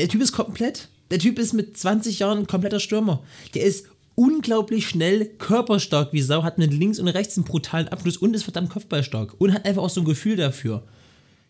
der 0.00 0.08
Typ 0.08 0.22
ist 0.22 0.32
komplett. 0.32 0.88
Der 1.10 1.18
Typ 1.18 1.38
ist 1.38 1.52
mit 1.52 1.76
20 1.76 2.18
Jahren 2.18 2.38
ein 2.38 2.46
kompletter 2.46 2.80
Stürmer. 2.80 3.22
Der 3.54 3.64
ist 3.64 3.86
unglaublich 4.14 4.88
schnell, 4.88 5.26
körperstark 5.26 6.12
wie 6.12 6.22
Sau, 6.22 6.42
hat 6.42 6.58
mit 6.58 6.72
links 6.72 6.98
und 6.98 7.08
rechts 7.08 7.36
einen 7.36 7.44
brutalen 7.44 7.88
Abschluss 7.88 8.16
und 8.16 8.34
ist 8.34 8.42
verdammt 8.42 8.70
kopfballstark 8.70 9.34
und 9.38 9.52
hat 9.52 9.64
einfach 9.64 9.82
auch 9.82 9.90
so 9.90 10.00
ein 10.00 10.06
Gefühl 10.06 10.36
dafür. 10.36 10.84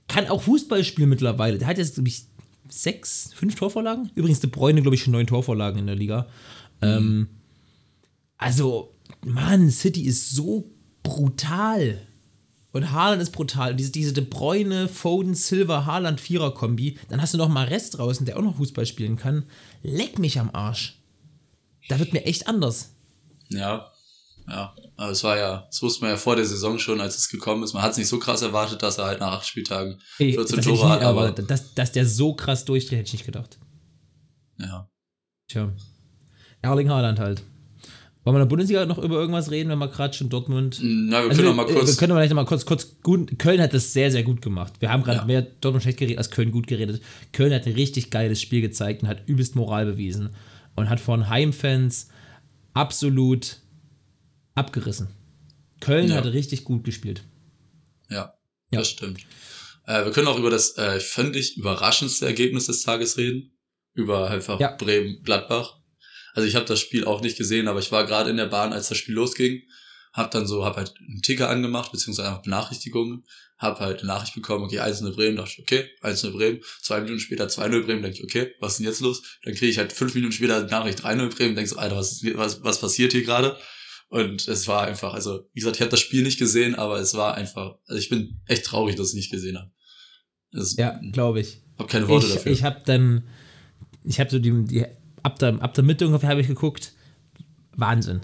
Kann 0.08 0.26
auch 0.26 0.42
Fußball 0.42 0.84
spielen 0.84 1.08
mittlerweile. 1.08 1.58
Der 1.58 1.68
hat 1.68 1.78
jetzt, 1.78 1.94
glaube 1.94 2.08
ich, 2.08 2.26
sechs, 2.68 3.30
fünf 3.34 3.54
Torvorlagen. 3.54 4.10
Übrigens, 4.14 4.40
De 4.40 4.50
Bruyne, 4.50 4.82
glaube 4.82 4.96
ich, 4.96 5.02
schon 5.02 5.12
neun 5.12 5.26
Torvorlagen 5.26 5.78
in 5.78 5.86
der 5.86 5.96
Liga. 5.96 6.26
Ähm, 6.82 7.28
also, 8.36 8.94
Mann, 9.24 9.70
City 9.70 10.02
ist 10.02 10.32
so 10.32 10.70
brutal. 11.02 12.06
Und 12.76 12.92
Haaland 12.92 13.22
ist 13.22 13.30
brutal. 13.30 13.74
Diese, 13.74 13.90
diese 13.90 14.12
De 14.12 14.22
Bruyne, 14.22 14.86
Foden, 14.86 15.34
Silver, 15.34 15.86
Haaland, 15.86 16.20
Vierer-Kombi. 16.20 16.98
Dann 17.08 17.22
hast 17.22 17.32
du 17.32 17.38
noch 17.38 17.48
mal 17.48 17.66
Rest 17.66 17.96
draußen, 17.96 18.26
der 18.26 18.36
auch 18.36 18.42
noch 18.42 18.56
Fußball 18.56 18.84
spielen 18.84 19.16
kann. 19.16 19.46
Leck 19.82 20.18
mich 20.18 20.38
am 20.38 20.50
Arsch. 20.52 21.00
Da 21.88 21.98
wird 21.98 22.12
mir 22.12 22.26
echt 22.26 22.46
anders. 22.48 22.94
Ja, 23.48 23.90
ja. 24.46 24.74
Aber 24.98 25.10
es 25.10 25.24
war 25.24 25.38
ja, 25.38 25.66
das 25.70 25.80
wusste 25.80 26.02
man 26.02 26.10
ja 26.10 26.16
vor 26.18 26.36
der 26.36 26.44
Saison 26.44 26.78
schon, 26.78 27.00
als 27.00 27.16
es 27.16 27.30
gekommen 27.30 27.62
ist. 27.62 27.72
Man 27.72 27.82
hat 27.82 27.92
es 27.92 27.96
nicht 27.96 28.08
so 28.08 28.18
krass 28.18 28.42
erwartet, 28.42 28.82
dass 28.82 28.98
er 28.98 29.06
halt 29.06 29.20
nach 29.20 29.32
acht 29.38 29.46
Spieltagen 29.46 29.98
14 30.18 30.42
das 30.42 30.50
hätte 30.50 30.70
ich 30.70 30.78
Tore 30.78 30.90
hat, 30.90 31.02
aber, 31.02 31.28
aber 31.28 31.42
dass, 31.42 31.72
dass 31.72 31.92
der 31.92 32.04
so 32.06 32.34
krass 32.34 32.66
durchdreht, 32.66 32.98
hätte 32.98 33.06
ich 33.08 33.12
nicht 33.14 33.26
gedacht. 33.26 33.58
ja. 34.58 34.86
Tja. 35.48 35.72
Erling 36.60 36.90
Haaland 36.90 37.20
halt. 37.20 37.42
Wollen 38.26 38.34
wir 38.34 38.40
in 38.42 38.48
der 38.48 38.50
Bundesliga 38.50 38.86
noch 38.86 38.98
über 38.98 39.20
irgendwas 39.20 39.52
reden, 39.52 39.68
wenn 39.70 39.78
wir 39.78 39.86
gerade 39.86 40.12
schon 40.12 40.28
Dortmund. 40.28 40.80
Na, 40.82 41.22
wir 41.22 41.30
Also 41.30 41.42
können 41.42 41.56
noch 41.56 41.64
mal 41.64 41.70
äh, 41.70 41.72
kurz. 41.74 41.86
Wir 41.90 41.94
können 41.96 42.12
vielleicht 42.12 42.30
noch 42.30 42.34
mal 42.42 42.44
kurz, 42.44 42.66
kurz 42.66 42.96
gut. 43.04 43.38
Köln 43.38 43.60
hat 43.62 43.72
das 43.72 43.92
sehr, 43.92 44.10
sehr 44.10 44.24
gut 44.24 44.42
gemacht. 44.42 44.72
Wir 44.80 44.90
haben 44.90 45.04
gerade 45.04 45.18
Ja. 45.20 45.24
mehr 45.26 45.42
Dortmund 45.42 45.84
schlecht 45.84 45.98
geredet 45.98 46.18
als 46.18 46.32
Köln 46.32 46.50
gut 46.50 46.66
geredet. 46.66 47.00
Köln 47.32 47.54
hat 47.54 47.66
ein 47.68 47.74
richtig 47.74 48.10
geiles 48.10 48.42
Spiel 48.42 48.62
gezeigt 48.62 49.02
und 49.02 49.08
hat 49.08 49.28
übelst 49.28 49.54
Moral 49.54 49.86
bewiesen. 49.86 50.30
Und 50.74 50.90
hat 50.90 50.98
von 50.98 51.28
Heimfans 51.28 52.08
absolut 52.74 53.58
abgerissen. 54.56 55.06
Köln 55.80 56.08
Ja. 56.08 56.16
hat 56.16 56.26
richtig 56.26 56.64
gut 56.64 56.82
gespielt. 56.82 57.22
Ja, 58.10 58.34
Ja. 58.72 58.80
das 58.80 58.88
stimmt. 58.90 59.20
Äh, 59.86 60.04
wir 60.04 60.10
können 60.10 60.26
auch 60.26 60.38
über 60.38 60.50
das, 60.50 60.76
äh, 60.78 60.98
ich, 61.32 61.56
überraschendste 61.56 62.26
Ergebnis 62.26 62.66
des 62.66 62.82
Tages 62.82 63.16
reden. 63.18 63.52
Über 63.94 64.28
einfach 64.30 64.58
Ja. 64.58 64.74
Bremen-Gladbach. 64.76 65.78
Also 66.36 66.46
ich 66.46 66.54
habe 66.54 66.66
das 66.66 66.80
Spiel 66.80 67.06
auch 67.06 67.22
nicht 67.22 67.38
gesehen, 67.38 67.66
aber 67.66 67.80
ich 67.80 67.90
war 67.90 68.04
gerade 68.04 68.28
in 68.28 68.36
der 68.36 68.44
Bahn, 68.44 68.74
als 68.74 68.90
das 68.90 68.98
Spiel 68.98 69.14
losging. 69.14 69.62
Hab 70.12 70.30
dann 70.30 70.46
so, 70.46 70.66
hab 70.66 70.76
halt 70.76 70.92
einen 70.98 71.22
Ticker 71.22 71.48
angemacht, 71.48 71.92
beziehungsweise 71.92 72.28
einfach 72.28 72.42
Benachrichtigungen. 72.42 73.24
Hab 73.56 73.80
halt 73.80 74.00
eine 74.00 74.08
Nachricht 74.08 74.34
bekommen, 74.34 74.64
okay, 74.64 74.80
1-0 74.80 75.14
Bremen, 75.14 75.36
dachte 75.36 75.52
ich, 75.52 75.60
okay, 75.60 75.88
1-0 76.02 76.32
Bremen. 76.32 76.60
Zwei 76.82 77.00
Minuten 77.00 77.20
später 77.20 77.46
2-0 77.46 77.84
Bremen, 77.84 78.02
denke 78.02 78.18
ich, 78.18 78.22
okay, 78.22 78.52
was 78.60 78.72
ist 78.72 78.78
denn 78.80 78.86
jetzt 78.86 79.00
los? 79.00 79.22
Dann 79.44 79.54
kriege 79.54 79.70
ich 79.70 79.78
halt 79.78 79.94
fünf 79.94 80.14
Minuten 80.14 80.32
später 80.32 80.56
eine 80.58 80.66
Nachricht 80.66 81.02
3-0 81.02 81.34
Bremen, 81.34 81.56
denk 81.56 81.68
so, 81.68 81.76
Alter, 81.76 81.96
was, 81.96 82.22
was, 82.22 82.62
was 82.62 82.80
passiert 82.82 83.12
hier 83.12 83.24
gerade? 83.24 83.56
Und 84.10 84.46
es 84.46 84.68
war 84.68 84.86
einfach, 84.86 85.14
also, 85.14 85.48
wie 85.54 85.60
gesagt, 85.60 85.76
ich 85.76 85.80
habe 85.80 85.90
das 85.90 86.00
Spiel 86.00 86.22
nicht 86.22 86.38
gesehen, 86.38 86.74
aber 86.74 86.98
es 87.00 87.14
war 87.14 87.34
einfach, 87.34 87.76
also 87.86 87.98
ich 87.98 88.10
bin 88.10 88.42
echt 88.44 88.66
traurig, 88.66 88.96
dass 88.96 89.06
ich 89.06 89.12
es 89.12 89.16
nicht 89.16 89.30
gesehen 89.30 89.56
habe. 89.56 89.70
Also, 90.52 90.76
Ja, 90.78 91.00
glaube 91.12 91.40
ich. 91.40 91.62
Hab 91.78 91.88
keine 91.88 92.08
Worte 92.08 92.26
ich, 92.26 92.34
dafür. 92.34 92.52
Ich 92.52 92.62
habe 92.62 92.82
dann, 92.84 93.26
ich 94.04 94.20
habe 94.20 94.28
so 94.28 94.38
die, 94.38 94.52
die 94.64 94.84
ab, 95.26 95.38
der, 95.40 95.60
ab 95.60 95.74
der 95.74 95.84
Mitte 95.84 96.06
ungefähr 96.06 96.30
habe 96.30 96.40
ich 96.40 96.46
geguckt. 96.46 96.92
Wahnsinn. 97.76 98.20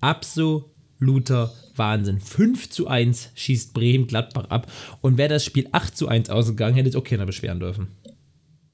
Absoluter 0.00 1.52
Wahnsinn. 1.76 2.20
5 2.20 2.70
zu 2.70 2.86
1 2.86 3.30
schießt 3.34 3.74
Bremen 3.74 4.06
Gladbach 4.06 4.46
ab. 4.50 4.70
Und 5.00 5.18
wäre 5.18 5.28
das 5.28 5.44
Spiel 5.44 5.68
8 5.72 5.96
zu 5.96 6.08
1 6.08 6.30
ausgegangen, 6.30 6.76
hätte 6.76 6.88
es 6.88 6.96
auch 6.96 7.04
keiner 7.04 7.26
beschweren 7.26 7.58
dürfen. 7.60 7.88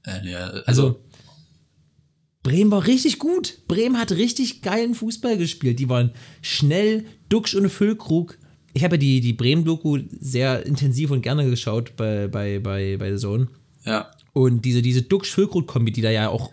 äh, 0.03 0.21
nee, 0.23 0.35
also, 0.35 0.61
Also, 0.65 0.99
Bremen 2.43 2.71
war 2.71 2.87
richtig 2.87 3.19
gut. 3.19 3.57
Bremen 3.67 3.99
hat 3.99 4.11
richtig 4.11 4.61
geilen 4.61 4.95
Fußball 4.95 5.37
gespielt. 5.37 5.79
Die 5.79 5.89
waren 5.89 6.11
schnell, 6.41 7.05
Duxch 7.29 7.55
und 7.55 7.69
Füllkrug. 7.69 8.37
Ich 8.73 8.83
habe 8.83 8.95
ja 8.95 8.99
die, 8.99 9.21
die 9.21 9.33
Bremen-Doku 9.33 9.99
sehr 10.19 10.65
intensiv 10.65 11.11
und 11.11 11.21
gerne 11.21 11.49
geschaut 11.49 11.95
bei, 11.97 12.27
bei, 12.27 12.59
bei, 12.59 12.97
bei 12.97 13.11
The 13.11 13.17
Zone. 13.17 13.47
ja, 13.85 14.09
Und 14.33 14.65
diese, 14.65 14.81
diese 14.81 15.01
Duxch-Füllkrug-Kombi, 15.01 15.91
die 15.91 16.01
da 16.01 16.09
ja 16.09 16.29
auch 16.29 16.51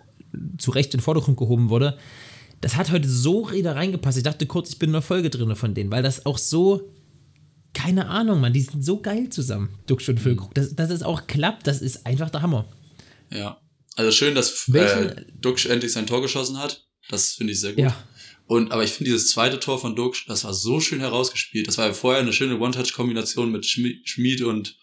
zu 0.58 0.70
Recht 0.70 0.92
in 0.94 0.98
den 0.98 1.04
Vordergrund 1.04 1.36
gehoben 1.36 1.68
wurde, 1.70 1.98
das 2.60 2.76
hat 2.76 2.90
heute 2.90 3.08
so 3.08 3.50
wieder 3.52 3.76
reingepasst. 3.76 4.18
Ich 4.18 4.24
dachte 4.24 4.46
kurz, 4.46 4.70
ich 4.70 4.78
bin 4.78 4.90
in 4.90 4.96
einer 4.96 5.02
Folge 5.02 5.30
drin 5.30 5.54
von 5.56 5.74
denen, 5.74 5.90
weil 5.92 6.02
das 6.02 6.26
auch 6.26 6.38
so, 6.38 6.92
keine 7.74 8.08
Ahnung, 8.08 8.40
man, 8.40 8.52
die 8.52 8.60
sind 8.62 8.84
so 8.84 9.00
geil 9.00 9.28
zusammen, 9.28 9.68
Duxch 9.86 10.08
und 10.08 10.18
Füllkrug. 10.18 10.54
Dass, 10.54 10.74
dass 10.74 10.90
es 10.90 11.02
auch 11.02 11.26
klappt, 11.26 11.66
das 11.66 11.80
ist 11.82 12.06
einfach 12.06 12.30
der 12.30 12.42
Hammer. 12.42 12.68
ja. 13.30 13.60
Also 13.96 14.12
schön, 14.12 14.36
dass 14.36 14.72
Welchen- 14.72 15.08
äh, 15.08 15.24
Duxch 15.40 15.66
endlich 15.66 15.92
sein 15.92 16.06
Tor 16.06 16.22
geschossen 16.22 16.56
hat. 16.58 16.86
Das 17.08 17.32
finde 17.32 17.52
ich 17.52 17.58
sehr 17.60 17.72
gut. 17.72 17.82
Ja. 17.82 17.96
Und, 18.46 18.70
aber 18.70 18.84
ich 18.84 18.92
finde 18.92 19.10
dieses 19.10 19.30
zweite 19.32 19.58
Tor 19.58 19.80
von 19.80 19.96
Duxch, 19.96 20.24
das 20.28 20.44
war 20.44 20.54
so 20.54 20.78
schön 20.78 21.00
herausgespielt. 21.00 21.66
Das 21.66 21.78
war 21.78 21.86
ja 21.88 21.92
vorher 21.92 22.22
eine 22.22 22.32
schöne 22.32 22.60
One-Touch-Kombination 22.60 23.50
mit 23.50 23.64
Schmi- 23.64 23.98
Schmid 24.04 24.42
und 24.42 24.76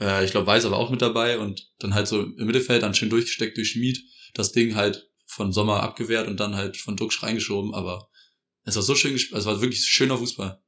äh, 0.00 0.24
ich 0.24 0.30
glaube 0.30 0.46
Weiß 0.46 0.64
aber 0.64 0.76
auch 0.78 0.90
mit 0.90 1.02
dabei 1.02 1.40
und 1.40 1.66
dann 1.80 1.92
halt 1.94 2.06
so 2.06 2.22
im 2.22 2.46
Mittelfeld 2.46 2.84
dann 2.84 2.94
schön 2.94 3.10
durchgesteckt 3.10 3.56
durch 3.56 3.70
Schmid. 3.70 4.00
Das 4.34 4.52
Ding 4.52 4.74
halt 4.74 5.10
von 5.26 5.52
Sommer 5.52 5.82
abgewehrt 5.82 6.28
und 6.28 6.40
dann 6.40 6.56
halt 6.56 6.76
von 6.76 6.96
Duxch 6.96 7.22
reingeschoben, 7.22 7.74
aber 7.74 8.10
es 8.64 8.76
war 8.76 8.82
so 8.82 8.94
schön 8.94 9.12
gespielt, 9.12 9.38
es 9.38 9.46
war 9.46 9.60
wirklich 9.60 9.84
schöner 9.84 10.18
Fußball. 10.18 10.62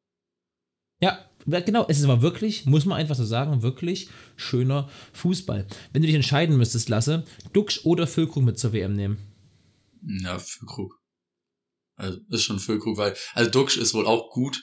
Ja, 1.01 1.29
genau. 1.44 1.85
Es 1.88 2.07
war 2.07 2.22
wirklich, 2.22 2.64
muss 2.66 2.85
man 2.85 2.98
einfach 2.98 3.16
so 3.16 3.25
sagen, 3.25 3.62
wirklich 3.62 4.09
schöner 4.37 4.88
Fußball. 5.12 5.66
Wenn 5.92 6.03
du 6.03 6.07
dich 6.07 6.14
entscheiden 6.14 6.57
müsstest, 6.57 6.88
Lasse, 6.88 7.25
Duxch 7.53 7.85
oder 7.85 8.07
Füllkrug 8.07 8.44
mit 8.44 8.59
zur 8.59 8.72
WM 8.72 8.94
nehmen. 8.94 9.18
Ja, 10.22 10.38
Füllkrug. 10.38 11.01
Also 11.96 12.18
ist 12.31 12.44
schon 12.44 12.61
Füllkrug, 12.61 12.96
weil, 12.96 13.16
also 13.35 13.51
Duxch 13.51 13.77
ist 13.77 13.94
wohl 13.94 14.07
auch 14.07 14.31
gut, 14.31 14.62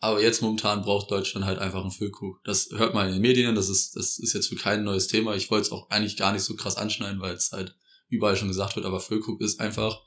aber 0.00 0.22
jetzt 0.22 0.42
momentan 0.42 0.82
braucht 0.82 1.10
Deutschland 1.10 1.46
halt 1.46 1.58
einfach 1.58 1.80
einen 1.80 1.90
Füllkrug. 1.90 2.40
Das 2.44 2.68
hört 2.70 2.94
man 2.94 3.06
in 3.08 3.14
den 3.14 3.22
Medien, 3.22 3.54
das 3.54 3.68
ist, 3.68 3.96
das 3.96 4.18
ist 4.18 4.34
jetzt 4.34 4.48
für 4.48 4.56
kein 4.56 4.84
neues 4.84 5.08
Thema. 5.08 5.34
Ich 5.34 5.50
wollte 5.50 5.66
es 5.66 5.72
auch 5.72 5.88
eigentlich 5.90 6.16
gar 6.16 6.32
nicht 6.32 6.42
so 6.42 6.54
krass 6.54 6.76
anschneiden, 6.76 7.20
weil 7.20 7.34
es 7.34 7.50
halt 7.52 7.74
überall 8.08 8.36
schon 8.36 8.48
gesagt 8.48 8.76
wird, 8.76 8.86
aber 8.86 9.00
Füllkrug 9.00 9.40
ist 9.40 9.60
einfach 9.60 10.02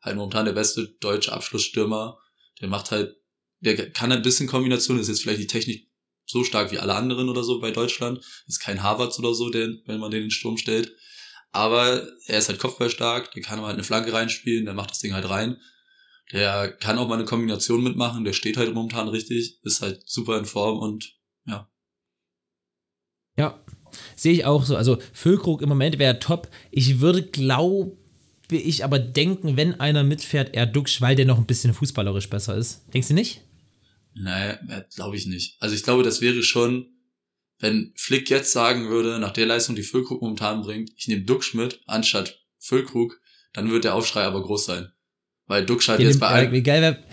halt 0.00 0.16
momentan 0.16 0.46
der 0.46 0.52
beste 0.52 0.88
deutsche 1.00 1.32
Abschlussstürmer. 1.32 2.18
Der 2.60 2.68
macht 2.68 2.90
halt, 2.90 3.16
der 3.60 3.90
kann 3.90 4.12
ein 4.12 4.22
bisschen 4.22 4.48
Kombination, 4.48 4.98
ist 4.98 5.08
jetzt 5.08 5.22
vielleicht 5.22 5.40
die 5.40 5.46
Technik 5.46 5.90
so 6.26 6.44
stark 6.44 6.70
wie 6.70 6.78
alle 6.78 6.94
anderen 6.94 7.28
oder 7.28 7.42
so 7.42 7.60
bei 7.60 7.70
Deutschland. 7.70 8.24
Ist 8.46 8.60
kein 8.60 8.82
Harvards 8.82 9.18
oder 9.18 9.34
so, 9.34 9.50
der, 9.50 9.68
wenn 9.86 10.00
man 10.00 10.10
den 10.10 10.22
in 10.22 10.26
den 10.26 10.30
Sturm 10.30 10.56
stellt. 10.56 10.92
Aber 11.52 12.06
er 12.26 12.38
ist 12.38 12.48
halt 12.48 12.60
kopfballstark, 12.60 13.32
der 13.32 13.42
kann 13.42 13.60
halt 13.60 13.74
eine 13.74 13.82
Flanke 13.82 14.12
reinspielen, 14.12 14.64
der 14.64 14.74
macht 14.74 14.90
das 14.90 15.00
Ding 15.00 15.12
halt 15.12 15.28
rein. 15.28 15.56
Der 16.32 16.70
kann 16.70 16.96
auch 16.98 17.08
mal 17.08 17.16
eine 17.16 17.24
Kombination 17.24 17.82
mitmachen, 17.82 18.24
der 18.24 18.32
steht 18.32 18.56
halt 18.56 18.72
momentan 18.72 19.08
richtig, 19.08 19.58
ist 19.64 19.82
halt 19.82 20.08
super 20.08 20.38
in 20.38 20.44
Form 20.44 20.78
und 20.78 21.18
ja. 21.44 21.68
Ja, 23.36 23.64
sehe 24.16 24.32
ich 24.32 24.44
auch 24.44 24.64
so. 24.64 24.76
Also 24.76 24.98
Füllkrug 25.12 25.62
im 25.62 25.68
Moment 25.68 25.98
wäre 25.98 26.18
top. 26.18 26.48
Ich 26.70 27.00
würde, 27.00 27.22
glaube 27.22 27.96
ich, 28.50 28.84
aber 28.84 28.98
denken, 28.98 29.56
wenn 29.56 29.78
einer 29.78 30.02
mitfährt, 30.02 30.54
eher 30.54 30.66
Duxch, 30.66 31.00
weil 31.00 31.16
der 31.16 31.26
noch 31.26 31.38
ein 31.38 31.46
bisschen 31.46 31.74
fußballerisch 31.74 32.28
besser 32.28 32.56
ist. 32.56 32.82
Denkst 32.92 33.08
du 33.08 33.14
nicht? 33.14 33.42
Naja, 34.14 34.58
glaube 34.94 35.16
ich 35.16 35.26
nicht. 35.26 35.56
Also 35.60 35.74
ich 35.74 35.82
glaube, 35.82 36.02
das 36.02 36.20
wäre 36.20 36.42
schon, 36.42 36.88
wenn 37.60 37.92
Flick 37.96 38.30
jetzt 38.30 38.52
sagen 38.52 38.88
würde, 38.88 39.18
nach 39.18 39.32
der 39.32 39.46
Leistung, 39.46 39.76
die 39.76 39.82
Füllkrug 39.82 40.22
momentan 40.22 40.62
bringt, 40.62 40.90
ich 40.96 41.06
nehme 41.08 41.22
Duxch 41.22 41.54
mit, 41.54 41.80
anstatt 41.86 42.40
Füllkrug, 42.58 43.20
dann 43.52 43.70
wird 43.70 43.84
der 43.84 43.94
Aufschrei 43.94 44.22
aber 44.22 44.42
groß 44.42 44.64
sein. 44.64 44.92
Weil 45.46 45.66
Duxch 45.66 45.88
halt 45.88 46.00
jetzt 46.00 46.20
bei 46.20 46.28
allen, 46.28 46.62
geil 46.62 47.04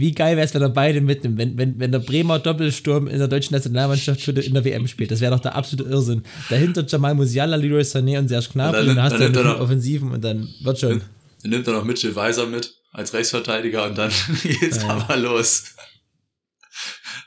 wie 0.00 0.12
geil 0.12 0.36
wäre 0.36 0.46
es, 0.46 0.54
wenn 0.54 0.62
er 0.62 0.68
beide 0.70 1.00
mitnimmt, 1.00 1.38
wenn, 1.38 1.56
wenn, 1.58 1.78
wenn 1.78 1.92
der 1.92 1.98
Bremer 2.00 2.38
Doppelsturm 2.38 3.06
in 3.06 3.18
der 3.18 3.28
deutschen 3.28 3.54
Nationalmannschaft 3.54 4.20
für 4.20 4.32
die, 4.32 4.42
in 4.46 4.54
der 4.54 4.64
WM 4.64 4.86
spielt. 4.88 5.10
Das 5.10 5.20
wäre 5.20 5.32
doch 5.34 5.40
der 5.40 5.54
absolute 5.54 5.88
Irrsinn. 5.90 6.22
Dahinter 6.48 6.84
Jamal 6.86 7.14
Musiala, 7.14 7.56
Leroy 7.56 7.82
Sané 7.82 8.18
und 8.18 8.28
Serge 8.28 8.48
Gnabry 8.52 8.80
Und 8.80 8.88
und 8.90 8.96
dann- 8.96 8.96
dann 8.96 9.04
hast 9.04 9.20
dann 9.20 9.32
du 9.32 9.42
dann 9.42 9.52
noch- 9.52 9.60
Offensiven 9.60 10.12
und 10.12 10.22
dann 10.22 10.48
wird 10.62 10.78
schon. 10.80 11.02
dann 11.42 11.50
nimmt 11.50 11.66
er 11.66 11.72
noch 11.74 11.84
Mitchell 11.84 12.14
Weiser 12.16 12.46
mit 12.46 12.74
als 12.92 13.12
Rechtsverteidiger 13.14 13.84
und 13.86 13.96
dann 13.98 14.10
geht's 14.42 14.82
Ja, 14.82 14.88
aber 14.88 15.16
los. 15.16 15.74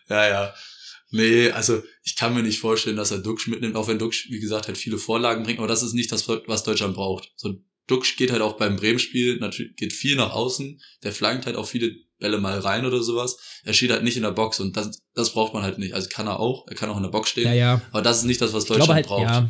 ja, 0.10 0.28
ja. 0.28 0.54
Nee, 1.12 1.52
also 1.52 1.84
ich 2.04 2.16
kann 2.16 2.34
mir 2.34 2.42
nicht 2.42 2.60
vorstellen, 2.60 2.98
dass 2.98 3.12
er 3.12 3.20
Duxch 3.20 3.48
mitnimmt, 3.48 3.76
auch 3.76 3.88
wenn 3.88 4.00
Duxch, 4.00 4.30
wie 4.32 4.40
gesagt, 4.40 4.68
halt 4.68 4.78
viele 4.80 4.98
Vorlagen 4.98 5.44
bringt, 5.44 5.60
aber 5.60 5.68
das 5.68 5.84
ist 5.84 5.94
nicht 5.94 6.12
das, 6.12 6.28
was 6.28 6.64
Deutschland 6.64 6.96
braucht. 6.96 7.32
So 7.36 7.56
Duxch 7.88 8.16
geht 8.18 8.32
halt 8.32 8.42
auch 8.42 8.54
beim 8.58 8.76
Bremen-Spiel, 8.78 9.40
natürlich 9.40 9.76
geht 9.76 9.94
viel 9.94 10.16
nach 10.16 10.32
außen, 10.32 10.80
der 11.04 11.12
flankt 11.12 11.46
halt 11.46 11.56
auch 11.58 11.66
viele 11.68 11.92
Bälle 12.20 12.38
mal 12.40 12.60
rein 12.60 12.86
oder 12.86 13.04
sowas. 13.04 13.38
Er 13.66 13.74
steht 13.74 13.92
halt 13.92 14.04
nicht 14.04 14.16
in 14.16 14.24
der 14.24 14.32
Box 14.32 14.60
und 14.62 14.78
das, 14.78 15.02
das 15.14 15.34
braucht 15.34 15.54
man 15.54 15.64
halt 15.64 15.78
nicht. 15.80 15.94
Also 15.94 16.08
kann 16.10 16.28
er 16.28 16.40
auch, 16.40 16.66
er 16.68 16.76
kann 16.76 16.90
auch 16.90 16.98
in 16.98 17.04
der 17.04 17.10
Box 17.10 17.30
stehen, 17.30 17.46
Ja, 17.48 17.54
ja. 17.54 17.82
aber 17.92 18.02
das 18.02 18.20
ist 18.20 18.24
nicht 18.24 18.42
das, 18.42 18.54
was 18.54 18.66
Deutschland 18.66 18.94
halt, 18.94 19.08
braucht. 19.08 19.22
ja. 19.24 19.50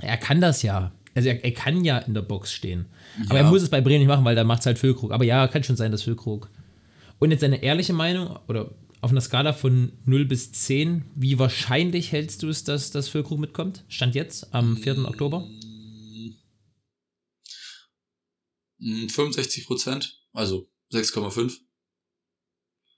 Er 0.00 0.16
kann 0.16 0.40
das 0.40 0.62
ja. 0.62 0.92
Also 1.14 1.28
er, 1.30 1.42
er 1.42 1.52
kann 1.52 1.84
ja 1.84 1.98
in 1.98 2.12
der 2.12 2.22
Box 2.22 2.52
stehen. 2.52 2.86
Aber 3.30 3.38
er 3.38 3.44
muss 3.44 3.62
es 3.62 3.70
bei 3.70 3.80
Bremen 3.80 4.00
nicht 4.00 4.08
machen, 4.08 4.24
weil 4.24 4.36
da 4.36 4.44
macht 4.44 4.60
es 4.60 4.66
halt 4.66 4.78
Füllkrug. 4.78 5.12
Aber 5.12 5.24
ja, 5.24 5.48
kann 5.48 5.64
schon 5.64 5.76
sein, 5.76 5.90
dass 5.90 6.02
Füllkrug. 6.02 6.50
Und 7.18 7.30
jetzt 7.30 7.42
eine 7.42 7.62
ehrliche 7.62 7.94
Meinung, 7.94 8.38
oder 8.48 8.74
auf 9.00 9.10
einer 9.10 9.22
Skala 9.22 9.54
von 9.54 9.92
0 10.04 10.26
bis 10.26 10.52
10, 10.52 11.04
wie 11.14 11.38
wahrscheinlich 11.38 12.12
hältst 12.12 12.42
du 12.42 12.48
es, 12.50 12.64
dass 12.64 12.90
das 12.90 13.08
Füllkrug 13.08 13.38
mitkommt? 13.38 13.84
Stand 13.88 14.14
jetzt 14.14 14.52
am 14.52 14.76
4. 14.76 15.06
Oktober? 15.06 15.44
Hm, 15.46 16.34
65 18.78 19.66
Prozent, 19.66 20.20
also 20.32 20.70
6,5. 20.92 21.58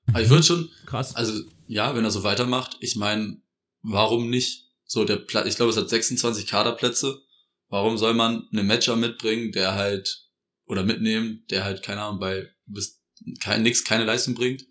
Aber 0.08 0.22
ich 0.22 0.28
würde 0.28 0.42
schon, 0.42 0.70
Krass. 0.86 1.14
also 1.14 1.42
ja, 1.66 1.94
wenn 1.94 2.04
er 2.04 2.10
so 2.10 2.22
weitermacht, 2.22 2.76
ich 2.80 2.96
meine, 2.96 3.40
warum 3.82 4.30
nicht? 4.30 4.64
So 4.84 5.04
der 5.04 5.16
Platz, 5.16 5.46
ich 5.46 5.56
glaube, 5.56 5.70
es 5.70 5.76
hat 5.76 5.88
26 5.88 6.46
Kaderplätze. 6.46 7.20
Warum 7.68 7.98
soll 7.98 8.14
man 8.14 8.48
einen 8.50 8.66
Matcher 8.66 8.96
mitbringen, 8.96 9.52
der 9.52 9.74
halt 9.74 10.24
oder 10.64 10.82
mitnehmen, 10.82 11.44
der 11.50 11.64
halt 11.64 11.82
keine 11.82 12.02
Ahnung 12.02 12.18
bei 12.18 12.48
bis 12.66 13.02
kein 13.40 13.62
nix 13.62 13.84
keine 13.84 14.04
Leistung 14.04 14.34
bringt 14.34 14.64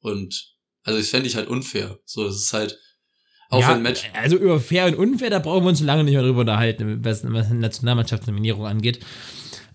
und 0.00 0.54
also 0.82 0.98
ich 0.98 1.08
fände 1.08 1.26
ich 1.28 1.36
halt 1.36 1.48
unfair. 1.48 1.98
So 2.04 2.26
es 2.26 2.36
ist 2.36 2.52
halt 2.52 2.78
auch 3.50 3.60
ja, 3.60 3.74
wenn 3.74 3.82
Match 3.82 4.02
Also 4.12 4.36
über 4.36 4.60
fair 4.60 4.86
und 4.86 4.96
unfair, 4.96 5.30
da 5.30 5.38
brauchen 5.38 5.64
wir 5.64 5.68
uns 5.68 5.78
schon 5.78 5.86
lange 5.86 6.04
nicht 6.04 6.14
mehr 6.14 6.22
drüber 6.22 6.40
unterhalten, 6.40 7.04
was, 7.04 7.24
was 7.24 7.50
Nationalmannschaftsnominierung 7.50 8.66
angeht. 8.66 9.00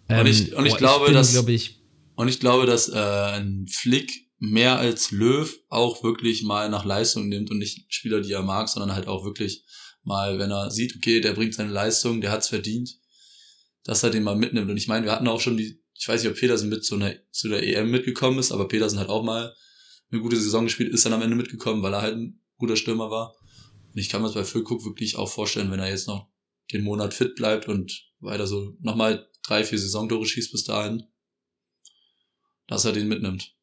Und 0.09 0.25
ich- 0.27 0.53
und 0.55 0.65
ich 0.65 0.73
boah, 0.73 0.77
glaube, 0.77 1.05
bin, 1.05 1.13
dass- 1.15 1.31
glaub 1.33 1.47
ich, 1.49 1.75
Und 2.15 2.27
ich 2.27 2.39
glaube, 2.39 2.65
dass 2.65 2.89
äh, 2.89 2.95
ein 2.97 3.67
Flick 3.69 4.11
mehr 4.39 4.77
als 4.77 5.11
Löw 5.11 5.53
auch 5.69 6.03
wirklich 6.03 6.43
mal 6.43 6.69
nach 6.69 6.83
Leistung 6.85 7.27
nimmt 7.29 7.49
und 7.51 7.57
nicht 7.59 7.85
Spieler, 7.93 8.21
die 8.21 8.31
er 8.33 8.41
mag, 8.41 8.67
sondern 8.69 8.93
halt 8.95 9.07
auch 9.07 9.23
wirklich 9.25 9.63
mal, 10.03 10.39
wenn 10.39 10.51
er 10.51 10.71
sieht, 10.71 10.95
okay, 10.95 11.21
der 11.21 11.33
bringt 11.33 11.53
seine 11.53 11.71
Leistung, 11.71 12.21
der 12.21 12.31
hat's 12.31 12.47
verdient, 12.49 12.89
dass 13.83 14.03
er 14.03 14.09
den 14.09 14.23
mal 14.23 14.35
mitnimmt. 14.35 14.69
Und 14.69 14.77
ich 14.77 14.87
meine, 14.87 15.05
wir 15.05 15.11
hatten 15.11 15.27
auch 15.27 15.39
schon 15.41 15.57
die, 15.57 15.81
ich 15.93 16.07
weiß 16.07 16.23
nicht, 16.23 16.31
ob 16.31 16.37
Petersen 16.37 16.69
mit 16.69 16.83
zu, 16.85 16.95
einer, 16.95 17.13
zu 17.31 17.49
der 17.49 17.63
EM 17.65 17.91
mitgekommen 17.91 18.39
ist, 18.39 18.51
aber 18.51 18.67
Petersen 18.67 18.99
hat 18.99 19.09
auch 19.09 19.23
mal 19.23 19.53
eine 20.11 20.21
gute 20.21 20.37
Saison 20.37 20.63
gespielt, 20.65 20.93
ist 20.93 21.05
dann 21.05 21.13
am 21.13 21.21
Ende 21.21 21.35
mitgekommen, 21.35 21.83
weil 21.83 21.93
er 21.93 22.01
halt 22.01 22.15
ein 22.15 22.41
guter 22.57 22.75
Stürmer 22.77 23.11
war. 23.11 23.35
Und 23.93 23.97
ich 23.97 24.09
kann 24.09 24.21
mir 24.21 24.27
das 24.27 24.35
bei 24.35 24.43
Füllkrug 24.45 24.83
wirklich 24.85 25.15
auch 25.17 25.29
vorstellen, 25.29 25.69
wenn 25.71 25.79
er 25.79 25.89
jetzt 25.89 26.07
noch 26.07 26.27
den 26.73 26.83
Monat 26.83 27.13
fit 27.13 27.35
bleibt 27.35 27.67
und 27.67 28.05
weiter 28.19 28.47
so 28.47 28.75
nochmal 28.81 29.27
drei, 29.49 29.63
vier 29.63 29.79
Saisontore 29.79 30.25
schießt 30.25 30.51
bis 30.51 30.63
dahin, 30.63 31.03
dass 32.67 32.85
er 32.85 32.93
den 32.93 33.07
mitnimmt. 33.07 33.55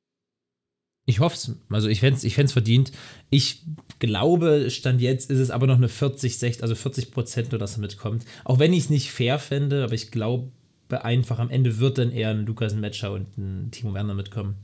ich 1.08 1.20
hoffe 1.20 1.36
es. 1.36 1.52
Also 1.70 1.88
ich 1.88 2.00
fände 2.00 2.16
es 2.16 2.24
ich 2.24 2.34
fänd's 2.34 2.52
verdient. 2.52 2.92
Ich 3.30 3.62
glaube, 4.00 4.70
Stand 4.70 5.00
jetzt 5.00 5.30
ist 5.30 5.38
es 5.38 5.50
aber 5.50 5.66
noch 5.66 5.76
eine 5.76 5.88
40, 5.88 6.36
60, 6.38 6.62
also 6.62 6.74
40 6.74 7.12
Prozent, 7.12 7.52
nur 7.52 7.58
dass 7.58 7.76
er 7.76 7.80
mitkommt. 7.80 8.24
Auch 8.44 8.58
wenn 8.58 8.72
ich 8.72 8.84
es 8.84 8.90
nicht 8.90 9.12
fair 9.12 9.38
fände, 9.38 9.84
aber 9.84 9.94
ich 9.94 10.10
glaube 10.10 10.50
einfach, 10.90 11.38
am 11.38 11.50
Ende 11.50 11.78
wird 11.78 11.98
dann 11.98 12.12
eher 12.12 12.30
ein 12.30 12.46
Lukas 12.46 12.74
Metscher 12.74 13.12
und 13.12 13.38
ein 13.38 13.70
Timo 13.70 13.94
Werner 13.94 14.14
mitkommen. 14.14 14.56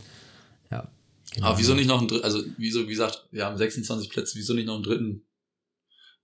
Ja. 0.70 0.91
genau. 1.33 1.47
Aber 1.47 1.59
wieso 1.59 1.75
nicht 1.75 1.87
noch 1.87 1.99
einen 1.99 2.09
dritten, 2.09 2.25
also 2.25 2.43
wieso, 2.59 2.85
wie 2.85 2.93
gesagt, 2.93 3.27
wir 3.31 3.45
haben 3.45 3.57
26 3.57 4.11
Plätze, 4.11 4.37
wieso 4.37 4.55
nicht 4.55 4.66
noch 4.66 4.75
einen 4.75 4.85
dritten 4.85 5.23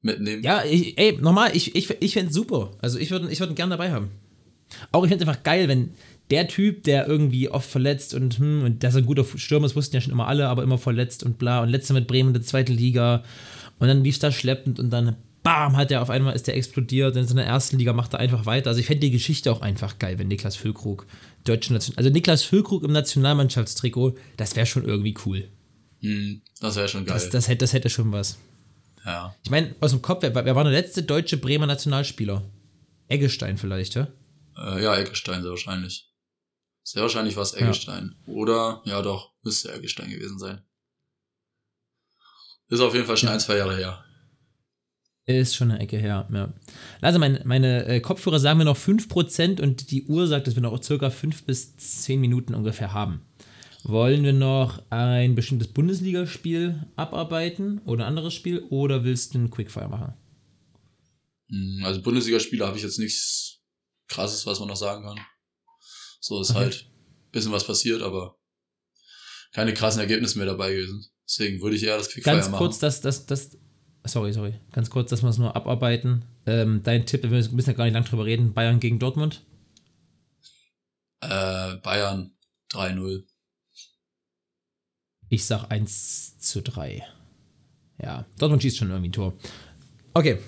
mitnehmen? 0.01 0.43
Ja, 0.43 0.65
ich, 0.65 0.99
ey, 0.99 1.17
nochmal, 1.21 1.57
ich, 1.57 1.75
ich, 1.75 1.91
ich 2.01 2.13
fände 2.13 2.31
es 2.31 2.35
super. 2.35 2.77
Also 2.81 2.99
ich 2.99 3.11
würde 3.11 3.31
ich 3.31 3.41
würd 3.41 3.51
ihn 3.51 3.57
gerne 3.57 3.71
dabei 3.71 3.93
haben. 3.93 4.11
Auch 4.93 5.05
ich 5.05 5.11
fände 5.11 5.25
es 5.25 5.29
einfach 5.29 5.43
geil, 5.43 5.69
wenn 5.69 5.91
der 6.31 6.49
Typ, 6.49 6.85
der 6.85 7.07
irgendwie 7.07 7.49
oft 7.49 7.71
verletzt 7.71 8.15
und, 8.15 8.39
hm, 8.39 8.65
und 8.65 8.85
dass 8.85 8.95
er 8.95 9.03
ein 9.03 9.07
guter 9.07 9.25
Stürmer 9.25 9.67
ist, 9.67 9.77
wussten 9.77 9.97
ja 9.97 10.01
schon 10.01 10.13
immer 10.13 10.29
alle, 10.29 10.49
aber 10.49 10.63
immer 10.63 10.79
verletzt 10.79 11.23
und 11.23 11.39
bla. 11.39 11.63
Und 11.63 11.71
letzter 11.71 11.95
mit 11.95 12.07
Bremen 12.07 12.31
in 12.31 12.35
der 12.35 12.43
zweiten 12.43 12.73
Liga. 12.73 13.25
Und 13.79 13.89
dann 13.89 14.05
lief 14.05 14.17
es 14.17 14.21
da 14.21 14.31
schleppend 14.31 14.79
und 14.79 14.91
dann 14.91 15.17
bam, 15.43 15.77
hat 15.77 15.91
er 15.91 16.03
auf 16.03 16.11
einmal 16.11 16.35
ist 16.35 16.47
der 16.47 16.57
explodiert. 16.57 17.17
Und 17.17 17.31
in 17.31 17.37
der 17.37 17.47
ersten 17.47 17.79
Liga 17.79 17.93
macht 17.93 18.13
er 18.13 18.21
einfach 18.21 18.45
weiter. 18.45 18.69
Also 18.69 18.81
ich 18.81 18.87
fände 18.87 19.01
die 19.01 19.11
Geschichte 19.11 19.51
auch 19.51 19.63
einfach 19.63 19.99
geil, 19.99 20.19
wenn 20.19 20.29
Niklas 20.29 20.57
Füllkrug 20.57 21.07
deutschen 21.45 21.75
Nation 21.75 21.97
also 21.97 22.11
Niklas 22.11 22.43
Füllkrug 22.43 22.85
im 22.85 22.93
Nationalmannschaftstrikot, 22.93 24.17
das 24.37 24.55
wäre 24.57 24.67
schon 24.67 24.85
irgendwie 24.85 25.15
cool. 25.25 25.49
Hm, 26.01 26.43
das 26.61 26.77
wäre 26.77 26.89
schon 26.89 27.07
geil. 27.07 27.15
Das, 27.15 27.31
das, 27.31 27.49
hätte, 27.49 27.59
das 27.59 27.73
hätte 27.73 27.89
schon 27.89 28.13
was. 28.13 28.39
ja. 29.07 29.35
Ich 29.43 29.51
meine, 29.51 29.75
aus 29.81 29.93
dem 29.93 30.03
Kopf, 30.03 30.23
wer, 30.23 30.35
wer 30.35 30.55
war 30.55 30.65
der 30.65 30.73
letzte 30.73 31.03
deutsche 31.03 31.39
Bremer 31.39 31.67
Nationalspieler? 31.67 32.45
Eggestein 33.09 33.57
vielleicht, 33.57 33.95
ja? 33.95 34.09
Äh, 34.59 34.83
ja, 34.83 34.97
Eggestein 34.97 35.43
sehr 35.43 35.51
wahrscheinlich. 35.51 36.11
Sehr 36.83 37.03
wahrscheinlich 37.03 37.37
war 37.37 37.43
es 37.43 37.55
Eggestein. 37.55 38.17
Oder, 38.27 38.83
ja 38.85 39.03
doch, 39.03 39.35
müsste 39.43 39.73
Eggestein 39.73 40.11
gewesen 40.11 40.39
sein. 40.39 40.63
Ist 42.69 42.81
auf 42.81 42.95
jeden 42.95 43.07
Fall 43.07 43.17
schon 43.17 43.29
ein, 43.29 43.41
zwei 43.41 43.57
Jahre 43.57 43.77
her. 43.77 44.05
Ist 45.27 45.57
schon 45.57 45.71
eine 45.71 45.81
Ecke 45.81 45.99
her, 45.99 46.27
ja. 46.33 46.55
Also 47.03 47.19
meine, 47.19 47.43
meine 47.45 47.85
äh, 47.85 48.01
Kopfhörer 48.01 48.41
sagen 48.41 48.59
mir 48.59 48.65
noch 48.65 48.79
5% 48.79 49.61
und 49.61 49.91
die 49.91 50.07
Uhr 50.07 50.27
sagt, 50.27 50.47
dass 50.47 50.55
wir 50.55 50.63
noch 50.63 50.83
circa 50.83 51.11
5 51.11 51.45
bis 51.45 51.77
10 51.77 52.19
Minuten 52.19 52.55
ungefähr 52.55 52.95
haben. 52.95 53.27
Wollen 53.85 54.25
wir 54.25 54.33
noch 54.33 54.83
ein 54.91 55.35
bestimmtes 55.35 55.69
Bundesligaspiel 55.69 56.87
abarbeiten 56.97 57.81
oder 57.85 58.05
ein 58.05 58.09
anderes 58.09 58.33
Spiel 58.33 58.61
oder 58.71 59.05
willst 59.05 59.35
du 59.35 59.39
einen 59.39 59.51
Quickfire 59.51 59.89
machen? 59.89 60.15
Hm, 61.51 61.83
Also 61.85 62.01
Bundesligaspiele 62.01 62.67
habe 62.67 62.79
ich 62.79 62.83
jetzt 62.83 62.99
nichts 62.99 63.58
krasses, 64.09 64.47
was 64.47 64.59
man 64.59 64.69
noch 64.69 64.77
sagen 64.77 65.05
kann. 65.05 65.19
So 66.21 66.41
ist 66.41 66.51
Okay. 66.51 66.59
halt 66.61 66.91
ein 66.91 67.31
bisschen 67.31 67.53
was 67.53 67.65
passiert, 67.67 68.03
aber 68.03 68.37
keine 69.53 69.73
krassen 69.75 70.01
Ergebnisse 70.01 70.39
mehr 70.39 70.47
dabei 70.47 70.73
gewesen. 70.73 71.07
Deswegen 71.27 71.61
würde 71.61 71.77
ich 71.77 71.83
eher 71.85 71.97
das 71.99 72.09
Quickfire 72.09 72.37
Ganz 72.37 72.49
machen. 72.49 72.59
kurz, 72.59 72.79
dass 72.79 73.01
das, 73.01 73.27
das, 73.27 73.57
sorry, 74.05 74.33
sorry, 74.33 74.55
ganz 74.73 74.91
kurz, 74.91 75.11
dass 75.11 75.23
wir 75.23 75.29
es 75.29 75.39
nur 75.39 75.55
abarbeiten. 75.55 76.25
Ähm, 76.47 76.83
dein 76.83 77.07
Tipp, 77.07 77.23
wir 77.23 77.31
müssen 77.31 77.67
ja 77.67 77.73
gar 77.75 77.85
nicht 77.85 77.95
lang 77.95 78.05
drüber 78.05 78.25
reden, 78.25 78.55
Bayern 78.55 78.81
gegen 78.81 78.99
Dortmund. 78.99 79.45
Äh, 81.21 81.77
Bayern 81.77 82.33
3-0. 82.73 83.25
Ich 85.31 85.45
sag 85.45 85.71
1 85.71 86.39
zu 86.39 86.63
3. 86.63 87.07
Ja, 88.03 88.25
Dortmund 88.39 88.63
schießt 88.63 88.79
schon 88.79 88.89
irgendwie 88.91 89.09
ein 89.11 89.13
Tor. 89.13 89.35
Okay. 90.15 90.39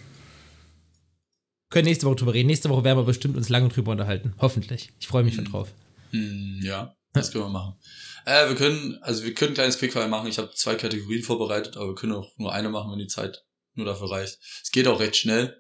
Können 1.70 1.86
nächste 1.86 2.06
Woche 2.06 2.16
drüber 2.16 2.34
reden. 2.34 2.48
Nächste 2.48 2.68
Woche 2.68 2.82
werden 2.84 2.98
wir 2.98 3.04
bestimmt 3.04 3.36
uns 3.36 3.48
lange 3.48 3.68
drüber 3.68 3.92
unterhalten. 3.92 4.34
Hoffentlich. 4.38 4.90
Ich 4.98 5.06
freue 5.06 5.22
mich 5.22 5.36
schon 5.36 5.44
drauf. 5.44 5.72
Hm, 6.10 6.60
ja, 6.62 6.96
das 7.12 7.30
können 7.30 7.44
wir 7.44 7.48
machen. 7.50 7.74
Äh, 8.26 8.48
wir 8.48 8.56
können, 8.56 8.98
also 9.02 9.24
wir 9.24 9.34
können 9.34 9.52
ein 9.52 9.54
kleines 9.54 9.78
Quickfire 9.78 10.08
machen. 10.08 10.28
Ich 10.28 10.38
habe 10.38 10.50
zwei 10.52 10.74
Kategorien 10.74 11.22
vorbereitet, 11.22 11.76
aber 11.76 11.88
wir 11.88 11.94
können 11.94 12.12
auch 12.12 12.36
nur 12.38 12.52
eine 12.52 12.68
machen, 12.70 12.90
wenn 12.90 12.98
die 12.98 13.06
Zeit 13.06 13.44
nur 13.74 13.86
dafür 13.86 14.10
reicht. 14.10 14.38
Es 14.62 14.72
geht 14.72 14.88
auch 14.88 14.98
recht 14.98 15.14
schnell. 15.16 15.56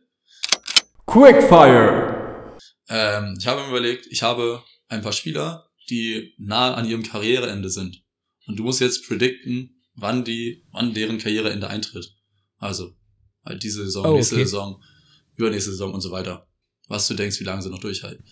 Quickfire. 1.06 2.56
Ähm, 2.88 3.36
ich 3.38 3.46
habe 3.46 3.62
mir 3.62 3.68
überlegt, 3.68 4.06
ich 4.10 4.22
habe 4.22 4.62
ein 4.88 5.02
paar 5.02 5.12
Spieler, 5.12 5.70
die 5.88 6.34
nahe 6.38 6.74
an 6.74 6.88
ihrem 6.88 7.04
Karriereende 7.04 7.70
sind. 7.70 8.02
Und 8.46 8.56
du 8.56 8.64
musst 8.64 8.80
jetzt 8.80 9.06
predikten, 9.06 9.80
wann 9.94 10.24
die, 10.24 10.64
wann 10.72 10.92
deren 10.92 11.18
Karriereende 11.18 11.68
eintritt. 11.68 12.16
Also, 12.58 12.96
halt 13.44 13.62
diese 13.62 13.84
Saison, 13.84 14.06
Oh, 14.06 14.14
nächste 14.14 14.34
okay. 14.34 14.44
Saison, 14.44 14.82
übernächste 15.40 15.70
Saison 15.70 15.92
und 15.92 16.00
so 16.00 16.10
weiter. 16.10 16.46
Was 16.88 17.06
du 17.06 17.14
denkst, 17.14 17.40
wie 17.40 17.44
lange 17.44 17.62
sie 17.62 17.70
noch 17.70 17.78
durchhalten. 17.78 18.24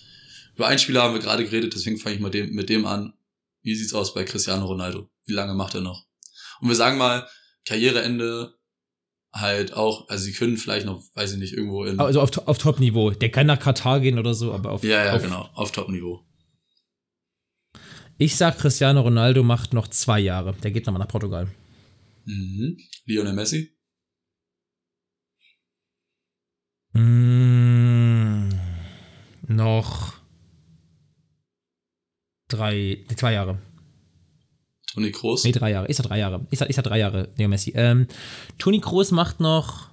Über 0.54 0.66
einen 0.66 0.78
Spieler 0.78 1.02
haben 1.02 1.14
wir 1.14 1.20
gerade 1.20 1.44
geredet, 1.44 1.74
deswegen 1.74 1.98
fange 1.98 2.16
ich 2.16 2.20
mal 2.20 2.30
dem, 2.30 2.52
mit 2.52 2.68
dem 2.68 2.86
an. 2.86 3.14
Wie 3.62 3.74
sieht's 3.74 3.94
aus 3.94 4.14
bei 4.14 4.24
Cristiano 4.24 4.66
Ronaldo? 4.66 5.08
Wie 5.26 5.32
lange 5.32 5.54
macht 5.54 5.74
er 5.74 5.80
noch? 5.80 6.06
Und 6.60 6.68
wir 6.68 6.74
sagen 6.74 6.98
mal, 6.98 7.28
Karriereende 7.64 8.54
halt 9.32 9.74
auch, 9.74 10.08
also 10.08 10.24
sie 10.24 10.32
können 10.32 10.56
vielleicht 10.56 10.86
noch, 10.86 11.02
weiß 11.14 11.32
ich 11.32 11.38
nicht, 11.38 11.52
irgendwo 11.52 11.84
in. 11.84 12.00
Also 12.00 12.20
auf, 12.20 12.36
auf 12.48 12.58
Top-Niveau. 12.58 13.10
Der 13.10 13.30
kann 13.30 13.46
nach 13.46 13.60
Katar 13.60 14.00
gehen 14.00 14.18
oder 14.18 14.34
so, 14.34 14.52
aber 14.52 14.72
auf. 14.72 14.82
ja, 14.82 15.04
ja, 15.04 15.12
auf, 15.14 15.22
genau, 15.22 15.48
auf 15.54 15.70
Top-Niveau. 15.70 16.24
Ich 18.16 18.36
sag, 18.36 18.58
Cristiano 18.58 19.00
Ronaldo 19.02 19.44
macht 19.44 19.72
noch 19.72 19.86
zwei 19.86 20.18
Jahre. 20.18 20.54
Der 20.62 20.72
geht 20.72 20.86
nochmal 20.86 21.00
nach 21.00 21.08
Portugal. 21.08 21.48
Mhm. 22.24 22.76
Lionel 23.04 23.32
Messi? 23.32 23.77
Mm, 26.92 28.48
noch 29.46 30.14
drei, 32.48 33.04
zwei 33.16 33.32
Jahre. 33.34 33.58
Toni 34.92 35.12
Kroos? 35.12 35.44
Nee, 35.44 35.52
drei 35.52 35.70
Jahre. 35.72 35.88
Ich 35.88 35.96
sag 35.96 36.06
drei 36.06 36.18
Jahre. 36.18 36.46
Ich 36.50 36.58
sag, 36.58 36.68
ich 36.70 36.76
sag 36.76 36.84
drei 36.84 36.98
Jahre, 36.98 37.28
Leo 37.36 37.48
Messi. 37.48 37.72
Ähm, 37.76 38.06
Toni 38.58 38.80
Kroos 38.80 39.10
macht 39.10 39.38
noch 39.40 39.90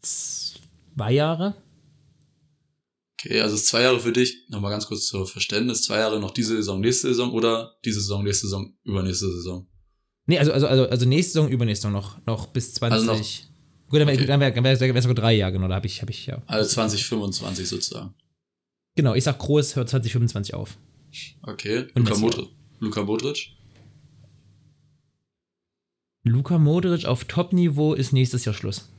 zwei 0.00 1.12
Jahre. 1.12 1.54
Okay, 3.18 3.40
also 3.40 3.54
es 3.54 3.62
ist 3.62 3.68
zwei 3.68 3.82
Jahre 3.82 3.98
für 3.98 4.12
dich, 4.12 4.44
nochmal 4.50 4.70
ganz 4.70 4.86
kurz 4.86 5.06
zur 5.06 5.26
Verständnis, 5.26 5.82
zwei 5.82 5.98
Jahre 5.98 6.20
noch 6.20 6.32
diese 6.32 6.56
Saison, 6.56 6.80
nächste 6.80 7.08
Saison 7.08 7.32
oder 7.32 7.72
diese 7.84 8.00
Saison, 8.00 8.22
nächste 8.24 8.46
Saison, 8.46 8.74
übernächste 8.84 9.32
Saison. 9.32 9.66
Nee, 10.26 10.38
also, 10.38 10.52
also, 10.52 10.66
also, 10.66 10.86
also 10.88 11.06
nächste 11.06 11.32
Saison, 11.32 11.48
übernächste 11.48 11.88
Saison 11.88 11.92
noch, 11.92 12.26
noch 12.26 12.48
bis 12.48 12.74
20. 12.74 12.92
Also 13.08 13.12
noch- 13.12 13.55
Gut, 13.88 14.00
dann 14.00 14.08
wäre 14.08 14.16
Okay. 14.18 14.26
dann 14.26 14.40
wär, 14.40 14.50
dann 14.50 14.64
wär, 14.64 14.80
wär 14.80 15.02
sogar 15.02 15.14
drei 15.14 15.34
Jahre, 15.34 15.52
genau, 15.52 15.68
da 15.68 15.76
habe 15.76 15.86
ich, 15.86 16.02
hab 16.02 16.10
ich, 16.10 16.26
ja. 16.26 16.42
Also 16.46 16.68
2025 16.70 17.68
sozusagen. 17.68 18.14
Genau, 18.96 19.14
ich 19.14 19.24
sag, 19.24 19.38
Kroos 19.38 19.76
hört 19.76 19.88
2025 19.88 20.54
auf. 20.54 20.76
Okay, 21.42 21.86
Und 21.94 22.08
Luka 22.08 22.18
Modric. 22.18 22.48
Luka 22.80 23.02
Modric? 23.04 23.50
Luka 26.24 26.58
Modric 26.58 27.04
auf 27.04 27.24
Top-Niveau 27.26 27.94
ist 27.94 28.12
nächstes 28.12 28.44
Jahr 28.44 28.54
Schluss. 28.54 28.90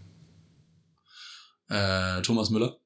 Äh, 1.69 2.21
Thomas 2.21 2.49
Müller? 2.49 2.77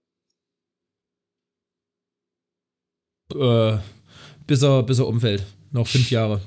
Äh, 3.34 3.78
bis 4.48 4.64
er, 4.64 4.84
bis 4.84 5.00
er 5.00 5.08
umfällt. 5.08 5.46
Noch 5.72 5.88
fünf 5.88 6.10
Jahre. 6.10 6.42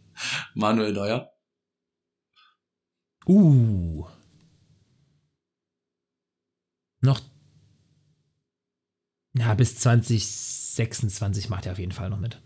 Manuel 0.54 0.92
Neuer? 0.92 1.30
Uh. 3.26 4.06
Noch. 7.00 7.20
Ja, 9.36 9.54
bis 9.54 9.76
2026 9.76 11.48
macht 11.48 11.66
er 11.66 11.72
auf 11.72 11.78
jeden 11.78 11.92
Fall 11.92 12.10
noch 12.10 12.20
mit. 12.20 12.40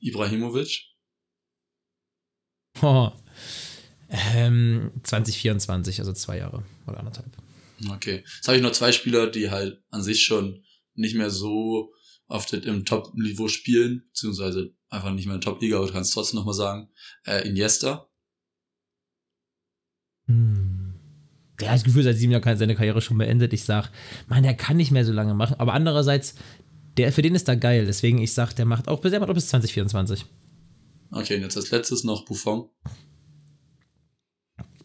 Ibrahimovic? 0.00 0.86
Oh. 2.82 3.10
Ähm, 4.08 4.92
2024, 5.02 5.98
also 5.98 6.12
zwei 6.12 6.38
Jahre 6.38 6.64
oder 6.86 7.00
anderthalb. 7.00 7.36
Okay. 7.88 8.24
Jetzt 8.36 8.46
habe 8.46 8.56
ich 8.56 8.62
noch 8.62 8.72
zwei 8.72 8.92
Spieler, 8.92 9.26
die 9.28 9.50
halt 9.50 9.82
an 9.90 10.02
sich 10.02 10.24
schon 10.24 10.64
nicht 10.94 11.16
mehr 11.16 11.30
so 11.30 11.92
auf 12.26 12.46
dem 12.46 12.62
im 12.62 12.84
Top-Niveau 12.84 13.48
spielen, 13.48 14.04
beziehungsweise 14.08 14.74
einfach 14.88 15.12
nicht 15.12 15.26
mehr 15.26 15.34
in 15.34 15.40
der 15.40 15.50
Top-Liga, 15.50 15.76
aber 15.76 15.86
du 15.86 15.92
kannst 15.92 16.14
trotzdem 16.14 16.38
nochmal 16.38 16.54
sagen. 16.54 16.88
Äh, 17.24 17.48
Iniesta. 17.48 18.08
Hm. 20.26 20.69
Der 21.60 21.70
hat 21.70 21.76
das 21.76 21.84
Gefühl, 21.84 22.02
seit 22.02 22.16
sieben 22.16 22.32
Jahren 22.32 22.58
seine 22.58 22.74
Karriere 22.74 23.00
schon 23.00 23.18
beendet. 23.18 23.52
Ich 23.52 23.64
sag, 23.64 23.90
man, 24.28 24.42
der 24.42 24.54
kann 24.54 24.76
nicht 24.76 24.90
mehr 24.90 25.04
so 25.04 25.12
lange 25.12 25.34
machen. 25.34 25.56
Aber 25.58 25.72
andererseits, 25.74 26.34
der, 26.96 27.12
für 27.12 27.22
den 27.22 27.34
ist 27.34 27.48
da 27.48 27.54
geil. 27.54 27.86
Deswegen, 27.86 28.18
ich 28.18 28.32
sag, 28.32 28.52
der 28.54 28.64
macht 28.64 28.88
auch, 28.88 29.00
der 29.00 29.20
macht 29.20 29.30
auch 29.30 29.34
bis 29.34 29.48
2024. 29.48 30.24
Okay, 31.12 31.36
und 31.36 31.42
jetzt 31.42 31.56
als 31.56 31.70
letztes 31.70 32.04
noch 32.04 32.24
Buffon. 32.24 32.68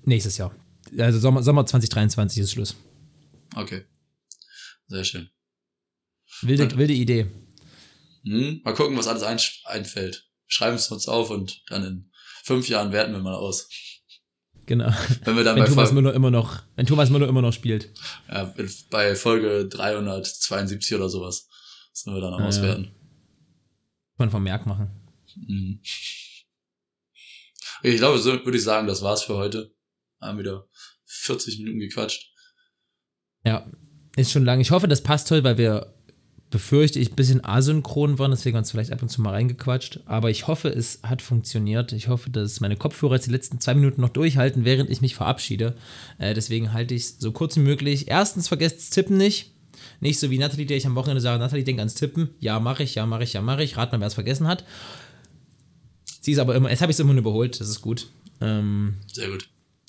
Nächstes 0.03 0.37
Jahr. 0.37 0.55
Also 0.97 1.19
Sommer, 1.19 1.41
Sommer 1.43 1.65
2023 1.65 2.39
ist 2.43 2.51
Schluss. 2.51 2.75
Okay. 3.55 3.85
Sehr 4.87 5.03
schön. 5.03 5.29
Wilde, 6.41 6.63
Und- 6.63 6.77
wilde 6.77 6.93
Idee. 6.93 7.27
Hm, 8.23 8.61
mal 8.63 8.73
gucken, 8.73 8.97
was 8.97 9.07
alles 9.07 9.23
ein, 9.23 9.39
einfällt. 9.65 10.27
Schreiben 10.47 10.75
es 10.75 10.91
uns 10.91 11.07
auf 11.07 11.29
und 11.31 11.63
dann 11.69 11.83
in 11.83 12.11
fünf 12.43 12.67
Jahren 12.69 12.91
werten 12.91 13.13
wir 13.13 13.19
mal 13.19 13.35
aus. 13.35 13.67
Genau. 14.65 14.91
Wenn 15.23 15.35
wir 15.37 15.43
dann 15.43 15.55
Wenn 15.55 15.63
bei, 15.63 15.69
Thomas 15.69 15.89
Folge, 15.89 15.93
Müller 15.93 16.13
immer 16.13 16.31
noch, 16.31 16.63
wenn 16.75 16.85
Thomas 16.85 17.09
Müller 17.09 17.27
immer 17.27 17.41
noch 17.41 17.53
spielt. 17.53 17.91
ja, 18.29 18.53
bei 18.89 19.15
Folge 19.15 19.67
372 19.67 20.95
oder 20.95 21.09
sowas 21.09 21.47
sind 21.93 22.13
wir 22.13 22.21
dann 22.21 22.39
Ja, 22.39 22.45
Auswerten. 22.45 22.85
Kann 22.85 22.93
man 24.17 24.29
vom 24.31 24.43
Merk 24.43 24.65
machen. 24.65 24.89
Mhm. 25.35 25.81
Ich 27.83 27.97
glaube, 27.97 28.17
so 28.17 28.31
würde 28.31 28.57
ich 28.57 28.63
sagen, 28.63 28.87
das 28.87 29.01
war's 29.01 29.23
für 29.23 29.35
heute. 29.35 29.71
Haben 30.19 30.39
wieder 30.39 30.67
40 31.05 31.59
Minuten 31.59 31.79
gequatscht. 31.79 32.31
Ja, 33.43 33.69
ist 34.15 34.31
schon 34.31 34.45
lang. 34.45 34.59
Ich 34.59 34.71
hoffe, 34.71 34.87
das 34.87 35.03
passt 35.03 35.29
heute, 35.29 35.43
weil 35.43 35.57
wir, 35.57 35.94
befürchte 36.51 36.99
ich, 36.99 37.11
ein 37.11 37.15
bisschen 37.15 37.43
asynchron 37.43 38.19
waren, 38.19 38.31
deswegen 38.31 38.55
haben 38.55 38.59
wir 38.59 38.65
uns 38.65 38.71
vielleicht 38.71 38.91
ab 38.91 39.01
und 39.01 39.09
zu 39.09 39.21
mal 39.21 39.31
reingequatscht. 39.31 39.99
Aber 40.05 40.29
ich 40.29 40.47
hoffe, 40.47 40.69
es 40.69 40.99
hat 41.03 41.21
funktioniert. 41.21 41.91
Ich 41.91 42.07
hoffe, 42.07 42.29
dass 42.29 42.59
meine 42.59 42.77
Kopfhörer 42.77 43.15
jetzt 43.15 43.27
die 43.27 43.31
letzten 43.31 43.59
zwei 43.59 43.73
Minuten 43.73 44.01
noch 44.01 44.09
durchhalten, 44.09 44.63
während 44.63 44.89
ich 44.89 45.01
mich 45.01 45.15
verabschiede. 45.15 45.75
Äh, 46.17 46.33
deswegen 46.33 46.71
halte 46.71 46.93
ich 46.93 47.03
es 47.03 47.19
so 47.19 47.31
kurz 47.31 47.55
wie 47.55 47.61
möglich. 47.61 48.07
Erstens, 48.07 48.47
vergesst 48.47 48.77
das 48.77 48.89
Tippen 48.91 49.17
nicht. 49.17 49.51
Nicht 49.99 50.19
so 50.19 50.29
wie 50.29 50.37
Nathalie, 50.37 50.65
der 50.65 50.77
ich 50.77 50.85
am 50.85 50.95
Wochenende 50.95 51.21
sage, 51.21 51.39
Nathalie, 51.39 51.63
denk 51.63 51.79
ans 51.79 51.95
Tippen. 51.95 52.29
Ja, 52.39 52.59
mache 52.59 52.83
ich, 52.83 52.95
ja, 52.95 53.05
mache 53.05 53.23
ich, 53.23 53.33
ja, 53.33 53.41
mache 53.41 53.63
ich. 53.63 53.77
Rat 53.77 53.91
mal, 53.91 53.99
wer 53.99 54.07
es 54.07 54.13
vergessen 54.13 54.47
hat. 54.47 54.63
Sie 56.21 56.31
ist 56.31 56.39
aber 56.39 56.55
immer, 56.55 56.69
jetzt 56.69 56.81
habe 56.81 56.91
ich 56.91 56.95
es 56.95 56.99
immer 56.99 57.13
überholt, 57.13 57.59
das 57.59 57.69
ist 57.69 57.81
gut. 57.81 58.07
Ähm, 58.41 58.95
Sehr 59.11 59.29
gut. 59.29 59.47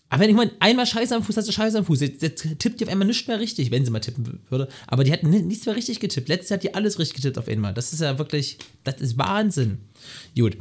Aber 0.09 0.23
wenn 0.23 0.31
ich 0.31 0.37
mal 0.37 0.51
einmal 0.61 0.87
Scheiße 0.87 1.15
am 1.17 1.23
Fuß 1.23 1.37
hast 1.37 1.49
du 1.49 1.53
Scheiße 1.53 1.79
am 1.79 1.85
Fuß. 1.85 2.01
Jetzt, 2.01 2.23
jetzt 2.23 2.59
tippt 2.59 2.81
die 2.81 2.85
auf 2.85 2.91
einmal 2.91 3.09
nicht 3.09 3.27
mehr 3.27 3.41
richtig, 3.41 3.71
wenn 3.71 3.85
sie 3.85 3.91
mal 3.91 4.01
tippen 4.01 4.41
würde. 4.49 4.69
Aber 4.87 5.03
die 5.05 5.13
hat 5.13 5.23
ni- 5.25 5.43
nichts 5.43 5.67
mehr 5.67 5.75
richtig 5.75 5.99
getippt. 6.01 6.29
Letztes 6.29 6.51
Jahr 6.51 6.59
hat 6.59 6.65
die 6.65 6.75
alles 6.75 6.99
richtig 6.99 7.17
getippt 7.17 7.39
auf 7.39 7.49
einmal. 7.49 7.75
Das 7.75 7.93
ist 7.93 8.01
ja 8.01 8.19
wirklich, 8.19 8.59
das 8.85 9.01
ist 9.01 9.19
Wahnsinn. 9.19 9.79
Gut. 10.39 10.59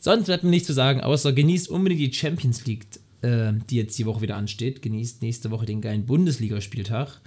Sonst 0.00 0.26
bleibt 0.26 0.42
mir 0.42 0.50
nichts 0.50 0.66
zu 0.66 0.72
sagen, 0.72 1.00
außer 1.00 1.32
genießt 1.32 1.68
unbedingt 1.68 2.00
die 2.00 2.12
Champions 2.12 2.66
League, 2.66 2.86
äh, 3.20 3.52
die 3.70 3.76
jetzt 3.76 3.96
die 3.98 4.06
Woche 4.06 4.20
wieder 4.20 4.36
ansteht. 4.36 4.82
Genießt 4.82 5.22
nächste 5.22 5.52
Woche 5.52 5.64
den 5.66 5.80
geilen 5.80 6.04
Bundesligaspieltag. 6.06 7.20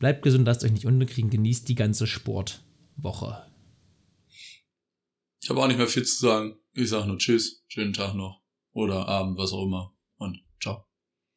Bleibt 0.00 0.22
gesund, 0.22 0.44
lasst 0.44 0.64
euch 0.64 0.72
nicht 0.72 0.86
unterkriegen. 0.86 1.30
Genießt 1.30 1.68
die 1.68 1.76
ganze 1.76 2.08
Sportwoche. 2.08 3.44
Ich 5.40 5.48
habe 5.50 5.62
auch 5.62 5.68
nicht 5.68 5.78
mehr 5.78 5.86
viel 5.86 6.02
zu 6.02 6.18
sagen. 6.20 6.56
Ich 6.72 6.88
sage 6.88 7.06
nur 7.06 7.18
Tschüss, 7.18 7.62
schönen 7.68 7.92
Tag 7.92 8.14
noch. 8.14 8.42
Oder 8.72 9.06
Abend, 9.06 9.38
was 9.38 9.52
auch 9.52 9.64
immer. 9.64 9.95